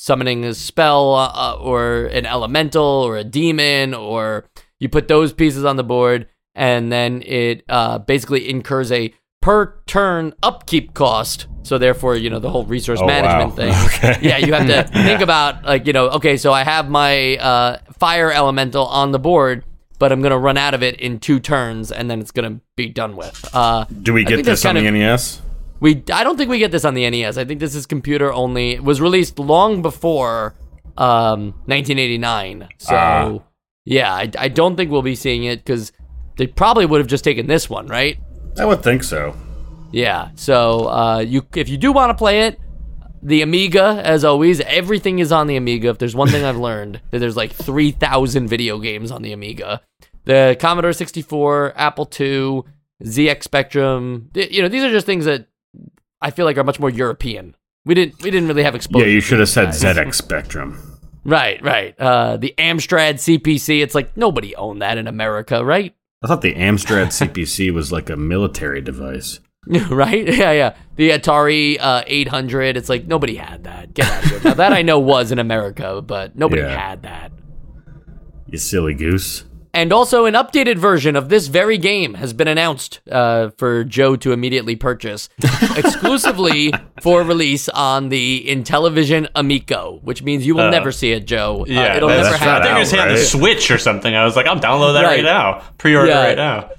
summoning 0.00 0.44
a 0.44 0.54
spell 0.54 1.14
uh, 1.16 1.56
or 1.60 2.06
an 2.06 2.24
elemental 2.24 2.84
or 2.84 3.16
a 3.16 3.24
demon, 3.24 3.92
or 3.94 4.44
you 4.78 4.88
put 4.88 5.08
those 5.08 5.32
pieces 5.32 5.64
on 5.64 5.74
the 5.76 5.82
board, 5.84 6.28
and 6.54 6.90
then 6.92 7.22
it 7.26 7.64
uh, 7.68 7.98
basically 7.98 8.48
incurs 8.48 8.92
a 8.92 9.12
per 9.42 9.80
turn 9.86 10.32
upkeep 10.42 10.94
cost. 10.94 11.46
So 11.64 11.76
therefore, 11.76 12.16
you 12.16 12.30
know 12.30 12.38
the 12.38 12.48
whole 12.50 12.64
resource 12.64 13.00
Oh, 13.02 13.06
management 13.06 13.50
wow. 13.50 13.56
thing. 13.56 13.74
Okay. 14.14 14.28
Yeah, 14.28 14.38
you 14.38 14.52
have 14.54 14.66
to 14.68 14.84
think 15.04 15.20
about 15.20 15.64
like 15.64 15.86
you 15.86 15.92
know, 15.92 16.10
okay, 16.10 16.36
so 16.36 16.52
I 16.52 16.62
have 16.62 16.88
my 16.88 17.36
uh, 17.36 17.78
fire 17.98 18.30
elemental 18.32 18.86
on 18.86 19.10
the 19.12 19.18
board. 19.18 19.64
But 20.00 20.12
I'm 20.12 20.22
gonna 20.22 20.38
run 20.38 20.56
out 20.56 20.74
of 20.74 20.82
it 20.84 21.00
in 21.00 21.18
two 21.18 21.40
turns, 21.40 21.90
and 21.90 22.08
then 22.08 22.20
it's 22.20 22.30
gonna 22.30 22.60
be 22.76 22.88
done 22.88 23.16
with. 23.16 23.44
Uh, 23.52 23.84
Do 24.02 24.12
we 24.12 24.22
get 24.22 24.44
this 24.44 24.64
on 24.64 24.76
the 24.76 24.86
of- 24.86 24.94
NES? 24.94 25.42
We 25.80 26.02
I 26.12 26.24
don't 26.24 26.36
think 26.36 26.50
we 26.50 26.58
get 26.58 26.70
this 26.72 26.84
on 26.84 26.94
the 26.94 27.08
NES. 27.08 27.38
I 27.38 27.44
think 27.44 27.60
this 27.60 27.74
is 27.74 27.86
computer 27.86 28.32
only. 28.32 28.72
It 28.72 28.84
was 28.84 29.00
released 29.00 29.38
long 29.38 29.82
before 29.82 30.54
um, 30.96 31.52
1989. 31.66 32.68
So 32.78 32.94
Ah. 32.94 33.38
yeah, 33.84 34.12
I, 34.12 34.30
I 34.38 34.48
don't 34.48 34.76
think 34.76 34.90
we'll 34.90 35.02
be 35.02 35.14
seeing 35.14 35.44
it 35.44 35.64
because 35.64 35.92
they 36.36 36.46
probably 36.46 36.86
would 36.86 36.98
have 37.00 37.06
just 37.08 37.24
taken 37.24 37.46
this 37.46 37.68
one, 37.70 37.86
right? 37.86 38.18
I 38.58 38.64
would 38.64 38.82
think 38.82 39.02
so. 39.04 39.34
Yeah. 39.92 40.30
So 40.34 40.88
uh, 40.88 41.18
you 41.20 41.46
if 41.54 41.68
you 41.68 41.76
do 41.78 41.92
want 41.92 42.10
to 42.10 42.14
play 42.14 42.42
it, 42.42 42.58
the 43.22 43.42
Amiga, 43.42 44.00
as 44.04 44.24
always, 44.24 44.60
everything 44.60 45.18
is 45.18 45.32
on 45.32 45.46
the 45.46 45.56
Amiga. 45.56 45.88
If 45.88 45.98
there's 45.98 46.14
one 46.14 46.28
thing 46.28 46.44
I've 46.44 46.56
learned, 46.68 47.00
that 47.10 47.18
there's 47.18 47.36
like 47.36 47.52
3,000 47.52 48.46
video 48.48 48.78
games 48.78 49.10
on 49.10 49.22
the 49.22 49.32
Amiga. 49.32 49.80
The 50.24 50.56
Commodore 50.60 50.92
64, 50.92 51.72
Apple 51.76 52.04
II, 52.20 52.62
ZX 53.02 53.42
Spectrum. 53.42 54.30
You 54.34 54.62
know, 54.62 54.68
these 54.68 54.84
are 54.84 54.90
just 54.90 55.06
things 55.06 55.24
that 55.24 55.46
I 56.20 56.30
feel 56.30 56.44
like 56.44 56.56
are 56.58 56.64
much 56.64 56.80
more 56.80 56.90
European. 56.90 57.54
We 57.84 57.94
didn't 57.94 58.22
we 58.22 58.30
didn't 58.30 58.48
really 58.48 58.64
have 58.64 58.74
exposure. 58.74 59.06
Yeah, 59.06 59.12
you 59.12 59.20
should 59.20 59.38
have 59.40 59.48
said 59.48 59.66
Guys. 59.66 59.82
ZX 59.82 60.14
Spectrum. 60.14 60.98
Right, 61.24 61.62
right. 61.62 61.98
Uh, 61.98 62.36
the 62.36 62.54
Amstrad 62.58 63.14
CPC. 63.14 63.82
It's 63.82 63.94
like 63.94 64.16
nobody 64.16 64.54
owned 64.56 64.82
that 64.82 64.98
in 64.98 65.06
America, 65.06 65.64
right? 65.64 65.94
I 66.22 66.26
thought 66.26 66.42
the 66.42 66.54
Amstrad 66.54 67.08
CPC 67.08 67.70
was 67.74 67.92
like 67.92 68.10
a 68.10 68.16
military 68.16 68.80
device. 68.80 69.40
right? 69.90 70.26
Yeah, 70.26 70.52
yeah. 70.52 70.76
The 70.96 71.10
Atari 71.10 71.76
uh, 71.78 72.02
800. 72.06 72.76
It's 72.76 72.88
like 72.88 73.06
nobody 73.06 73.34
had 73.36 73.64
that. 73.64 73.92
Get 73.92 74.10
out 74.10 74.24
of 74.24 74.30
here. 74.30 74.40
Now 74.44 74.54
that 74.54 74.72
I 74.72 74.82
know 74.82 74.98
was 74.98 75.30
in 75.30 75.38
America, 75.38 76.00
but 76.00 76.36
nobody 76.36 76.62
Yeah. 76.62 76.76
had 76.88 77.02
that. 77.02 77.32
You 78.46 78.56
silly 78.58 78.94
goose. 78.94 79.44
And 79.74 79.92
also, 79.92 80.24
an 80.24 80.34
updated 80.34 80.76
version 80.78 81.14
of 81.14 81.28
this 81.28 81.46
very 81.46 81.78
game 81.78 82.14
has 82.14 82.32
been 82.32 82.48
announced 82.48 83.00
uh, 83.10 83.50
for 83.58 83.84
Joe 83.84 84.16
to 84.16 84.32
immediately 84.32 84.76
purchase, 84.76 85.28
exclusively 85.76 86.72
for 87.02 87.22
release 87.22 87.68
on 87.68 88.08
the 88.08 88.44
Intellivision 88.48 89.28
Amico, 89.34 90.00
which 90.02 90.22
means 90.22 90.46
you 90.46 90.54
will 90.54 90.62
Uh, 90.68 90.70
never 90.70 90.90
see 90.92 91.12
it, 91.12 91.26
Joe. 91.26 91.60
Uh, 91.68 91.72
Yeah, 91.72 91.96
it'll 91.96 92.08
that's- 92.08 92.24
never 92.26 92.38
that's 92.38 92.42
I 92.42 92.44
happen. 92.46 92.62
think 92.62 92.74
out, 92.76 92.80
it's 92.82 92.92
on 92.94 93.08
the? 93.08 93.18
Switch 93.18 93.70
or 93.70 93.78
something. 93.78 94.14
I 94.14 94.24
was 94.24 94.36
like, 94.36 94.46
I'll 94.46 94.56
download 94.58 94.94
that 94.94 95.04
Right. 95.04 95.16
right, 95.16 95.24
now. 95.24 95.62
Pre-order 95.78 96.08
Yeah. 96.10 96.24
right 96.26 96.36
now. 96.36 96.70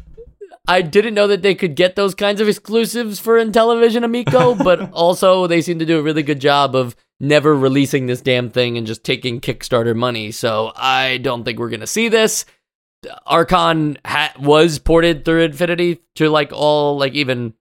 I 0.67 0.81
didn't 0.83 1.15
know 1.15 1.27
that 1.27 1.41
they 1.41 1.55
could 1.55 1.75
get 1.75 1.95
those 1.95 2.13
kinds 2.13 2.41
of 2.41 2.47
exclusives 2.47 3.19
for 3.19 3.37
Intellivision 3.43 4.03
Amico, 4.03 4.53
but 4.63 4.91
also 4.93 5.47
they 5.47 5.61
seem 5.61 5.79
to 5.79 5.85
do 5.85 5.97
a 5.99 6.01
really 6.01 6.21
good 6.23 6.39
job 6.39 6.75
of 6.75 6.95
never 7.19 7.55
releasing 7.55 8.05
this 8.05 8.21
damn 8.21 8.49
thing 8.49 8.77
and 8.77 8.85
just 8.87 9.03
taking 9.03 9.41
Kickstarter 9.41 9.95
money. 9.95 10.31
So 10.31 10.71
I 10.75 11.17
don't 11.17 11.43
think 11.43 11.59
we're 11.59 11.69
gonna 11.69 11.87
see 11.87 12.07
this. 12.07 12.45
Archon 13.25 13.97
ha- 14.05 14.33
was 14.39 14.79
ported 14.79 15.25
through 15.25 15.41
Infinity 15.41 16.01
to 16.15 16.29
like 16.29 16.51
all 16.53 16.97
like 16.97 17.13
even 17.13 17.53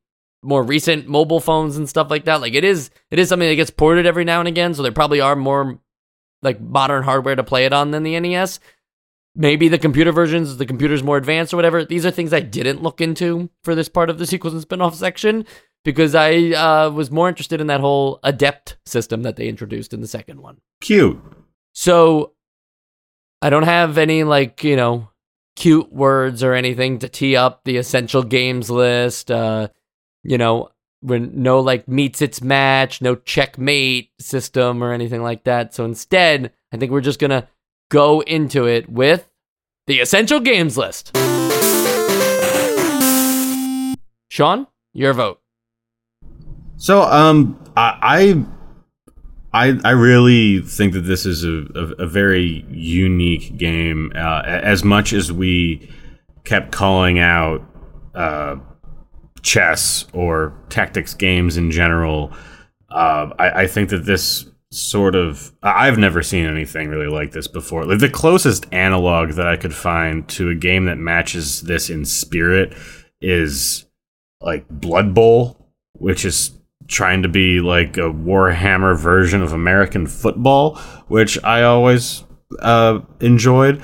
more 0.43 0.63
recent 0.63 1.09
mobile 1.09 1.41
phones 1.41 1.77
and 1.77 1.89
stuff 1.89 2.11
like 2.11 2.25
that. 2.25 2.41
Like 2.41 2.55
it 2.55 2.65
is 2.65 2.91
it 3.11 3.19
is 3.19 3.29
something 3.29 3.49
that 3.49 3.57
gets 3.57 3.71
ported 3.71 4.07
every 4.07 4.25
now 4.25 4.41
and 4.41 4.49
again, 4.49 4.75
so 4.75 4.83
there 4.83 4.93
probably 4.93 5.21
are 5.21 5.37
more 5.37 5.79
like 6.43 6.61
modern 6.61 7.03
hardware 7.03 7.37
to 7.37 7.45
play 7.45 7.65
it 7.65 7.73
on 7.73 7.91
than 7.91 8.03
the 8.03 8.19
NES 8.19 8.61
maybe 9.39 9.69
the 9.69 9.79
computer 9.79 10.13
versions, 10.13 10.57
the 10.57 10.67
computer's 10.67 11.03
more 11.03 11.17
advanced 11.17 11.55
or 11.55 11.57
whatever. 11.57 11.85
These 11.85 12.05
are 12.05 12.11
things 12.11 12.33
I 12.33 12.41
didn't 12.41 12.83
look 12.83 13.01
into 13.01 13.49
for 13.63 13.75
this 13.75 13.89
part 13.89 14.11
of 14.11 14.19
the 14.19 14.27
sequels 14.27 14.53
and 14.53 14.61
spin-off 14.61 14.97
section 14.97 15.47
because 15.85 16.15
I 16.15 16.51
uh, 16.51 16.91
was 16.91 17.11
more 17.11 17.29
interested 17.29 17.61
in 17.61 17.69
that 17.69 17.81
whole 17.81 18.19
adept 18.25 18.77
system 18.85 19.23
that 19.23 19.37
they 19.37 19.49
introduced 19.49 19.95
in 19.95 20.01
the 20.01 20.09
second 20.09 20.43
one. 20.43 20.59
Cute. 20.81 21.21
So 21.73 22.33
I 23.41 23.49
don't 23.49 23.63
have 23.63 23.97
any 23.97 24.25
like, 24.25 24.65
you 24.65 24.77
know, 24.77 25.09
cute 25.59 25.93
words 25.93 26.45
or 26.45 26.55
anything 26.55 27.01
to 27.01 27.09
tee 27.09 27.35
up 27.35 27.65
the 27.65 27.79
essential 27.79 28.23
games 28.23 28.71
list. 28.71 29.29
Uh, 29.29 29.69
you 30.23 30.39
know, 30.39 30.71
when 31.01 31.43
no 31.43 31.59
like 31.59 31.89
meets 31.89 32.23
its 32.23 32.41
match, 32.41 33.03
no 33.03 33.17
checkmate 33.17 34.11
system 34.21 34.83
or 34.85 34.93
anything 34.93 35.21
like 35.21 35.43
that. 35.45 35.75
So 35.75 35.85
instead, 35.85 36.53
I 36.73 36.77
think 36.77 36.93
we're 36.93 37.01
just 37.01 37.19
gonna 37.19 37.49
go 37.91 38.21
into 38.21 38.67
it 38.67 38.89
with 38.89 39.29
the 39.89 39.99
essential 39.99 40.39
games 40.39 40.79
list. 40.79 41.17
Sean, 44.31 44.69
your 44.93 45.13
vote. 45.13 45.41
So, 46.77 47.03
um, 47.03 47.59
I, 47.77 48.45
I, 49.53 49.79
I, 49.85 49.91
really 49.91 50.61
think 50.61 50.93
that 50.93 51.03
this 51.03 51.25
is 51.25 51.43
a, 51.45 51.65
a, 51.75 52.05
a 52.05 52.07
very 52.07 52.67
unique 52.71 53.57
game. 53.57 54.13
Uh, 54.15 54.43
as 54.45 54.85
much 54.85 55.13
as 55.13 55.33
we 55.33 55.91
kept 56.45 56.71
calling 56.71 57.19
out 57.19 57.63
uh, 58.15 58.57
chess 59.43 60.05
or 60.13 60.55
tactics 60.69 61.15
games 61.15 61.57
in 61.57 61.71
general, 61.71 62.33
uh, 62.91 63.31
I, 63.39 63.63
I 63.63 63.67
think 63.67 63.89
that 63.91 64.05
this 64.05 64.47
sort 64.71 65.15
of 65.15 65.53
I've 65.63 65.97
never 65.97 66.23
seen 66.23 66.45
anything 66.45 66.89
really 66.89 67.09
like 67.09 67.33
this 67.33 67.49
before. 67.49 67.85
Like 67.85 68.01
the 68.01 68.11
closest 68.11 68.67
analog 68.73 69.33
that 69.33 69.47
I 69.47 69.57
could 69.57 69.75
find 69.75 70.29
to 70.31 70.51
a 70.51 70.55
game 70.55 70.85
that 70.87 70.99
matches 70.99 71.63
this 71.63 71.89
in 71.89 72.05
spirit 72.05 72.75
is 73.21 73.87
like 74.41 74.69
Blood 74.69 75.15
Bowl, 75.15 75.71
which 75.95 76.25
is 76.25 76.58
trying 76.89 77.23
to 77.23 77.29
be 77.29 77.61
like 77.61 77.97
a 77.97 78.11
Warhammer 78.11 78.99
version 78.99 79.43
of 79.43 79.53
American 79.53 80.07
football, 80.07 80.77
which 81.07 81.43
I 81.45 81.63
always 81.63 82.25
uh, 82.61 83.01
enjoyed. 83.21 83.83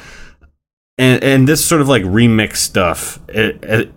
And 0.96 1.22
and 1.22 1.48
this 1.48 1.64
sort 1.64 1.80
of 1.80 1.88
like 1.88 2.02
remix 2.05 2.57
stuff, 2.57 3.20
it, 3.28 3.62
it 3.62 3.92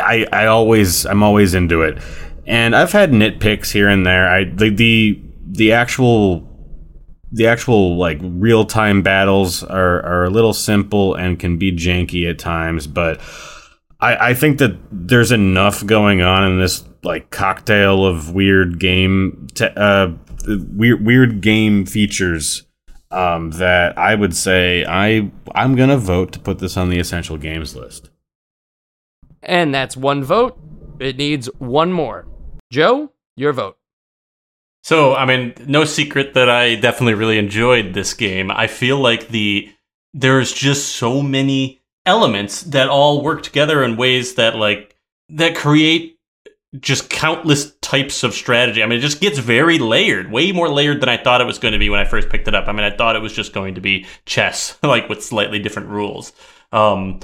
I 0.00 0.26
I 0.32 0.46
always 0.46 1.06
I'm 1.06 1.22
always 1.22 1.54
into 1.54 1.82
it, 1.82 1.98
and 2.46 2.76
I've 2.76 2.92
had 2.92 3.12
nitpicks 3.12 3.72
here 3.72 3.88
and 3.88 4.04
there. 4.04 4.28
I 4.28 4.44
the 4.44 4.68
the 4.68 5.22
the 5.46 5.72
actual 5.72 6.46
the 7.32 7.46
actual 7.46 7.96
like 7.96 8.18
real 8.22 8.64
time 8.66 9.02
battles 9.02 9.62
are 9.64 10.02
are 10.04 10.24
a 10.24 10.30
little 10.30 10.52
simple 10.52 11.14
and 11.14 11.38
can 11.38 11.58
be 11.58 11.72
janky 11.72 12.28
at 12.28 12.38
times, 12.38 12.86
but 12.86 13.20
I 14.00 14.30
I 14.30 14.34
think 14.34 14.58
that 14.58 14.76
there's 14.92 15.32
enough 15.32 15.84
going 15.86 16.20
on 16.20 16.52
in 16.52 16.60
this 16.60 16.84
like 17.04 17.30
cocktail 17.30 18.04
of 18.04 18.34
weird 18.34 18.78
game 18.80 19.46
te- 19.54 19.68
uh 19.76 20.12
weird 20.46 21.04
weird 21.04 21.40
game 21.40 21.86
features 21.86 22.64
um, 23.10 23.52
that 23.52 23.96
I 23.96 24.14
would 24.14 24.36
say 24.36 24.84
I 24.84 25.30
I'm 25.54 25.76
gonna 25.76 25.96
vote 25.98 26.32
to 26.32 26.40
put 26.40 26.58
this 26.58 26.76
on 26.76 26.90
the 26.90 26.98
essential 26.98 27.36
games 27.36 27.76
list. 27.76 28.10
And 29.42 29.74
that's 29.74 29.96
one 29.96 30.24
vote. 30.24 30.58
It 30.98 31.16
needs 31.16 31.46
one 31.58 31.92
more. 31.92 32.26
Joe, 32.72 33.12
your 33.36 33.52
vote. 33.52 33.76
So, 34.82 35.14
I 35.14 35.24
mean, 35.24 35.54
no 35.66 35.84
secret 35.84 36.34
that 36.34 36.50
I 36.50 36.74
definitely 36.74 37.14
really 37.14 37.38
enjoyed 37.38 37.94
this 37.94 38.12
game. 38.12 38.50
I 38.50 38.66
feel 38.66 38.98
like 38.98 39.28
the 39.28 39.70
there's 40.12 40.52
just 40.52 40.96
so 40.96 41.22
many 41.22 41.82
elements 42.06 42.62
that 42.62 42.88
all 42.88 43.22
work 43.22 43.42
together 43.42 43.82
in 43.82 43.96
ways 43.96 44.34
that 44.34 44.56
like 44.56 44.96
that 45.30 45.56
create 45.56 46.13
just 46.80 47.08
countless 47.08 47.72
types 47.76 48.24
of 48.24 48.34
strategy. 48.34 48.82
I 48.82 48.86
mean, 48.86 48.98
it 48.98 49.02
just 49.02 49.20
gets 49.20 49.38
very 49.38 49.78
layered, 49.78 50.30
way 50.30 50.52
more 50.52 50.68
layered 50.68 51.00
than 51.00 51.08
I 51.08 51.16
thought 51.16 51.40
it 51.40 51.46
was 51.46 51.58
going 51.58 51.72
to 51.72 51.78
be 51.78 51.88
when 51.88 52.00
I 52.00 52.04
first 52.04 52.28
picked 52.28 52.48
it 52.48 52.54
up. 52.54 52.68
I 52.68 52.72
mean, 52.72 52.84
I 52.84 52.96
thought 52.96 53.16
it 53.16 53.22
was 53.22 53.32
just 53.32 53.52
going 53.52 53.76
to 53.76 53.80
be 53.80 54.06
chess, 54.26 54.78
like 54.82 55.08
with 55.08 55.22
slightly 55.22 55.58
different 55.58 55.88
rules. 55.88 56.32
Um, 56.72 57.20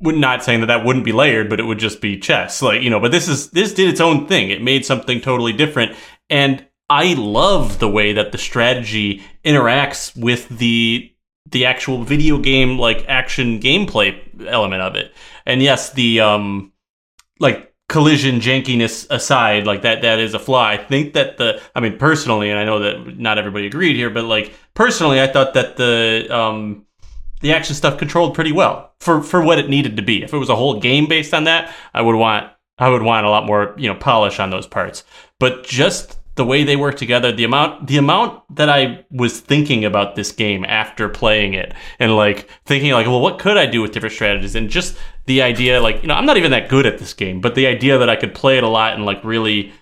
not 0.00 0.42
saying 0.42 0.60
that 0.60 0.66
that 0.66 0.84
wouldn't 0.84 1.04
be 1.04 1.12
layered, 1.12 1.48
but 1.48 1.60
it 1.60 1.64
would 1.64 1.78
just 1.78 2.00
be 2.00 2.18
chess, 2.18 2.62
like 2.62 2.82
you 2.82 2.90
know. 2.90 3.00
But 3.00 3.12
this 3.12 3.28
is 3.28 3.50
this 3.50 3.72
did 3.74 3.88
its 3.88 4.00
own 4.00 4.26
thing. 4.26 4.50
It 4.50 4.62
made 4.62 4.84
something 4.84 5.20
totally 5.20 5.52
different, 5.52 5.96
and 6.28 6.66
I 6.90 7.14
love 7.14 7.78
the 7.78 7.88
way 7.88 8.12
that 8.12 8.32
the 8.32 8.38
strategy 8.38 9.22
interacts 9.44 10.16
with 10.16 10.48
the 10.48 11.10
the 11.50 11.66
actual 11.66 12.02
video 12.02 12.38
game 12.38 12.78
like 12.78 13.04
action 13.08 13.60
gameplay 13.60 14.18
element 14.46 14.82
of 14.82 14.96
it. 14.96 15.12
And 15.46 15.62
yes, 15.62 15.92
the 15.92 16.20
um 16.20 16.72
like 17.38 17.73
collision 17.88 18.40
jankiness 18.40 19.06
aside, 19.10 19.66
like 19.66 19.82
that 19.82 20.02
that 20.02 20.18
is 20.18 20.34
a 20.34 20.38
flaw. 20.38 20.64
I 20.64 20.76
think 20.76 21.14
that 21.14 21.36
the 21.36 21.60
I 21.74 21.80
mean 21.80 21.98
personally, 21.98 22.50
and 22.50 22.58
I 22.58 22.64
know 22.64 22.78
that 22.80 23.18
not 23.18 23.38
everybody 23.38 23.66
agreed 23.66 23.96
here, 23.96 24.10
but 24.10 24.24
like 24.24 24.54
personally, 24.74 25.20
I 25.20 25.26
thought 25.26 25.54
that 25.54 25.76
the 25.76 26.26
um 26.30 26.86
the 27.40 27.52
action 27.52 27.74
stuff 27.74 27.98
controlled 27.98 28.34
pretty 28.34 28.52
well 28.52 28.92
for 29.00 29.22
for 29.22 29.42
what 29.42 29.58
it 29.58 29.68
needed 29.68 29.96
to 29.96 30.02
be. 30.02 30.22
If 30.22 30.32
it 30.32 30.38
was 30.38 30.48
a 30.48 30.56
whole 30.56 30.80
game 30.80 31.06
based 31.06 31.34
on 31.34 31.44
that, 31.44 31.74
I 31.92 32.00
would 32.00 32.16
want 32.16 32.50
I 32.78 32.88
would 32.88 33.02
want 33.02 33.26
a 33.26 33.30
lot 33.30 33.46
more 33.46 33.74
you 33.76 33.92
know 33.92 33.98
polish 33.98 34.40
on 34.40 34.50
those 34.50 34.66
parts. 34.66 35.04
But 35.38 35.64
just 35.64 36.18
the 36.36 36.44
way 36.44 36.64
they 36.64 36.76
work 36.76 36.96
together, 36.96 37.30
the 37.32 37.44
amount 37.44 37.86
the 37.86 37.96
amount 37.96 38.42
that 38.56 38.68
I 38.68 39.04
was 39.10 39.40
thinking 39.40 39.84
about 39.84 40.16
this 40.16 40.32
game 40.32 40.64
after 40.64 41.08
playing 41.08 41.54
it 41.54 41.74
and 41.98 42.16
like 42.16 42.48
thinking 42.64 42.92
like, 42.92 43.06
well, 43.06 43.20
what 43.20 43.38
could 43.38 43.56
I 43.56 43.66
do 43.66 43.82
with 43.82 43.92
different 43.92 44.14
strategies? 44.14 44.54
And 44.54 44.68
just 44.68 44.96
the 45.26 45.42
idea 45.42 45.80
like, 45.80 46.02
you 46.02 46.08
know, 46.08 46.14
I'm 46.14 46.26
not 46.26 46.36
even 46.36 46.50
that 46.50 46.68
good 46.68 46.86
at 46.86 46.98
this 46.98 47.14
game, 47.14 47.40
but 47.40 47.54
the 47.54 47.66
idea 47.66 47.98
that 47.98 48.10
I 48.10 48.16
could 48.16 48.34
play 48.34 48.58
it 48.58 48.64
a 48.64 48.68
lot 48.68 48.94
and 48.94 49.04
like 49.04 49.22
really 49.24 49.72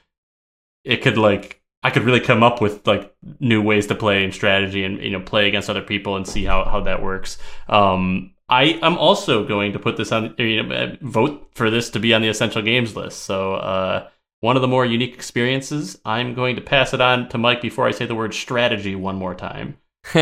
it 0.84 1.03
could 1.03 1.16
like 1.16 1.62
I 1.82 1.90
could 1.90 2.03
really 2.03 2.20
come 2.20 2.42
up 2.42 2.61
with 2.61 2.86
like 2.86 3.14
new 3.40 3.62
ways 3.62 3.86
to 3.88 3.94
play 3.94 4.22
and 4.22 4.32
strategy 4.32 4.84
and 4.84 5.00
you 5.00 5.11
know 5.11 5.20
play 5.20 5.48
against 5.48 5.70
other 5.70 5.82
people 5.82 6.16
and 6.16 6.26
see 6.26 6.44
how 6.44 6.64
how 6.64 6.80
that 6.82 7.03
works. 7.03 7.38
Um 7.68 8.34
I 8.48 8.78
am 8.82 8.98
also 8.98 9.46
going 9.46 9.72
to 9.72 9.78
put 9.78 9.96
this 9.96 10.12
on 10.12 10.34
you 10.36 10.62
know, 10.62 10.96
vote 11.00 11.50
for 11.55 11.70
this 11.70 11.88
to 11.90 11.98
be 11.98 12.12
on 12.12 12.20
the 12.20 12.28
essential 12.28 12.61
games 12.61 12.94
list. 12.94 13.22
So 13.22 13.55
uh 13.55 14.09
one 14.43 14.57
of 14.57 14.62
the 14.62 14.68
more 14.68 14.84
unique 14.84 15.14
experiences. 15.14 15.99
I'm 16.05 16.34
going 16.34 16.57
to 16.57 16.62
pass 16.62 16.93
it 16.93 17.01
on 17.01 17.28
to 17.28 17.38
Mike 17.38 17.62
before 17.62 17.86
I 17.86 17.93
say 17.93 18.07
the 18.07 18.16
word 18.16 18.34
strategy 18.34 18.97
one 18.97 19.14
more 19.14 19.36
time. 19.36 19.78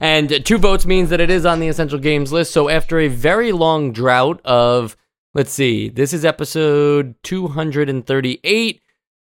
and 0.00 0.44
two 0.44 0.58
votes 0.58 0.84
means 0.84 1.10
that 1.10 1.20
it 1.20 1.30
is 1.30 1.46
on 1.46 1.60
the 1.60 1.68
essential 1.68 2.00
games 2.00 2.32
list. 2.32 2.52
So 2.52 2.68
after 2.68 2.98
a 2.98 3.06
very 3.06 3.52
long 3.52 3.92
drought 3.92 4.40
of, 4.44 4.96
let's 5.32 5.52
see, 5.52 5.88
this 5.88 6.12
is 6.12 6.24
episode 6.24 7.14
238. 7.22 8.82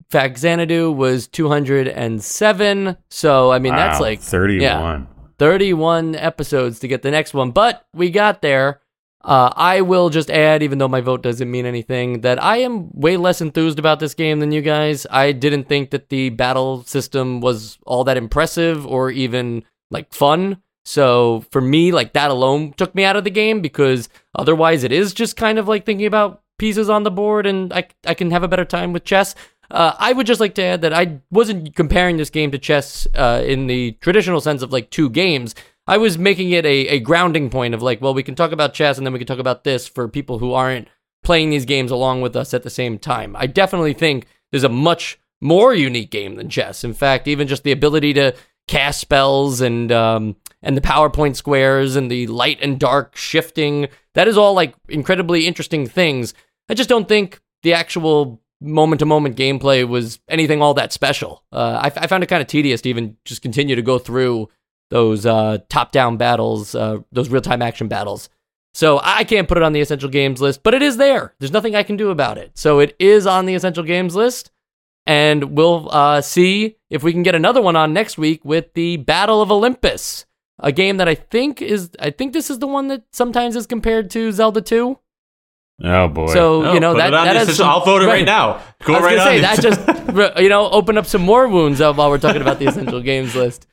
fact, 0.08 0.38
Xanadu 0.38 0.90
was 0.90 1.28
207. 1.28 2.96
So, 3.10 3.52
I 3.52 3.58
mean, 3.58 3.74
wow, 3.74 3.78
that's 3.78 4.00
like 4.00 4.20
31. 4.20 4.62
Yeah, 4.62 5.04
31 5.38 6.14
episodes 6.14 6.78
to 6.78 6.88
get 6.88 7.02
the 7.02 7.10
next 7.10 7.34
one. 7.34 7.50
But 7.50 7.86
we 7.92 8.08
got 8.08 8.40
there. 8.40 8.80
Uh, 9.24 9.52
I 9.54 9.82
will 9.82 10.10
just 10.10 10.30
add, 10.30 10.62
even 10.62 10.78
though 10.78 10.88
my 10.88 11.00
vote 11.00 11.22
doesn't 11.22 11.50
mean 11.50 11.64
anything, 11.66 12.22
that 12.22 12.42
I 12.42 12.58
am 12.58 12.90
way 12.92 13.16
less 13.16 13.40
enthused 13.40 13.78
about 13.78 14.00
this 14.00 14.14
game 14.14 14.40
than 14.40 14.52
you 14.52 14.62
guys. 14.62 15.06
I 15.10 15.32
didn't 15.32 15.68
think 15.68 15.90
that 15.90 16.08
the 16.08 16.30
battle 16.30 16.82
system 16.84 17.40
was 17.40 17.78
all 17.86 18.04
that 18.04 18.16
impressive 18.16 18.86
or 18.86 19.10
even 19.10 19.64
like 19.90 20.12
fun. 20.12 20.60
So 20.84 21.44
for 21.50 21.60
me, 21.60 21.92
like 21.92 22.14
that 22.14 22.30
alone 22.30 22.72
took 22.72 22.94
me 22.94 23.04
out 23.04 23.16
of 23.16 23.24
the 23.24 23.30
game 23.30 23.60
because 23.60 24.08
otherwise 24.34 24.82
it 24.82 24.90
is 24.90 25.14
just 25.14 25.36
kind 25.36 25.58
of 25.58 25.68
like 25.68 25.86
thinking 25.86 26.06
about 26.06 26.42
pieces 26.58 26.90
on 26.90 27.04
the 27.04 27.10
board 27.10 27.46
and 27.46 27.72
I, 27.72 27.86
I 28.04 28.14
can 28.14 28.30
have 28.32 28.42
a 28.42 28.48
better 28.48 28.64
time 28.64 28.92
with 28.92 29.04
chess. 29.04 29.34
Uh, 29.70 29.94
I 29.98 30.12
would 30.12 30.26
just 30.26 30.40
like 30.40 30.54
to 30.56 30.62
add 30.62 30.82
that 30.82 30.92
I 30.92 31.20
wasn't 31.30 31.74
comparing 31.74 32.16
this 32.16 32.30
game 32.30 32.50
to 32.50 32.58
chess 32.58 33.06
uh, 33.14 33.42
in 33.44 33.68
the 33.68 33.92
traditional 34.00 34.40
sense 34.40 34.62
of 34.62 34.72
like 34.72 34.90
two 34.90 35.08
games. 35.08 35.54
I 35.86 35.98
was 35.98 36.16
making 36.16 36.50
it 36.50 36.64
a, 36.64 36.88
a 36.88 37.00
grounding 37.00 37.50
point 37.50 37.74
of 37.74 37.82
like, 37.82 38.00
well, 38.00 38.14
we 38.14 38.22
can 38.22 38.34
talk 38.34 38.52
about 38.52 38.74
chess 38.74 38.98
and 38.98 39.06
then 39.06 39.12
we 39.12 39.18
can 39.18 39.26
talk 39.26 39.38
about 39.38 39.64
this 39.64 39.88
for 39.88 40.08
people 40.08 40.38
who 40.38 40.52
aren't 40.52 40.88
playing 41.22 41.50
these 41.50 41.64
games 41.64 41.90
along 41.90 42.20
with 42.20 42.36
us 42.36 42.54
at 42.54 42.62
the 42.62 42.70
same 42.70 42.98
time. 42.98 43.34
I 43.36 43.46
definitely 43.46 43.94
think 43.94 44.26
there's 44.50 44.64
a 44.64 44.68
much 44.68 45.18
more 45.40 45.74
unique 45.74 46.10
game 46.10 46.36
than 46.36 46.48
chess. 46.48 46.84
In 46.84 46.94
fact, 46.94 47.26
even 47.26 47.48
just 47.48 47.64
the 47.64 47.72
ability 47.72 48.12
to 48.14 48.34
cast 48.68 49.00
spells 49.00 49.60
and 49.60 49.90
um, 49.90 50.36
and 50.62 50.76
the 50.76 50.80
power 50.80 51.10
point 51.10 51.36
squares 51.36 51.96
and 51.96 52.10
the 52.10 52.28
light 52.28 52.58
and 52.62 52.78
dark 52.78 53.16
shifting, 53.16 53.88
that 54.14 54.28
is 54.28 54.38
all 54.38 54.54
like 54.54 54.74
incredibly 54.88 55.46
interesting 55.46 55.86
things. 55.86 56.32
I 56.68 56.74
just 56.74 56.88
don't 56.88 57.08
think 57.08 57.40
the 57.64 57.74
actual 57.74 58.40
moment 58.60 59.00
to 59.00 59.06
moment 59.06 59.36
gameplay 59.36 59.86
was 59.86 60.20
anything 60.28 60.62
all 60.62 60.74
that 60.74 60.92
special. 60.92 61.42
Uh, 61.50 61.80
I, 61.82 61.86
I 61.96 62.06
found 62.06 62.22
it 62.22 62.28
kind 62.28 62.40
of 62.40 62.46
tedious 62.46 62.80
to 62.82 62.88
even 62.88 63.16
just 63.24 63.42
continue 63.42 63.74
to 63.74 63.82
go 63.82 63.98
through 63.98 64.48
those 64.92 65.24
uh, 65.24 65.56
top-down 65.70 66.18
battles, 66.18 66.74
uh, 66.74 66.98
those 67.12 67.30
real-time 67.30 67.62
action 67.62 67.88
battles. 67.88 68.28
So 68.74 69.00
I 69.02 69.24
can't 69.24 69.48
put 69.48 69.56
it 69.56 69.62
on 69.62 69.72
the 69.72 69.80
essential 69.80 70.10
games 70.10 70.38
list, 70.40 70.62
but 70.62 70.74
it 70.74 70.82
is 70.82 70.98
there. 70.98 71.34
There's 71.38 71.50
nothing 71.50 71.74
I 71.74 71.82
can 71.82 71.96
do 71.96 72.10
about 72.10 72.36
it. 72.36 72.52
So 72.58 72.78
it 72.78 72.94
is 72.98 73.26
on 73.26 73.46
the 73.46 73.54
essential 73.54 73.84
games 73.84 74.14
list, 74.14 74.50
and 75.06 75.56
we'll 75.56 75.88
uh, 75.90 76.20
see 76.20 76.76
if 76.90 77.02
we 77.02 77.12
can 77.12 77.22
get 77.22 77.34
another 77.34 77.62
one 77.62 77.74
on 77.74 77.94
next 77.94 78.18
week 78.18 78.44
with 78.44 78.74
the 78.74 78.98
Battle 78.98 79.40
of 79.40 79.50
Olympus, 79.50 80.26
a 80.58 80.72
game 80.72 80.98
that 80.98 81.08
I 81.08 81.14
think 81.14 81.62
is 81.62 81.90
I 81.98 82.10
think 82.10 82.34
this 82.34 82.50
is 82.50 82.58
the 82.58 82.66
one 82.66 82.88
that 82.88 83.02
sometimes 83.12 83.56
is 83.56 83.66
compared 83.66 84.10
to 84.10 84.30
Zelda 84.30 84.60
2. 84.60 84.98
Oh 85.84 86.08
boy! 86.08 86.26
So 86.34 86.66
oh, 86.66 86.74
you 86.74 86.80
know 86.80 86.94
that, 86.94 87.10
that 87.10 87.34
has 87.34 87.56
some, 87.56 87.66
I'll 87.66 87.84
vote 87.84 88.02
it 88.02 88.06
right, 88.06 88.12
right 88.12 88.26
now. 88.26 88.62
Go 88.84 88.92
I 88.92 88.96
was 88.96 89.04
right 89.04 89.16
gonna 89.16 89.30
on. 89.30 89.36
Say, 89.36 89.40
that 89.40 90.34
just 90.34 90.38
you 90.38 90.50
know 90.50 90.68
open 90.70 90.98
up 90.98 91.06
some 91.06 91.22
more 91.22 91.48
wounds 91.48 91.80
while 91.80 92.10
we're 92.10 92.18
talking 92.18 92.42
about 92.42 92.58
the 92.58 92.66
essential 92.66 93.00
games 93.00 93.34
list. 93.34 93.66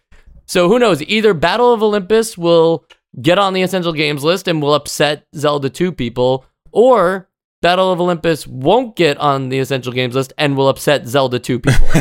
So 0.49 0.67
who 0.67 0.79
knows? 0.79 1.01
Either 1.03 1.35
Battle 1.35 1.71
of 1.71 1.83
Olympus 1.83 2.35
will 2.35 2.83
get 3.21 3.37
on 3.37 3.53
the 3.53 3.61
essential 3.61 3.93
games 3.93 4.23
list 4.23 4.47
and 4.47 4.63
will 4.63 4.73
upset 4.73 5.27
Zelda 5.35 5.69
2 5.69 5.91
people, 5.91 6.43
or 6.71 7.29
Battle 7.61 7.91
of 7.91 8.01
Olympus 8.01 8.47
won't 8.47 8.95
get 8.95 9.15
on 9.17 9.49
the 9.49 9.59
essential 9.59 9.93
games 9.93 10.15
list 10.15 10.33
and 10.39 10.57
will 10.57 10.67
upset 10.67 11.05
Zelda 11.05 11.37
2 11.37 11.59
people. 11.59 11.87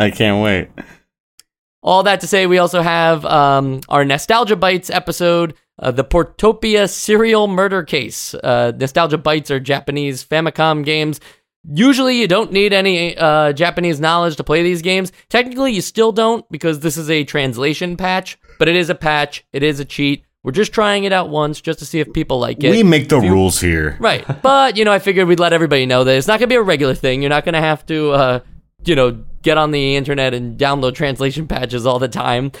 I 0.00 0.10
can't 0.12 0.42
wait. 0.42 0.68
All 1.80 2.02
that 2.02 2.18
to 2.22 2.26
say, 2.26 2.48
we 2.48 2.58
also 2.58 2.82
have 2.82 3.24
um, 3.24 3.82
our 3.88 4.04
NEStalgia 4.04 4.58
Bites 4.58 4.90
episode, 4.90 5.54
uh, 5.78 5.92
the 5.92 6.02
Portopia 6.02 6.90
serial 6.90 7.46
murder 7.46 7.84
case. 7.84 8.34
Uh, 8.34 8.72
NEStalgia 8.74 9.22
Bites 9.22 9.52
are 9.52 9.60
Japanese 9.60 10.24
Famicom 10.24 10.84
games 10.84 11.20
Usually, 11.68 12.20
you 12.20 12.28
don't 12.28 12.52
need 12.52 12.72
any 12.72 13.16
uh, 13.16 13.52
Japanese 13.52 14.00
knowledge 14.00 14.36
to 14.36 14.44
play 14.44 14.62
these 14.62 14.82
games. 14.82 15.12
Technically, 15.28 15.72
you 15.72 15.80
still 15.80 16.12
don't 16.12 16.48
because 16.50 16.80
this 16.80 16.96
is 16.96 17.10
a 17.10 17.24
translation 17.24 17.96
patch, 17.96 18.38
but 18.58 18.68
it 18.68 18.76
is 18.76 18.90
a 18.90 18.94
patch. 18.94 19.44
It 19.52 19.62
is 19.62 19.80
a 19.80 19.84
cheat. 19.84 20.24
We're 20.44 20.52
just 20.52 20.72
trying 20.72 21.02
it 21.02 21.12
out 21.12 21.28
once 21.28 21.60
just 21.60 21.80
to 21.80 21.84
see 21.84 21.98
if 21.98 22.12
people 22.12 22.38
like 22.38 22.62
it. 22.62 22.70
We 22.70 22.84
make 22.84 23.08
the 23.08 23.20
you, 23.20 23.32
rules 23.32 23.60
here. 23.60 23.96
Right. 23.98 24.24
But, 24.42 24.76
you 24.76 24.84
know, 24.84 24.92
I 24.92 25.00
figured 25.00 25.26
we'd 25.26 25.40
let 25.40 25.52
everybody 25.52 25.86
know 25.86 26.04
that 26.04 26.16
it's 26.16 26.28
not 26.28 26.38
going 26.38 26.48
to 26.48 26.52
be 26.52 26.56
a 26.56 26.62
regular 26.62 26.94
thing. 26.94 27.20
You're 27.20 27.30
not 27.30 27.44
going 27.44 27.54
to 27.54 27.60
have 27.60 27.84
to, 27.86 28.10
uh, 28.12 28.40
you 28.84 28.94
know, 28.94 29.24
get 29.42 29.58
on 29.58 29.72
the 29.72 29.96
internet 29.96 30.34
and 30.34 30.56
download 30.56 30.94
translation 30.94 31.48
patches 31.48 31.84
all 31.84 31.98
the 31.98 32.06
time. 32.06 32.52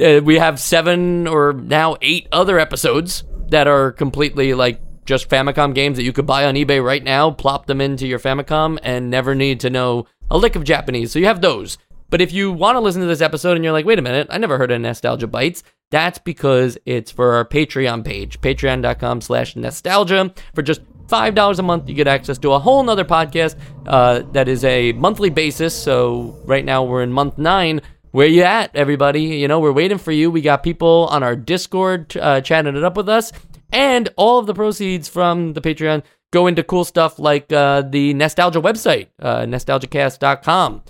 Uh, 0.00 0.20
we 0.22 0.36
have 0.38 0.58
seven 0.58 1.28
or 1.28 1.52
now 1.52 1.96
eight 2.02 2.26
other 2.32 2.58
episodes 2.58 3.22
that 3.50 3.68
are 3.68 3.92
completely 3.92 4.54
like 4.54 4.80
just 5.08 5.30
Famicom 5.30 5.74
games 5.74 5.96
that 5.96 6.02
you 6.02 6.12
could 6.12 6.26
buy 6.26 6.44
on 6.44 6.54
eBay 6.54 6.84
right 6.84 7.02
now, 7.02 7.30
plop 7.30 7.64
them 7.64 7.80
into 7.80 8.06
your 8.06 8.18
Famicom, 8.18 8.78
and 8.82 9.08
never 9.08 9.34
need 9.34 9.58
to 9.60 9.70
know 9.70 10.06
a 10.30 10.36
lick 10.36 10.54
of 10.54 10.64
Japanese. 10.64 11.10
So 11.10 11.18
you 11.18 11.24
have 11.24 11.40
those. 11.40 11.78
But 12.10 12.20
if 12.20 12.30
you 12.30 12.52
want 12.52 12.76
to 12.76 12.80
listen 12.80 13.00
to 13.00 13.08
this 13.08 13.22
episode 13.22 13.56
and 13.56 13.64
you're 13.64 13.72
like, 13.72 13.86
wait 13.86 13.98
a 13.98 14.02
minute, 14.02 14.28
I 14.30 14.36
never 14.36 14.58
heard 14.58 14.70
of 14.70 14.80
NEStalgia 14.80 15.30
Bites, 15.30 15.62
That's 15.90 16.18
because 16.18 16.76
it's 16.84 17.10
for 17.10 17.32
our 17.34 17.46
Patreon 17.46 18.04
page, 18.04 18.38
patreon.com 18.42 19.22
slash 19.22 19.56
nostalgia. 19.56 20.32
For 20.54 20.60
just 20.60 20.82
$5 21.06 21.58
a 21.58 21.62
month, 21.62 21.88
you 21.88 21.94
get 21.94 22.06
access 22.06 22.36
to 22.38 22.52
a 22.52 22.58
whole 22.58 22.82
nother 22.82 23.06
podcast 23.06 23.56
uh, 23.86 24.20
that 24.32 24.46
is 24.46 24.62
a 24.64 24.92
monthly 24.92 25.30
basis. 25.30 25.74
So 25.74 26.38
right 26.44 26.66
now 26.66 26.84
we're 26.84 27.02
in 27.02 27.12
month 27.12 27.38
nine. 27.38 27.80
Where 28.10 28.26
you 28.26 28.42
at, 28.42 28.76
everybody? 28.76 29.22
You 29.22 29.48
know, 29.48 29.60
we're 29.60 29.72
waiting 29.72 29.98
for 29.98 30.12
you. 30.12 30.30
We 30.30 30.42
got 30.42 30.62
people 30.62 31.08
on 31.10 31.22
our 31.22 31.36
Discord 31.36 32.14
uh, 32.16 32.42
chatting 32.42 32.76
it 32.76 32.84
up 32.84 32.96
with 32.96 33.08
us. 33.08 33.32
And 33.70 34.08
all 34.16 34.38
of 34.38 34.46
the 34.46 34.54
proceeds 34.54 35.08
from 35.08 35.52
the 35.52 35.60
Patreon 35.60 36.02
go 36.32 36.46
into 36.46 36.62
cool 36.62 36.84
stuff 36.84 37.18
like 37.18 37.52
uh, 37.52 37.82
the 37.82 38.14
NEStalgia 38.14 38.62
website, 38.62 39.08
uh, 39.20 39.40
nestalgiacast.com. 39.40 40.82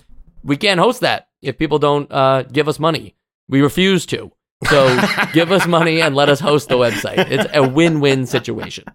We 0.43 0.57
can't 0.57 0.79
host 0.79 1.01
that 1.01 1.27
if 1.41 1.57
people 1.57 1.79
don't 1.79 2.11
uh, 2.11 2.43
give 2.43 2.67
us 2.67 2.79
money. 2.79 3.15
We 3.47 3.61
refuse 3.61 4.05
to. 4.07 4.31
So 4.67 4.99
give 5.33 5.51
us 5.51 5.65
money 5.67 6.01
and 6.01 6.15
let 6.15 6.29
us 6.29 6.39
host 6.39 6.69
the 6.69 6.75
website. 6.75 7.29
It's 7.29 7.45
a 7.53 7.67
win 7.67 7.99
win 7.99 8.25
situation. 8.25 8.85